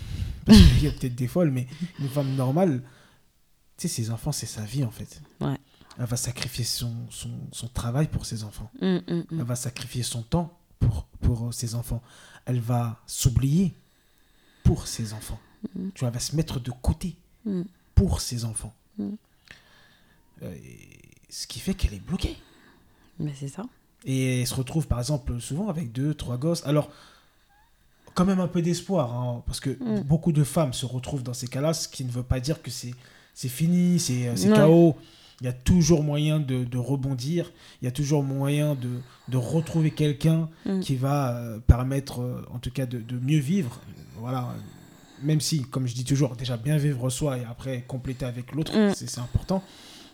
parce 0.45 0.59
qu'il 0.59 0.85
y 0.85 0.89
a 0.89 0.93
peut-être 0.93 1.15
des 1.15 1.29
folles, 1.29 1.51
mais 1.51 1.67
une 2.01 2.09
femme 2.09 2.35
normale, 2.35 2.83
tu 3.77 3.89
sais, 3.89 3.89
ses 3.89 4.11
enfants, 4.11 4.33
c'est 4.33 4.47
sa 4.47 4.65
vie 4.65 4.85
en 4.85 4.91
fait. 4.91 5.23
Ouais. 5.41 5.57
Elle 5.99 6.07
va 6.07 6.17
sacrifier 6.17 6.65
son, 6.65 6.95
son, 7.11 7.31
son 7.53 7.69
travail 7.69 8.09
pour 8.09 8.25
ses 8.27 8.43
enfants. 8.43 8.71
Hum, 8.81 9.03
hum. 9.07 9.25
Elle 9.31 9.43
va 9.43 9.57
sacrifier 9.57 10.03
son 10.03 10.23
temps 10.23 10.59
pour, 10.79 11.07
pour 11.21 11.53
ses 11.53 11.75
enfants. 11.75 12.03
Elle 12.47 12.61
va 12.61 13.01
s'oublier 13.07 13.75
pour 14.71 14.87
ses 14.87 15.13
enfants. 15.15 15.41
Mhm. 15.75 15.91
Tu 15.95 16.01
vois, 16.01 16.09
elle 16.11 16.15
va 16.15 16.21
se 16.21 16.37
mettre 16.37 16.61
de 16.61 16.71
côté 16.71 17.17
Mhm. 17.45 17.65
pour 17.97 18.21
ses 18.21 18.45
enfants. 18.45 18.73
Mhm. 18.99 19.17
Euh, 20.45 20.55
ce 21.29 21.47
qui 21.49 21.59
fait 21.59 21.75
qu'elle 21.75 21.93
est 21.95 21.99
bloquée. 22.07 22.37
Mais 23.19 23.33
c'est 23.35 23.49
ça. 23.49 23.65
Et 24.05 24.41
elle 24.43 24.47
se 24.47 24.55
retrouve, 24.55 24.87
par 24.87 25.01
exemple, 25.01 25.41
souvent 25.41 25.69
avec 25.69 25.91
deux, 25.91 26.15
trois 26.15 26.37
gosses. 26.39 26.65
Alors, 26.67 26.89
quand 28.15 28.25
même 28.25 28.39
un 28.41 28.47
peu 28.49 28.63
d'espoir, 28.63 29.13
hein, 29.13 29.43
parce 29.45 29.59
que 29.61 29.71
Mm. 29.71 30.03
beaucoup 30.05 30.31
de 30.33 30.45
femmes 30.45 30.73
se 30.73 30.87
retrouvent 30.87 31.23
dans 31.25 31.35
ces 31.35 31.49
cas-là, 31.49 31.75
ce 31.75 31.89
qui 31.89 32.05
ne 32.05 32.11
veut 32.13 32.23
pas 32.23 32.39
dire 32.41 32.63
que 32.63 32.71
c'est 32.71 32.95
c'est 33.35 33.49
fini, 33.49 33.99
c'est 33.99 34.29
euh, 34.29 34.37
c'est 34.37 34.49
Ouais. 34.51 34.55
chaos. 34.57 34.97
Il 35.41 35.47
y 35.47 35.49
a 35.49 35.53
toujours 35.55 36.03
moyen 36.03 36.39
de, 36.39 36.65
de 36.65 36.79
rebondir, 36.79 37.51
il 37.81 37.87
y 37.87 37.89
a 37.89 37.93
toujours 37.93 38.23
moyen 38.23 38.75
de, 38.75 38.91
de 39.29 39.37
retrouver 39.39 39.91
quelqu'un 39.91 40.49
Mm. 40.67 40.81
qui 40.81 40.97
va 40.97 41.37
euh, 41.37 41.59
permettre, 41.61 42.21
euh, 42.21 42.45
en 42.53 42.59
tout 42.59 42.71
cas, 42.71 42.85
de, 42.87 42.99
de 42.99 43.19
mieux 43.19 43.39
vivre. 43.39 43.81
Voilà. 44.17 44.55
Même 45.23 45.41
si, 45.41 45.63
comme 45.63 45.87
je 45.87 45.95
dis 45.95 46.05
toujours, 46.05 46.37
déjà 46.37 46.57
bien 46.57 46.77
vivre 46.77 47.09
soi 47.11 47.39
et 47.39 47.45
après 47.45 47.83
compléter 47.89 48.25
avec 48.27 48.53
l'autre, 48.53 48.77
Mm. 48.77 48.93
c'est 48.95 49.09
c'est 49.09 49.21
important. 49.21 49.63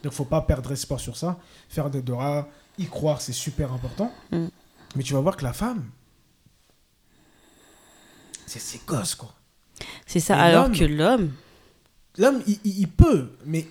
Donc, 0.02 0.12
faut 0.12 0.24
pas 0.24 0.42
perdre 0.42 0.70
espoir 0.72 1.00
sur 1.00 1.16
ça. 1.16 1.38
Faire 1.68 1.90
des 1.90 2.02
Dora, 2.02 2.48
y 2.78 2.86
croire, 2.86 3.20
c'est 3.20 3.32
super 3.32 3.72
important. 3.72 4.12
Mm. 4.30 4.46
Mais 4.94 5.02
tu 5.02 5.12
vas 5.14 5.20
voir 5.20 5.36
que 5.36 5.44
la 5.44 5.52
femme, 5.52 5.84
c'est 8.46 8.60
ses 8.60 8.80
gosses, 8.86 9.14
quoi. 9.14 9.34
C'est 10.06 10.20
ça. 10.20 10.36
Et 10.36 10.40
Alors 10.52 10.70
que 10.70 10.84
l'homme, 10.84 11.32
L'homme, 12.18 12.40
il- 12.46 12.60
il 12.64 12.88
peut, 12.88 13.32
mais 13.44 13.66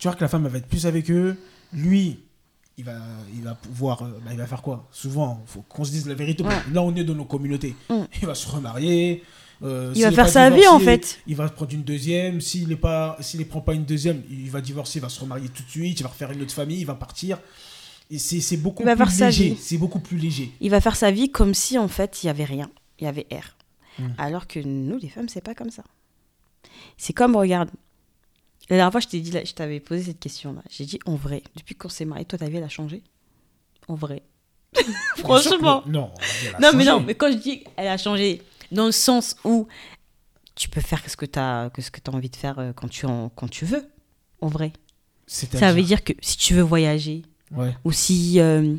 tu 0.00 0.08
vois 0.08 0.16
que 0.16 0.20
la 0.22 0.28
femme, 0.28 0.44
elle 0.46 0.52
va 0.52 0.58
être 0.58 0.66
plus 0.66 0.86
avec 0.86 1.10
eux. 1.10 1.36
Lui, 1.72 2.18
il 2.78 2.84
va, 2.84 2.98
il 3.34 3.42
va 3.42 3.54
pouvoir. 3.54 4.02
euh, 4.02 4.18
bah, 4.24 4.30
il 4.32 4.38
va 4.38 4.46
faire 4.46 4.62
quoi? 4.62 4.88
Souvent, 4.90 5.40
il 5.46 5.50
faut 5.52 5.62
qu'on 5.68 5.84
se 5.84 5.90
dise 5.92 6.08
la 6.08 6.14
vérité. 6.14 6.42
Là, 6.72 6.82
on 6.82 6.94
est 6.96 7.04
dans 7.04 7.14
nos 7.14 7.24
communautés. 7.26 7.76
Mm. 7.88 7.94
Il 8.22 8.26
va 8.26 8.34
se 8.34 8.48
remarier. 8.48 9.22
euh, 9.62 9.90
il 9.94 9.96
s'il 9.96 10.04
va 10.04 10.10
est 10.10 10.14
faire 10.14 10.24
pas 10.24 10.30
sa 10.30 10.50
vie 10.50 10.66
en 10.66 10.80
fait. 10.80 11.20
Il 11.26 11.36
va 11.36 11.48
prendre 11.50 11.72
une 11.74 11.82
deuxième. 11.82 12.40
S'il 12.40 12.68
ne 12.68 12.74
prend 13.44 13.60
pas 13.60 13.74
une 13.74 13.84
deuxième, 13.84 14.22
il 14.30 14.50
va 14.50 14.60
divorcer, 14.62 14.98
il 14.98 15.02
va 15.02 15.10
se 15.10 15.20
remarier 15.20 15.48
tout 15.50 15.62
de 15.62 15.68
suite. 15.68 16.00
Il 16.00 16.02
va 16.02 16.08
refaire 16.08 16.32
une 16.32 16.40
autre 16.42 16.54
famille, 16.54 16.80
il 16.80 16.86
va 16.86 16.94
partir. 16.94 17.38
Et 18.10 18.18
c'est 18.18 18.40
c'est 18.40 18.56
beaucoup 18.56 18.82
Il 18.82 18.86
va 18.86 18.96
plus 18.96 19.10
sa 19.14 19.26
léger. 19.26 19.50
vie. 19.50 19.56
C'est 19.60 19.78
beaucoup 19.78 20.00
plus 20.00 20.16
léger. 20.16 20.50
Il 20.60 20.70
va 20.70 20.80
faire 20.80 20.96
sa 20.96 21.10
vie 21.10 21.30
comme 21.30 21.52
si 21.54 21.78
en 21.78 21.86
fait 21.88 22.24
il 22.24 22.26
y 22.26 22.30
avait 22.30 22.44
rien, 22.44 22.70
il 22.98 23.04
y 23.04 23.06
avait 23.06 23.26
air. 23.30 23.56
Mm. 23.98 24.04
Alors 24.18 24.46
que 24.48 24.58
nous, 24.60 24.98
les 24.98 25.08
femmes, 25.10 25.28
c'est 25.28 25.44
pas 25.44 25.54
comme 25.54 25.70
ça. 25.70 25.84
C'est 26.96 27.12
comme 27.12 27.36
regarde. 27.36 27.68
La 28.70 28.76
dernière 28.76 28.92
fois, 28.92 29.00
je 29.00 29.08
t'ai 29.08 29.20
dit, 29.20 29.30
là, 29.32 29.44
je 29.44 29.52
t'avais 29.52 29.80
posé 29.80 30.04
cette 30.04 30.20
question-là. 30.20 30.62
J'ai 30.70 30.84
dit 30.86 30.98
en 31.04 31.16
vrai, 31.16 31.42
depuis 31.56 31.74
qu'on 31.74 31.88
s'est 31.88 32.04
mariés, 32.04 32.24
toi, 32.24 32.38
ta 32.38 32.48
vie 32.48 32.56
elle 32.56 32.64
a 32.64 32.68
changé? 32.68 33.02
En 33.88 33.94
vrai. 33.94 34.22
Que 34.72 34.82
Franchement. 35.22 35.82
Non, 35.86 36.12
Non, 36.60 36.70
mais 36.74 36.84
non, 36.84 37.00
mais 37.00 37.14
quand 37.14 37.30
je 37.32 37.36
dis 37.36 37.64
elle 37.76 37.88
a 37.88 37.98
changé, 37.98 38.42
dans 38.72 38.86
le 38.86 38.92
sens 38.92 39.34
où 39.44 39.66
tu 40.54 40.68
peux 40.68 40.80
faire 40.80 41.02
ce 41.08 41.16
que 41.16 41.26
tu 41.26 41.38
as, 41.38 41.70
que 41.74 41.82
ce 41.82 41.90
que 41.90 42.00
as 42.08 42.14
envie 42.14 42.30
de 42.30 42.36
faire 42.36 42.58
euh, 42.58 42.72
quand 42.72 42.88
tu, 42.88 43.06
en, 43.06 43.28
quand 43.30 43.48
tu 43.48 43.64
veux, 43.64 43.84
en 44.40 44.46
vrai. 44.48 44.72
Ça 45.26 45.72
veut 45.72 45.82
dire 45.82 46.02
que 46.04 46.12
si 46.20 46.36
tu 46.38 46.54
veux 46.54 46.62
voyager, 46.62 47.22
Ouais. 47.50 47.74
ou 47.84 47.90
si 47.90 48.38
euh, 48.38 48.76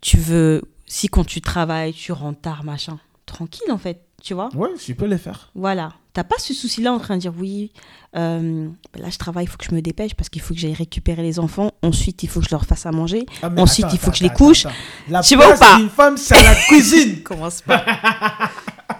tu 0.00 0.16
veux, 0.16 0.62
si 0.86 1.08
quand 1.08 1.24
tu 1.24 1.40
travailles, 1.40 1.92
tu 1.92 2.12
rentres 2.12 2.40
tard, 2.40 2.62
machin, 2.62 3.00
tranquille 3.26 3.70
en 3.72 3.78
fait, 3.78 4.04
tu 4.22 4.34
vois? 4.34 4.48
Ouais, 4.54 4.68
tu 4.78 4.94
peux 4.94 5.06
les 5.06 5.18
faire. 5.18 5.50
Voilà. 5.56 5.94
T'as 6.12 6.24
pas 6.24 6.36
ce 6.38 6.52
souci-là 6.54 6.92
en 6.92 6.98
train 6.98 7.14
de 7.16 7.20
dire 7.20 7.32
oui, 7.38 7.70
euh, 8.16 8.66
ben 8.92 9.02
là 9.02 9.10
je 9.10 9.18
travaille, 9.18 9.44
il 9.44 9.48
faut 9.48 9.56
que 9.56 9.64
je 9.64 9.74
me 9.74 9.80
dépêche 9.80 10.14
parce 10.14 10.28
qu'il 10.28 10.42
faut 10.42 10.54
que 10.54 10.60
j'aille 10.60 10.74
récupérer 10.74 11.22
les 11.22 11.38
enfants. 11.38 11.70
Ensuite, 11.82 12.22
il 12.24 12.28
faut 12.28 12.40
que 12.40 12.46
je 12.46 12.50
leur 12.50 12.64
fasse 12.64 12.84
à 12.86 12.90
manger. 12.90 13.26
Ah, 13.42 13.50
Ensuite, 13.56 13.86
attends, 13.86 13.94
il 13.94 13.98
faut 14.00 14.10
que 14.10 14.16
je 14.16 14.22
les 14.24 14.30
couche. 14.30 14.66
attends, 14.66 14.74
attends. 14.74 15.12
La 15.12 15.22
Tu 15.22 15.36
vois 15.36 15.44
ou 15.44 15.48
place 15.48 15.60
pas 15.60 15.76
d'une 15.76 15.88
femme, 15.90 16.16
c'est 16.16 16.34
à 16.36 16.42
la 16.42 16.54
cuisine. 16.68 17.22
Commence 17.22 17.62
pas. 17.62 17.84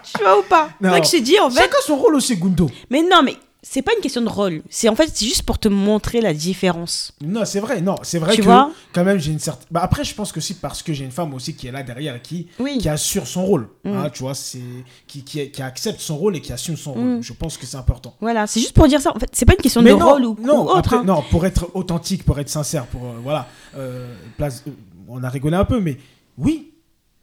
tu 0.03 0.23
vois 0.23 0.39
ou 0.39 0.43
pas? 0.43 0.69
C'est 0.81 0.87
vrai 0.87 1.01
que 1.01 1.05
je 1.07 1.11
t'ai 1.11 1.21
dit 1.21 1.37
en 1.39 1.49
fait. 1.49 1.59
Chacun 1.61 1.77
son 1.85 1.97
rôle 1.97 2.15
aussi, 2.15 2.37
Gundo? 2.37 2.69
Mais 2.89 3.01
non, 3.03 3.21
mais 3.23 3.35
c'est 3.63 3.81
pas 3.83 3.91
une 3.95 4.01
question 4.01 4.21
de 4.21 4.29
rôle. 4.29 4.63
C'est 4.69 4.89
en 4.89 4.95
fait, 4.95 5.09
c'est 5.13 5.25
juste 5.25 5.43
pour 5.43 5.59
te 5.59 5.67
montrer 5.67 6.19
la 6.19 6.33
différence. 6.33 7.13
Non, 7.21 7.45
c'est 7.45 7.59
vrai. 7.59 7.79
Non, 7.81 7.95
c'est 8.01 8.17
vrai 8.17 8.33
Tu 8.33 8.41
que 8.41 8.45
vois 8.45 8.71
quand 8.93 9.03
même 9.03 9.19
j'ai 9.19 9.31
une 9.31 9.39
certaine. 9.39 9.67
Bah, 9.69 9.81
après, 9.83 10.03
je 10.03 10.15
pense 10.15 10.31
que 10.31 10.41
c'est 10.41 10.55
parce 10.55 10.81
que 10.81 10.93
j'ai 10.93 11.05
une 11.05 11.11
femme 11.11 11.33
aussi 11.33 11.55
qui 11.55 11.67
est 11.67 11.71
là 11.71 11.83
derrière 11.83 12.19
qui 12.21 12.47
Oui. 12.59 12.77
qui 12.79 12.89
assure 12.89 13.27
son 13.27 13.45
rôle. 13.45 13.69
Mm. 13.83 13.89
hein, 13.91 14.09
tu 14.11 14.23
vois, 14.23 14.33
c'est 14.33 14.61
qui, 15.05 15.23
qui 15.23 15.51
qui 15.51 15.61
accepte 15.61 15.99
son 16.01 16.17
rôle 16.17 16.35
et 16.37 16.41
qui 16.41 16.51
assume 16.51 16.75
son 16.77 16.95
Mm. 16.95 17.13
rôle. 17.15 17.21
Je 17.21 17.33
pense 17.33 17.57
que 17.57 17.65
c'est 17.65 17.77
important. 17.77 18.15
Voilà, 18.19 18.47
c'est 18.47 18.59
juste 18.59 18.73
pour 18.73 18.87
dire 18.87 18.99
ça. 19.01 19.15
En 19.15 19.19
fait, 19.19 19.29
c'est 19.33 19.45
pas 19.45 19.53
une 19.53 19.61
question 19.61 19.81
Mais 19.81 19.91
de 19.91 19.95
non, 19.95 20.09
rôle 20.09 20.25
ou, 20.25 20.37
non, 20.41 20.63
ou 20.63 20.67
autre. 20.69 20.77
après, 20.77 20.95
hein. 20.97 21.03
non, 21.03 21.23
pour 21.29 21.45
être 21.45 21.69
authentique, 21.75 22.23
pour 22.25 22.39
être 22.39 22.49
sincère, 22.49 22.87
pour 22.87 23.05
euh, 23.05 23.19
voilà, 23.21 23.47
euh, 23.77 24.15
place, 24.37 24.63
euh, 24.67 24.71
on 25.07 25.23
a 25.23 25.29
rigolé 25.29 25.55
un 25.57 25.65
peu, 25.65 25.79
mais 25.79 25.97
oui, 26.37 26.71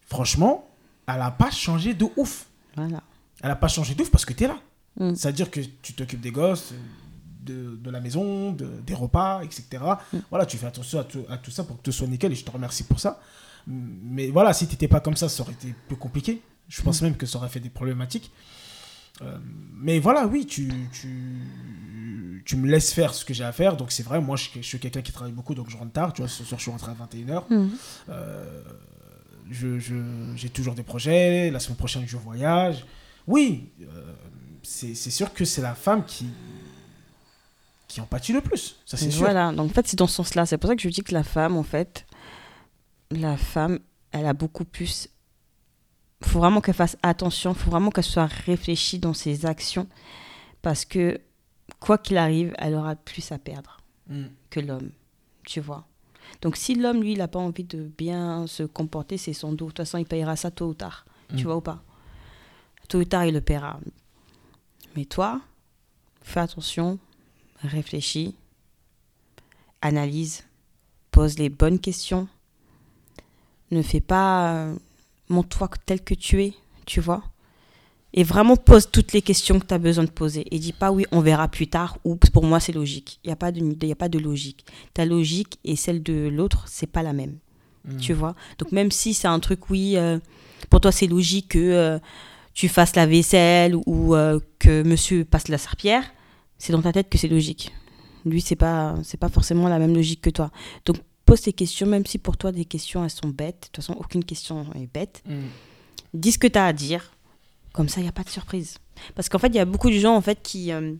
franchement, 0.06 0.68
elle 1.06 1.20
a 1.20 1.30
pas 1.30 1.50
changé 1.50 1.94
de 1.94 2.06
ouf. 2.16 2.46
Voilà. 2.76 3.00
Elle 3.42 3.50
a 3.50 3.56
pas 3.56 3.68
changé 3.68 3.94
de 3.94 4.02
ouf 4.02 4.10
parce 4.10 4.24
que 4.24 4.32
tu 4.32 4.44
es 4.44 4.48
là. 4.48 4.56
Mm. 4.98 5.14
C'est-à-dire 5.14 5.50
que 5.50 5.60
tu 5.82 5.92
t'occupes 5.94 6.20
des 6.20 6.30
gosses, 6.32 6.72
de, 7.42 7.76
de 7.76 7.90
la 7.90 8.00
maison, 8.00 8.52
de- 8.52 8.80
des 8.86 8.94
repas, 8.94 9.42
etc. 9.42 9.64
Mm. 10.12 10.18
Voilà, 10.30 10.44
tu 10.46 10.56
fais 10.56 10.66
attention 10.66 10.98
à 11.00 11.04
tout, 11.04 11.24
à 11.28 11.36
tout 11.38 11.50
ça 11.50 11.64
pour 11.64 11.76
que 11.78 11.82
tout 11.82 11.92
soit 11.92 12.06
nickel 12.06 12.32
et 12.32 12.34
je 12.34 12.44
te 12.44 12.50
remercie 12.50 12.84
pour 12.84 13.00
ça. 13.00 13.20
Mais 13.66 14.28
voilà, 14.30 14.52
si 14.52 14.66
tu 14.66 14.72
n'étais 14.74 14.88
pas 14.88 15.00
comme 15.00 15.16
ça, 15.16 15.28
ça 15.28 15.42
aurait 15.42 15.52
été 15.52 15.74
plus 15.86 15.96
compliqué. 15.96 16.42
Je 16.68 16.80
Mm. 16.80 16.84
pense 16.84 17.02
même 17.02 17.16
que 17.16 17.26
ça 17.26 17.38
aurait 17.38 17.48
fait 17.48 17.60
des 17.60 17.70
problématiques. 17.70 18.30
Euh, 19.22 19.36
mais 19.74 19.98
voilà, 19.98 20.26
oui, 20.26 20.46
tu, 20.46 20.72
tu, 20.92 22.40
tu 22.44 22.56
me 22.56 22.68
laisses 22.68 22.92
faire 22.92 23.14
ce 23.14 23.24
que 23.24 23.34
j'ai 23.34 23.44
à 23.44 23.52
faire. 23.52 23.76
Donc 23.76 23.90
c'est 23.90 24.02
vrai, 24.04 24.20
moi 24.20 24.36
je, 24.36 24.48
je 24.56 24.62
suis 24.62 24.78
quelqu'un 24.78 25.02
qui 25.02 25.12
travaille 25.12 25.32
beaucoup, 25.32 25.54
donc 25.54 25.70
je 25.70 25.76
rentre 25.76 25.92
tard. 25.92 26.12
Tu 26.12 26.22
vois, 26.22 26.28
ce 26.28 26.44
soir 26.44 26.58
je 26.58 26.62
suis 26.62 26.70
rentré 26.70 26.92
à 26.92 26.94
21h. 26.94 27.44
Mhm. 27.50 27.70
Euh, 28.10 28.62
je, 29.50 29.78
je- 29.78 29.94
j'ai 30.36 30.50
toujours 30.50 30.74
des 30.74 30.82
projets. 30.82 31.50
La 31.50 31.58
semaine 31.58 31.76
prochaine, 31.78 32.04
je 32.06 32.16
voyage. 32.16 32.84
Oui, 33.26 33.70
euh, 33.82 34.12
c'est, 34.94 35.10
sûr 35.10 35.32
que 35.32 35.44
c'est 35.44 35.62
la 35.62 35.74
femme 35.74 36.04
qui, 36.04 36.26
qui 37.88 38.00
en 38.00 38.06
pâtit 38.06 38.32
le 38.32 38.40
plus. 38.40 38.76
Ça, 38.84 38.96
c'est 38.96 39.10
sûr. 39.10 39.20
Voilà, 39.22 39.52
donc 39.52 39.70
en 39.70 39.74
fait, 39.74 39.86
c'est 39.88 39.96
dans 39.98 40.06
ce 40.06 40.14
sens-là. 40.16 40.44
C'est 40.46 40.58
pour 40.58 40.68
ça 40.68 40.76
que 40.76 40.82
je 40.82 40.88
dis 40.88 41.02
que 41.02 41.14
la 41.14 41.22
femme, 41.24 41.56
en 41.56 41.62
fait, 41.62 42.06
la 43.10 43.36
femme, 43.36 43.78
elle 44.12 44.26
a 44.26 44.34
beaucoup 44.34 44.64
plus. 44.64 45.08
Il 46.20 46.26
faut 46.28 46.38
vraiment 46.40 46.60
qu'elle 46.60 46.74
fasse 46.74 46.96
attention, 47.02 47.52
il 47.52 47.58
faut 47.58 47.70
vraiment 47.70 47.90
qu'elle 47.90 48.04
soit 48.04 48.26
réfléchie 48.26 48.98
dans 48.98 49.14
ses 49.14 49.46
actions. 49.46 49.86
Parce 50.62 50.84
que, 50.84 51.20
quoi 51.80 51.96
qu'il 51.96 52.18
arrive, 52.18 52.52
elle 52.58 52.74
aura 52.74 52.94
plus 52.96 53.30
à 53.32 53.38
perdre 53.38 53.76
Mm. 54.10 54.24
que 54.50 54.60
l'homme. 54.60 54.90
Tu 55.44 55.60
vois 55.60 55.86
Donc, 56.42 56.56
si 56.56 56.74
l'homme, 56.74 57.02
lui, 57.02 57.12
il 57.12 57.18
n'a 57.18 57.28
pas 57.28 57.38
envie 57.38 57.64
de 57.64 57.82
bien 57.98 58.46
se 58.46 58.62
comporter, 58.62 59.16
c'est 59.18 59.32
son 59.34 59.52
dos. 59.52 59.66
De 59.66 59.70
toute 59.70 59.76
façon, 59.78 59.98
il 59.98 60.06
payera 60.06 60.34
ça 60.36 60.50
tôt 60.50 60.68
ou 60.68 60.74
tard. 60.74 61.04
Tu 61.30 61.36
Mm. 61.36 61.42
vois 61.42 61.56
ou 61.56 61.60
pas 61.60 61.82
Tôt 62.88 62.98
ou 63.00 63.04
tard, 63.04 63.24
il 63.26 63.34
le 63.34 63.40
paiera. 63.42 63.78
Mais 64.98 65.04
toi, 65.04 65.40
fais 66.22 66.40
attention, 66.40 66.98
réfléchis, 67.62 68.34
analyse, 69.80 70.42
pose 71.12 71.38
les 71.38 71.50
bonnes 71.50 71.78
questions. 71.78 72.26
Ne 73.70 73.80
fais 73.80 74.00
pas. 74.00 74.52
euh, 74.54 74.74
Montre-toi 75.28 75.70
tel 75.86 76.00
que 76.02 76.14
tu 76.14 76.42
es, 76.42 76.52
tu 76.84 77.00
vois. 77.00 77.22
Et 78.12 78.24
vraiment 78.24 78.56
pose 78.56 78.90
toutes 78.90 79.12
les 79.12 79.22
questions 79.22 79.60
que 79.60 79.66
tu 79.66 79.74
as 79.74 79.78
besoin 79.78 80.02
de 80.02 80.10
poser. 80.10 80.44
Et 80.52 80.58
dis 80.58 80.72
pas 80.72 80.90
oui, 80.90 81.04
on 81.12 81.20
verra 81.20 81.46
plus 81.46 81.68
tard 81.68 81.96
ou 82.02 82.16
pour 82.16 82.42
moi 82.44 82.58
c'est 82.58 82.72
logique. 82.72 83.20
Il 83.22 83.28
n'y 83.28 83.32
a, 83.32 83.36
pas 83.36 83.52
de- 83.52 83.86
y 83.86 83.92
a 83.92 83.94
pas 83.94 84.08
de 84.08 84.18
logique. 84.18 84.66
Ta 84.94 85.04
logique 85.04 85.60
et 85.62 85.76
celle 85.76 86.02
de 86.02 86.26
l'autre, 86.28 86.64
c'est 86.66 86.88
pas 86.88 87.04
la 87.04 87.12
même. 87.12 87.38
Mm. 87.84 87.98
Tu 87.98 88.14
vois? 88.14 88.34
Donc 88.58 88.72
même 88.72 88.90
si 88.90 89.14
c'est 89.14 89.28
un 89.28 89.38
truc, 89.38 89.70
oui, 89.70 89.96
euh, 89.96 90.18
pour 90.70 90.80
toi 90.80 90.90
c'est 90.90 91.06
logique 91.06 91.50
que 91.50 91.58
euh, 91.60 91.98
tu 92.58 92.68
fasses 92.68 92.96
la 92.96 93.06
vaisselle 93.06 93.76
ou 93.86 94.16
euh, 94.16 94.40
que 94.58 94.82
monsieur 94.82 95.24
passe 95.24 95.46
la 95.46 95.58
serpillère, 95.58 96.02
c'est 96.58 96.72
dans 96.72 96.82
ta 96.82 96.92
tête 96.92 97.08
que 97.08 97.16
c'est 97.16 97.28
logique. 97.28 97.72
Lui, 98.24 98.40
c'est 98.40 98.56
pas, 98.56 98.96
c'est 99.04 99.16
pas 99.16 99.28
forcément 99.28 99.68
la 99.68 99.78
même 99.78 99.94
logique 99.94 100.20
que 100.22 100.30
toi. 100.30 100.50
Donc 100.84 100.96
pose 101.24 101.40
tes 101.40 101.52
questions, 101.52 101.86
même 101.86 102.04
si 102.04 102.18
pour 102.18 102.36
toi 102.36 102.50
des 102.50 102.64
questions 102.64 103.04
elles 103.04 103.10
sont 103.10 103.28
bêtes. 103.28 103.60
De 103.60 103.66
toute 103.66 103.76
façon, 103.76 103.92
aucune 103.92 104.24
question 104.24 104.66
est 104.74 104.92
bête. 104.92 105.22
Mm. 105.24 105.42
Dis 106.14 106.32
ce 106.32 106.38
que 106.38 106.48
tu 106.48 106.58
as 106.58 106.66
à 106.66 106.72
dire. 106.72 107.12
Comme 107.74 107.88
ça, 107.88 108.00
il 108.00 108.02
n'y 108.02 108.08
a 108.08 108.12
pas 108.12 108.24
de 108.24 108.28
surprise. 108.28 108.78
Parce 109.14 109.28
qu'en 109.28 109.38
fait, 109.38 109.46
il 109.46 109.54
y 109.54 109.60
a 109.60 109.64
beaucoup 109.64 109.90
de 109.90 109.98
gens 109.98 110.16
en 110.16 110.20
fait 110.20 110.42
qui, 110.42 110.72
euh, 110.72 110.94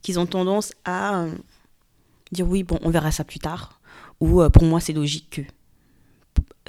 qui 0.00 0.16
ont 0.16 0.24
tendance 0.24 0.72
à 0.86 1.24
euh, 1.24 1.34
dire 2.30 2.48
oui, 2.48 2.62
bon, 2.62 2.78
on 2.80 2.88
verra 2.88 3.10
ça 3.10 3.22
plus 3.22 3.38
tard. 3.38 3.82
Ou 4.20 4.42
pour 4.48 4.62
moi, 4.64 4.80
c'est 4.80 4.94
logique 4.94 5.28
que. 5.28 5.42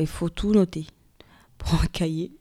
Il 0.02 0.08
faut 0.08 0.28
tout 0.28 0.52
noter. 0.52 0.86
Prends 1.58 1.80
un 1.82 1.88
cahier. 1.88 2.34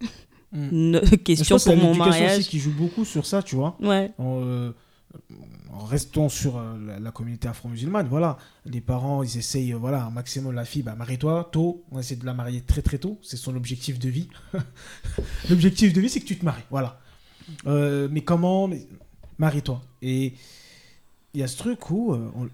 Mm. 0.52 0.98
Question 1.24 1.56
pour 1.56 1.60
c'est 1.62 1.76
mon 1.76 1.94
mariage. 1.94 2.38
aussi 2.40 2.48
qui 2.48 2.58
joue 2.58 2.72
beaucoup 2.72 3.04
sur 3.04 3.24
ça, 3.26 3.42
tu 3.42 3.56
vois. 3.56 3.76
Ouais. 3.80 4.12
en, 4.18 4.40
euh, 4.44 4.72
en 5.72 5.84
restant 5.84 6.28
sur 6.28 6.58
euh, 6.58 6.76
la, 6.86 6.98
la 7.00 7.10
communauté 7.10 7.48
afro-musulmane, 7.48 8.06
voilà, 8.08 8.36
les 8.66 8.80
parents, 8.82 9.22
ils 9.22 9.38
essayent, 9.38 9.72
euh, 9.72 9.78
voilà, 9.78 10.04
un 10.04 10.10
maximum 10.10 10.52
la 10.54 10.64
fille, 10.66 10.82
bah, 10.82 10.94
marie-toi 10.94 11.48
tôt, 11.52 11.82
on 11.90 11.98
essaie 11.98 12.16
de 12.16 12.26
la 12.26 12.34
marier 12.34 12.60
très 12.60 12.82
très 12.82 12.98
tôt, 12.98 13.18
c'est 13.22 13.36
son 13.38 13.56
objectif 13.56 13.98
de 13.98 14.08
vie. 14.10 14.28
L'objectif 15.50 15.92
de 15.92 16.00
vie, 16.00 16.08
c'est 16.08 16.20
que 16.20 16.26
tu 16.26 16.36
te 16.38 16.44
maries, 16.44 16.62
voilà. 16.70 17.00
Euh, 17.66 18.08
mais 18.10 18.22
comment 18.22 18.68
mais- 18.68 18.86
Marie-toi. 19.38 19.82
Et 20.02 20.34
il 21.34 21.40
y 21.40 21.42
a 21.42 21.48
ce 21.48 21.56
truc 21.56 21.90
où, 21.90 22.12
on- 22.14 22.48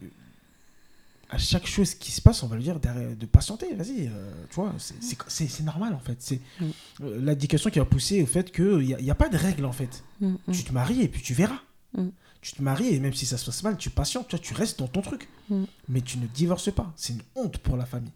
à 1.31 1.37
chaque 1.39 1.67
chose 1.67 1.95
qui 1.95 2.11
se 2.11 2.23
passe, 2.23 2.43
on 2.43 2.47
va 2.47 2.57
lui 2.57 2.63
dire 2.65 2.81
de 2.81 3.27
patienter, 3.27 3.75
vas-y, 3.75 4.09
euh, 4.09 4.31
tu 4.49 4.55
vois, 4.57 4.73
c'est- 4.79 4.95
c'est- 5.29 5.63
normal 5.63 5.93
en 5.95 5.99
fait. 5.99 6.17
C'est 6.21 6.41
Mm. 6.61 6.65
euh, 7.03 7.21
l'éducation 7.21 7.69
qui 7.71 7.79
va 7.79 7.85
pousser 7.85 8.23
au 8.23 8.27
fait 8.27 8.51
qu'il 8.51 8.79
n'y 8.79 8.95
a, 8.95 9.01
y 9.01 9.11
a 9.11 9.15
pas 9.15 9.29
de 9.29 9.37
règle 9.37 9.65
en 9.67 9.73
fait. 9.73 10.03
Mm, 10.21 10.37
mm. 10.47 10.53
Tu 10.53 10.65
te 10.65 10.73
maries 10.73 11.03
et 11.03 11.09
puis 11.09 11.21
tu 11.23 11.35
verras. 11.35 11.59
Mm. 11.97 12.09
Tu 12.41 12.53
te 12.53 12.63
maries 12.63 12.95
et 12.95 13.01
même 13.01 13.13
si 13.13 13.27
ça 13.27 13.37
se 13.37 13.45
passe 13.47 13.63
mal, 13.63 13.77
tu 13.77 13.91
patientes, 13.91 14.29
tu, 14.29 14.39
tu 14.39 14.55
restes 14.55 14.79
dans 14.79 14.89
ton 14.89 15.03
truc. 15.03 15.29
Mm. 15.51 15.65
Mais 15.89 16.01
tu 16.01 16.19
ne 16.19 16.27
divorces 16.27 16.73
pas. 16.73 16.93
C'est 16.97 17.13
une 17.13 17.23
honte 17.35 17.59
pour 17.59 17.77
la 17.77 17.85
famille. 17.85 18.13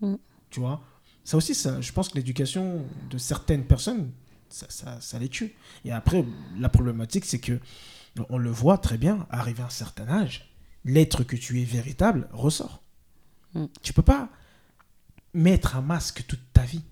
Mm. 0.00 0.16
Tu 0.50 0.60
vois? 0.60 0.82
Ça 1.24 1.36
aussi, 1.38 1.54
ça, 1.54 1.80
je 1.80 1.92
pense 1.92 2.08
que 2.10 2.16
l'éducation 2.16 2.84
de 3.08 3.16
certaines 3.16 3.64
personnes, 3.64 4.10
ça, 4.50 4.66
ça, 4.68 5.00
ça 5.00 5.18
les 5.18 5.28
tue. 5.28 5.54
Et 5.86 5.92
après, 5.92 6.24
la 6.58 6.68
problématique, 6.68 7.24
c'est 7.24 7.38
que 7.38 7.58
on 8.28 8.36
le 8.36 8.50
voit 8.50 8.76
très 8.76 8.98
bien, 8.98 9.26
arrivé 9.30 9.62
à 9.62 9.66
un 9.66 9.70
certain 9.70 10.06
âge, 10.08 10.51
l'être 10.84 11.24
que 11.24 11.36
tu 11.36 11.60
es 11.60 11.64
véritable 11.64 12.28
ressort. 12.32 12.82
Mm. 13.54 13.66
Tu 13.82 13.92
peux 13.92 14.02
pas 14.02 14.28
mettre 15.34 15.76
un 15.76 15.82
masque 15.82 16.24
toute 16.26 16.52
ta 16.52 16.62
vie. 16.62 16.82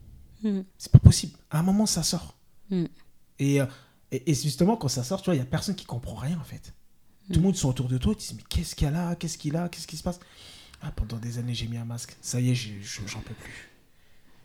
Mm. 0.42 0.61
C'est 0.79 0.92
pas 0.92 0.98
possible. 0.98 1.37
À 1.50 1.61
un 1.61 1.62
moment, 1.62 1.87
ça 1.87 2.03
sort. 2.03 2.37
Mm. 2.70 2.85
Et, 3.38 3.61
euh, 3.61 3.66
et, 4.12 4.31
et 4.31 4.35
justement, 4.35 4.76
quand 4.76 4.88
ça 4.88 5.05
sort, 5.05 5.22
tu 5.22 5.26
vois, 5.26 5.35
il 5.35 5.38
y 5.38 5.42
a 5.42 5.46
personne 5.46 5.74
qui 5.74 5.85
comprend 5.87 6.16
rien, 6.16 6.38
en 6.38 6.44
fait. 6.44 6.74
Tout 7.33 7.38
le 7.38 7.44
monde 7.44 7.57
sont 7.57 7.68
autour 7.68 7.87
de 7.87 7.96
toi, 7.96 8.12
tu 8.16 8.26
te 8.26 8.33
dis, 8.33 8.35
mais 8.38 8.44
qu'est-ce 8.48 8.74
qu'il 8.74 8.87
y 8.87 8.88
a 8.88 8.90
là? 8.90 9.14
Qu'est-ce 9.14 9.38
qu'il 9.38 9.55
a 9.55 9.68
Qu'est-ce 9.68 9.87
qui 9.87 9.96
se 9.96 10.03
passe? 10.03 10.18
Ah, 10.83 10.90
pendant 10.90 11.16
des 11.16 11.38
années, 11.38 11.55
j'ai 11.55 11.68
mis 11.68 11.76
un 11.76 11.85
masque. 11.85 12.16
Ça 12.20 12.40
y 12.40 12.50
est, 12.50 12.55
j'en 12.55 13.20
peux 13.20 13.35
plus. 13.35 13.68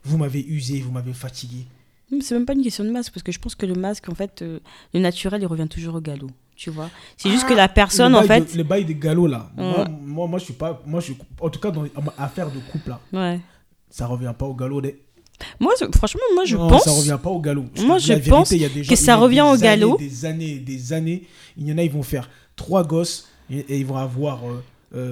Vous 0.03 0.19
m'avez 0.19 0.45
usé, 0.45 0.81
vous 0.81 0.91
m'avez 0.91 1.13
fatigué. 1.13 1.65
Mais 2.11 2.21
C'est 2.21 2.35
même 2.35 2.45
pas 2.45 2.53
une 2.53 2.61
question 2.61 2.83
de 2.83 2.91
masque, 2.91 3.11
parce 3.11 3.23
que 3.23 3.31
je 3.31 3.39
pense 3.39 3.55
que 3.55 3.65
le 3.65 3.73
masque, 3.73 4.07
en 4.09 4.13
fait, 4.13 4.43
euh, 4.43 4.59
le 4.93 4.99
naturel, 4.99 5.41
il 5.41 5.47
revient 5.47 5.67
toujours 5.67 5.95
au 5.95 6.01
galop. 6.01 6.29
Tu 6.55 6.69
vois 6.69 6.89
C'est 7.17 7.29
juste 7.29 7.43
Ah, 7.47 7.49
que 7.49 7.53
la 7.53 7.67
personne, 7.67 8.15
en 8.15 8.23
fait. 8.23 8.53
de- 8.53 8.57
le 8.57 8.63
bail 8.63 8.85
des 8.85 8.95
galops, 8.95 9.29
là. 9.29 9.49
Moi, 9.57 9.79
Ouais. 9.79 9.85
moi, 10.01 10.27
moi, 10.27 10.39
je 10.39 10.45
suis 10.45 10.53
pas. 10.53 10.81
Moi, 10.85 10.99
je 11.01 11.05
suis, 11.07 11.17
en 11.41 11.49
tout 11.49 11.59
cas, 11.59 11.71
dans 11.71 11.83
affaire 12.17 12.49
de 12.49 12.59
couple, 12.71 12.89
là, 12.89 12.99
Ouais. 13.11 13.39
ça 13.89 14.07
revient 14.07 14.33
pas 14.37 14.45
au 14.45 14.53
galop. 14.53 14.79
Des... 14.81 15.01
Moi, 15.59 15.73
franchement, 15.97 16.21
moi, 16.33 16.45
je 16.45 16.55
non, 16.55 16.69
pense. 16.69 16.83
ça 16.85 16.91
revient 16.91 17.17
pas 17.21 17.29
au 17.29 17.39
galop. 17.41 17.65
Moi, 17.85 17.97
je 17.97 18.13
pense 18.29 18.51
il 18.51 18.61
y 18.61 18.65
a 18.65 18.69
des 18.69 18.83
gens- 18.83 18.89
que 18.89 18.95
ça 18.95 19.17
revient 19.17 19.35
des 19.35 19.41
au 19.41 19.47
années, 19.49 19.61
galop. 19.61 19.97
Des 19.97 20.25
années, 20.25 20.55
des 20.59 20.93
années. 20.93 21.23
Il 21.57 21.67
y 21.67 21.73
en 21.73 21.77
a, 21.77 21.83
ils 21.83 21.91
vont 21.91 22.03
faire 22.03 22.29
trois 22.55 22.83
gosses 22.85 23.27
et, 23.49 23.57
et 23.59 23.77
ils 23.79 23.85
vont 23.85 23.97
avoir 23.97 24.39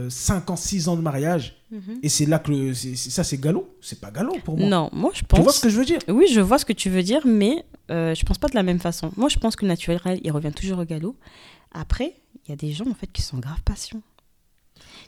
5 0.09 0.49
ans, 0.49 0.55
6 0.55 0.87
ans 0.87 0.95
de 0.95 1.01
mariage. 1.01 1.55
Mhm. 1.71 1.99
Et 2.03 2.09
c'est 2.09 2.25
là 2.25 2.39
que 2.39 2.51
le- 2.51 2.73
ça, 2.73 3.23
c'est 3.23 3.37
galop. 3.39 3.75
C'est 3.81 3.99
pas 3.99 4.11
galop 4.11 4.35
pour 4.43 4.57
moi. 4.57 4.67
Non, 4.67 4.89
moi, 4.93 5.11
je 5.13 5.19
Tu 5.19 5.25
pense. 5.25 5.39
vois 5.41 5.51
ce 5.53 5.59
que 5.59 5.69
je 5.69 5.77
veux 5.77 5.85
dire? 5.85 5.99
Oui, 6.07 6.27
je 6.31 6.39
vois 6.39 6.57
ce 6.59 6.65
que 6.65 6.73
tu 6.73 6.89
veux 6.89 7.03
dire, 7.03 7.21
mais 7.25 7.65
euh, 7.91 8.13
je 8.15 8.23
pense 8.25 8.37
pas 8.37 8.47
de 8.47 8.55
la 8.55 8.63
même 8.63 8.79
façon. 8.79 9.11
Moi, 9.17 9.29
je 9.29 9.37
pense 9.39 9.55
que 9.55 9.63
le 9.65 9.69
naturel, 9.69 10.19
il 10.23 10.31
revient 10.31 10.51
toujours 10.53 10.79
au 10.79 10.85
galop. 10.85 11.15
Après, 11.73 12.15
il 12.45 12.49
y 12.51 12.53
a 12.53 12.55
des 12.55 12.71
gens, 12.71 12.85
en 12.89 12.93
fait, 12.93 13.07
qui 13.11 13.21
sont 13.21 13.37
grave 13.39 13.61
patients. 13.65 14.01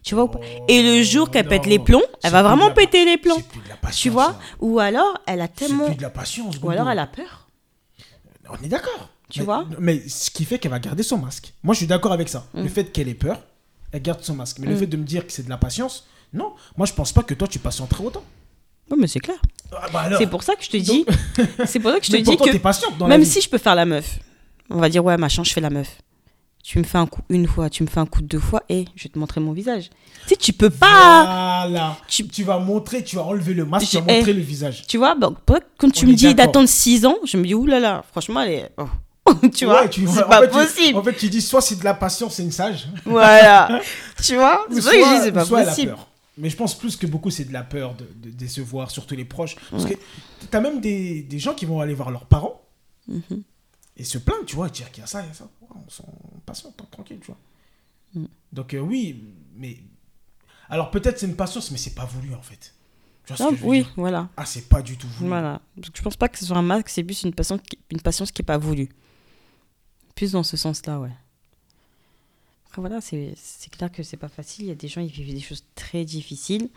Tu 0.03 0.13
vois 0.15 0.29
pas? 0.29 0.39
Et 0.67 0.83
le 0.83 1.03
jour 1.03 1.31
qu'elle 1.31 1.47
pète 1.47 1.65
les 1.65 1.79
plombs, 1.79 2.01
elle 2.23 2.31
va 2.31 2.43
vraiment 2.43 2.67
la- 2.67 2.73
péter 2.73 3.05
les 3.05 3.17
plombs. 3.17 3.35
C'est 3.37 3.47
plus 3.47 3.61
de 3.61 3.69
la 3.69 3.75
patience. 3.75 4.01
Tu 4.01 4.09
vois? 4.09 4.27
là. 4.29 4.39
Ou 4.59 4.79
alors, 4.79 5.17
elle 5.25 5.41
a 5.41 5.47
tellement. 5.47 5.85
plus 5.87 5.95
de 5.95 6.01
la 6.01 6.09
patience. 6.11 6.57
Ou 6.61 6.69
alors, 6.69 6.89
elle 6.89 6.99
a 6.99 7.07
peur. 7.07 7.47
On 8.49 8.63
est 8.63 8.67
d'accord. 8.67 9.09
Tu 9.29 9.39
Mais- 9.39 9.45
vois? 9.45 9.65
Mais 9.79 10.07
ce 10.07 10.29
qui 10.29 10.45
fait 10.45 10.59
qu'elle 10.59 10.69
va 10.71 10.79
garder 10.79 11.01
son 11.01 11.17
masque. 11.17 11.53
Moi, 11.63 11.73
je 11.73 11.79
suis 11.79 11.87
d'accord 11.87 12.11
avec 12.11 12.29
ça. 12.29 12.45
Mm. 12.53 12.61
Le 12.63 12.67
fait 12.69 12.83
qu'elle 12.91 13.07
ait 13.07 13.15
peur, 13.15 13.41
elle 13.95 14.01
garde 14.01 14.21
son 14.23 14.35
masque. 14.35 14.59
Mais 14.59 14.67
le 14.67 14.75
Mm. 14.75 14.79
fait 14.79 14.87
de 14.87 14.97
me 14.97 15.03
dire 15.03 15.25
que 15.25 15.31
c'est 15.31 15.43
de 15.43 15.49
la 15.49 15.57
patience, 15.57 16.05
non. 16.33 16.53
Moi, 16.77 16.85
je 16.85 16.93
pense 16.93 17.11
pas 17.13 17.23
que 17.23 17.33
toi, 17.33 17.47
tu 17.47 17.59
patienterais 17.59 18.03
autant. 18.03 18.23
Non, 18.91 18.97
mais 18.99 19.07
c'est 19.07 19.19
clair. 19.19 19.37
Ah, 19.71 19.87
bah. 19.91 20.09
C'est 20.17 20.27
pour 20.27 20.43
ça 20.43 20.55
que 20.55 20.63
je 20.63 20.69
te 20.69 20.77
dis. 20.77 21.05
C'est 21.65 21.79
pour 21.79 21.91
ça 21.91 21.99
que 21.99 22.05
je 22.05 22.11
te 22.11 22.17
dis 22.17 22.37
que. 22.37 22.57
patiente 22.57 22.97
dans 22.97 23.07
Même 23.07 23.25
si 23.25 23.41
je 23.41 23.49
peux 23.49 23.57
faire 23.57 23.73
la 23.75 23.85
meuf, 23.85 24.19
on 24.69 24.77
va 24.79 24.89
dire, 24.89 25.03
ouais, 25.03 25.17
machin, 25.17 25.43
je 25.43 25.51
fais 25.53 25.61
la 25.61 25.69
meuf. 25.71 25.97
Tu 26.63 26.79
me 26.79 26.83
fais 26.83 26.97
un 26.97 27.05
coup 27.05 27.21
une 27.29 27.47
fois, 27.47 27.69
tu 27.69 27.83
me 27.83 27.87
fais 27.87 27.99
un 27.99 28.05
coup 28.07 28.21
deux 28.23 28.39
fois, 28.39 28.63
et 28.69 28.85
je 28.95 29.03
vais 29.03 29.09
te 29.09 29.17
montrer 29.19 29.39
mon 29.39 29.53
visage. 29.53 29.89
Tu 30.23 30.29
sais, 30.29 30.35
tu 30.35 30.51
peux 30.53 30.69
pas. 30.71 31.65
Voilà. 31.67 31.95
Tu- 32.07 32.27
Tu... 32.27 32.43
vas 32.43 32.57
montrer, 32.59 33.03
tu 33.03 33.15
vas 33.15 33.23
enlever 33.23 33.53
le 33.53 33.65
masque, 33.65 33.87
tu 33.89 33.97
vas 33.97 34.03
J'ai- 34.07 34.17
montrer 34.17 34.33
le 34.33 34.41
visage. 34.41 34.83
Tu 34.87 34.97
vois, 34.97 35.13
bah, 35.15 35.31
quand 35.77 35.91
tu 35.91 36.05
On 36.05 36.09
me 36.09 36.13
dis 36.15 36.33
d'attendre 36.35 36.67
6 36.67 37.05
ans, 37.05 37.17
je 37.23 37.37
me 37.37 37.45
dis, 37.45 37.53
oulala, 37.53 38.03
franchement, 38.11 38.41
elle 38.41 38.51
est. 38.51 38.71
oh. 38.77 38.87
tu 39.53 39.65
vois, 39.65 39.81
Ouais, 39.81 39.89
tu- 39.89 40.07
c'est 40.07 40.23
pas 40.23 40.41
fait, 40.41 40.47
tu- 40.47 40.53
possible. 40.53 40.97
en 40.99 41.03
fait, 41.03 41.15
tu 41.15 41.29
dis 41.29 41.41
soit 41.41 41.61
c'est 41.61 41.75
de 41.79 41.83
la 41.83 41.93
patience, 41.93 42.35
c'est 42.35 42.43
une 42.43 42.51
sage. 42.51 42.87
Voilà. 43.05 43.81
tu 44.23 44.35
vois, 44.35 44.65
c'est 44.69 44.75
pour 44.75 44.83
ça 44.83 44.91
que 44.91 44.97
je 45.03 45.15
dis, 45.17 45.21
c'est 45.23 45.31
pas 45.31 45.45
soit 45.45 45.61
elle 45.61 45.67
a 45.67 45.71
possible. 45.71 45.91
peur. 45.93 46.07
Mais 46.37 46.49
je 46.49 46.57
pense 46.57 46.77
plus 46.77 46.95
que 46.97 47.07
beaucoup, 47.07 47.29
c'est 47.31 47.45
de 47.45 47.53
la 47.53 47.63
peur 47.63 47.95
de, 47.95 48.05
de 48.15 48.29
décevoir, 48.29 48.91
surtout 48.91 49.15
les 49.15 49.23
proches. 49.25 49.55
Parce 49.71 49.85
que 49.85 49.93
t'as 50.51 50.59
même 50.59 50.81
des, 50.81 51.21
des 51.23 51.39
gens 51.39 51.53
qui 51.53 51.65
vont 51.65 51.79
aller 51.79 51.93
voir 51.93 52.11
leurs 52.11 52.25
parents 52.25 52.61
Mhm. 53.07 53.43
et 53.97 54.03
se 54.03 54.17
plaindre, 54.17 54.45
tu 54.45 54.55
vois, 54.55 54.67
dire 54.69 54.91
qu'il 54.91 55.01
y 55.01 55.03
a 55.03 55.07
ça, 55.07 55.21
il 55.21 55.27
y 55.27 55.31
a 55.31 55.33
ça. 55.33 55.47
On 55.69 55.89
s'en 55.89 56.05
patiente, 56.45 56.73
hein, 56.81 56.85
tranquille, 56.91 57.19
tu 57.21 57.27
vois. 57.27 57.37
Mm. 58.15 58.25
Donc 58.51 58.73
euh, 58.73 58.79
oui, 58.79 59.23
mais... 59.55 59.77
Alors 60.69 60.89
peut-être 60.91 61.19
c'est 61.19 61.27
une 61.27 61.35
patience, 61.35 61.69
mais 61.71 61.77
c'est 61.77 61.93
pas 61.95 62.05
voulu, 62.05 62.33
en 62.33 62.41
fait. 62.41 62.73
Tu 63.25 63.33
vois 63.33 63.37
ce 63.47 63.51
que 63.51 63.57
je 63.57 63.61
veux 63.63 63.69
oui, 63.69 63.77
dire? 63.83 63.93
voilà. 63.95 64.27
Ah, 64.37 64.45
c'est 64.45 64.67
pas 64.67 64.81
du 64.81 64.97
tout 64.97 65.07
voulu. 65.07 65.29
Voilà. 65.29 65.61
Je 65.95 66.01
pense 66.01 66.15
pas 66.17 66.27
que 66.29 66.37
ce 66.37 66.45
soit 66.45 66.57
un 66.57 66.61
masque, 66.63 66.89
c'est 66.89 67.03
plus 67.03 67.23
une 67.23 67.33
patience 67.33 67.61
qui, 67.67 67.77
une 67.91 68.01
patience 68.01 68.31
qui 68.31 68.41
est 68.41 68.45
pas 68.45 68.57
voulue. 68.57 68.89
Plus 70.15 70.31
dans 70.31 70.43
ce 70.43 70.57
sens-là, 70.57 70.99
ouais. 70.99 71.11
Après, 72.67 72.81
voilà, 72.81 72.99
c'est 73.01 73.35
clair 73.71 73.91
que 73.91 74.03
c'est 74.03 74.17
pas 74.17 74.27
facile. 74.29 74.65
Il 74.65 74.67
y 74.69 74.71
a 74.71 74.75
des 74.75 74.87
gens, 74.87 75.01
ils 75.01 75.11
vivent 75.11 75.33
des 75.33 75.39
choses 75.41 75.63
très 75.75 76.03
difficiles. 76.05 76.69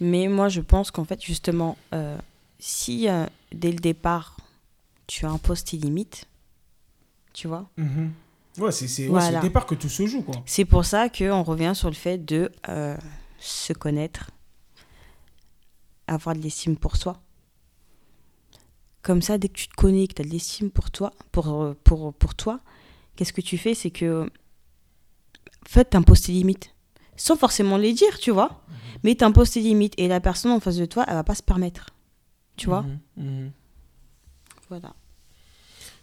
Mais 0.00 0.26
moi, 0.28 0.48
je 0.48 0.60
pense 0.60 0.90
qu'en 0.90 1.04
fait, 1.04 1.22
justement, 1.22 1.76
euh, 1.94 2.16
si 2.58 3.08
euh, 3.08 3.26
dès 3.52 3.70
le 3.70 3.78
départ, 3.78 4.36
tu 5.06 5.26
as 5.26 5.30
un 5.30 5.38
poste 5.38 5.72
illimite, 5.72 6.26
tu 7.32 7.48
vois, 7.48 7.68
Mhm. 7.76 8.12
Ouais, 8.58 8.70
c'est 8.70 9.06
Voilà. 9.06 9.38
au 9.38 9.42
départ 9.42 9.64
que 9.64 9.74
tout 9.74 9.88
se 9.88 10.06
joue, 10.06 10.20
quoi. 10.22 10.34
c'est 10.44 10.66
pour 10.66 10.84
ça 10.84 11.08
qu'on 11.08 11.42
revient 11.42 11.72
sur 11.74 11.88
le 11.88 11.94
fait 11.94 12.18
de 12.18 12.52
euh, 12.68 12.98
se 13.38 13.72
connaître, 13.72 14.30
avoir 16.06 16.34
de 16.36 16.40
l'estime 16.42 16.76
pour 16.76 16.96
soi. 16.96 17.18
Comme 19.02 19.20
ça, 19.22 19.36
dès 19.38 19.48
que 19.48 19.54
tu 19.54 19.68
te 19.68 19.74
connais, 19.74 20.06
que 20.06 20.14
tu 20.14 20.22
as 20.22 20.24
de 20.24 20.30
l'estime 20.30 20.70
pour 20.70 20.90
toi, 20.90 21.12
pour, 21.32 21.62
euh, 21.62 21.74
pour, 21.84 22.14
pour 22.14 22.34
toi, 22.34 22.60
qu'est-ce 23.16 23.32
que 23.32 23.40
tu 23.40 23.58
fais? 23.58 23.74
C'est 23.74 23.90
que, 23.90 24.24
en 24.24 25.68
fait, 25.68 25.90
tu 25.90 25.96
imposes 25.96 26.22
tes 26.22 26.32
limites. 26.32 26.74
Sans 27.16 27.36
forcément 27.36 27.76
les 27.76 27.92
dire, 27.92 28.18
tu 28.18 28.30
vois. 28.30 28.62
Mais 29.04 29.14
tu 29.16 29.24
imposes 29.24 29.50
tes 29.50 29.60
limites. 29.60 29.94
Et 29.98 30.06
la 30.08 30.20
personne 30.20 30.52
en 30.52 30.60
face 30.60 30.76
de 30.76 30.84
toi, 30.86 31.04
elle 31.08 31.14
va 31.14 31.24
pas 31.24 31.34
se 31.34 31.42
permettre. 31.42 31.86
Tu 32.56 32.66
vois? 32.68 32.82
Mhm, 32.82 32.98
mhm. 33.16 33.52
Voilà. 34.68 34.94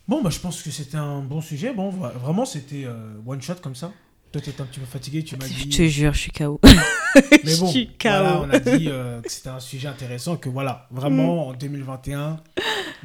Bon, 0.08 0.22
bah, 0.22 0.30
je 0.30 0.40
pense 0.40 0.62
que 0.62 0.72
c'était 0.72 0.98
un 0.98 1.22
bon 1.22 1.40
sujet. 1.42 1.74
Bon, 1.74 1.92
vra- 1.92 2.14
vraiment, 2.18 2.46
c'était 2.46 2.84
euh, 2.86 3.14
one 3.26 3.42
shot 3.42 3.56
comme 3.62 3.76
ça. 3.76 3.92
Toi, 4.32 4.42
t'étais 4.42 4.62
un 4.62 4.66
petit 4.66 4.80
peu 4.80 4.86
fatigué, 4.86 5.24
tu 5.24 5.36
m'as 5.38 5.48
Je 5.48 5.54
dit. 5.64 5.70
te 5.70 5.84
jure, 5.88 6.14
je 6.14 6.20
suis 6.20 6.32
KO. 6.32 6.60
Mais 6.66 7.58
bon, 7.58 7.66
je 7.66 7.72
suis 7.72 7.90
voilà, 8.04 8.34
KO. 8.34 8.46
on 8.46 8.50
a 8.52 8.60
dit 8.60 8.86
euh, 8.88 9.22
que 9.22 9.32
c'était 9.32 9.50
un 9.50 9.60
sujet 9.60 9.88
intéressant, 9.88 10.38
que 10.38 10.50
voilà, 10.50 10.88
vraiment, 10.92 11.48
en 11.48 11.54
2021, 11.54 12.40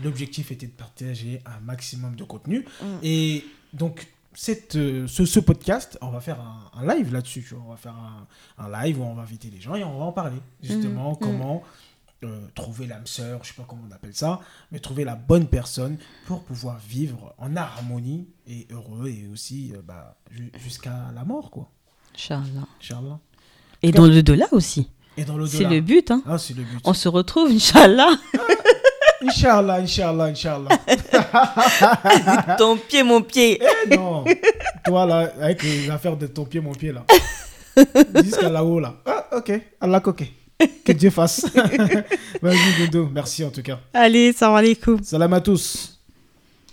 l'objectif 0.02 0.50
était 0.52 0.66
de 0.66 0.72
partager 0.72 1.40
un 1.46 1.60
maximum 1.64 2.14
de 2.16 2.24
contenu. 2.24 2.66
Mm. 2.82 2.86
Et 3.02 3.44
donc, 3.72 4.06
cette, 4.34 4.76
euh, 4.76 5.06
ce, 5.06 5.24
ce 5.24 5.40
podcast, 5.40 5.96
on 6.02 6.08
va 6.08 6.20
faire 6.20 6.38
un, 6.40 6.70
un 6.78 6.94
live 6.94 7.12
là-dessus. 7.12 7.54
On 7.66 7.70
va 7.70 7.76
faire 7.76 7.94
un, 7.94 8.26
un 8.62 8.84
live 8.84 9.00
où 9.00 9.04
on 9.04 9.14
va 9.14 9.22
inviter 9.22 9.48
les 9.48 9.60
gens 9.60 9.76
et 9.76 9.84
on 9.84 9.98
va 9.98 10.04
en 10.04 10.12
parler. 10.12 10.36
Justement, 10.62 11.12
Mm. 11.12 11.18
comment 11.20 11.62
euh, 12.24 12.46
trouver 12.54 12.86
l'âme 12.86 13.06
sœur, 13.06 13.40
je 13.42 13.48
sais 13.48 13.54
pas 13.54 13.64
comment 13.68 13.82
on 13.88 13.94
appelle 13.94 14.14
ça, 14.14 14.40
mais 14.72 14.78
trouver 14.78 15.04
la 15.04 15.14
bonne 15.16 15.46
personne 15.46 15.96
pour 16.26 16.42
pouvoir 16.42 16.78
vivre 16.88 17.34
en 17.38 17.54
harmonie 17.56 18.28
et 18.46 18.66
heureux 18.70 19.08
et 19.08 19.28
aussi 19.32 19.72
euh, 19.74 19.80
bah, 19.84 20.16
ju- 20.30 20.52
jusqu'à 20.62 20.94
la 21.14 21.24
mort, 21.24 21.50
quoi. 21.50 21.70
Inch'Allah. 22.14 22.66
Inch'Allah. 22.80 23.18
Et 23.82 23.92
dans 23.92 24.06
l'au-delà 24.06 24.46
aussi. 24.52 24.88
Et 25.16 25.24
dans 25.24 25.44
C'est 25.46 25.64
le 25.64 25.80
but. 25.80 26.10
Hein. 26.10 26.22
Ah, 26.26 26.38
c'est 26.38 26.54
le 26.54 26.62
but. 26.64 26.80
On 26.84 26.92
se 26.94 27.08
retrouve, 27.08 27.50
Inch'Allah. 27.50 28.10
Inch'Allah, 29.22 29.74
Inch'Allah, 29.76 30.24
Inch'Allah. 30.24 30.68
Ton 32.58 32.76
pied, 32.76 33.02
mon 33.02 33.22
pied. 33.22 33.60
Eh 33.86 33.96
non. 33.96 34.24
Toi, 34.84 35.06
là, 35.06 35.32
avec 35.40 35.62
les 35.62 35.88
affaires 35.90 36.16
de 36.16 36.26
ton 36.26 36.44
pied, 36.44 36.60
mon 36.60 36.72
pied, 36.72 36.92
là. 36.92 37.04
Jusqu'à 38.22 38.48
là-haut, 38.48 38.80
là. 38.80 38.96
Ah, 39.06 39.26
ok. 39.36 39.52
Allah 39.80 40.00
coquet. 40.00 40.30
Que 40.84 40.92
Dieu 40.92 41.10
fasse. 41.10 41.46
Vas-y, 42.42 42.86
Dodo. 42.86 43.08
Merci 43.12 43.44
en 43.44 43.50
tout 43.50 43.62
cas. 43.62 43.80
Allez, 43.92 44.32
salam 44.32 44.56
alaikum. 44.56 45.02
Salam 45.02 45.32
à 45.32 45.40
tous. 45.40 45.93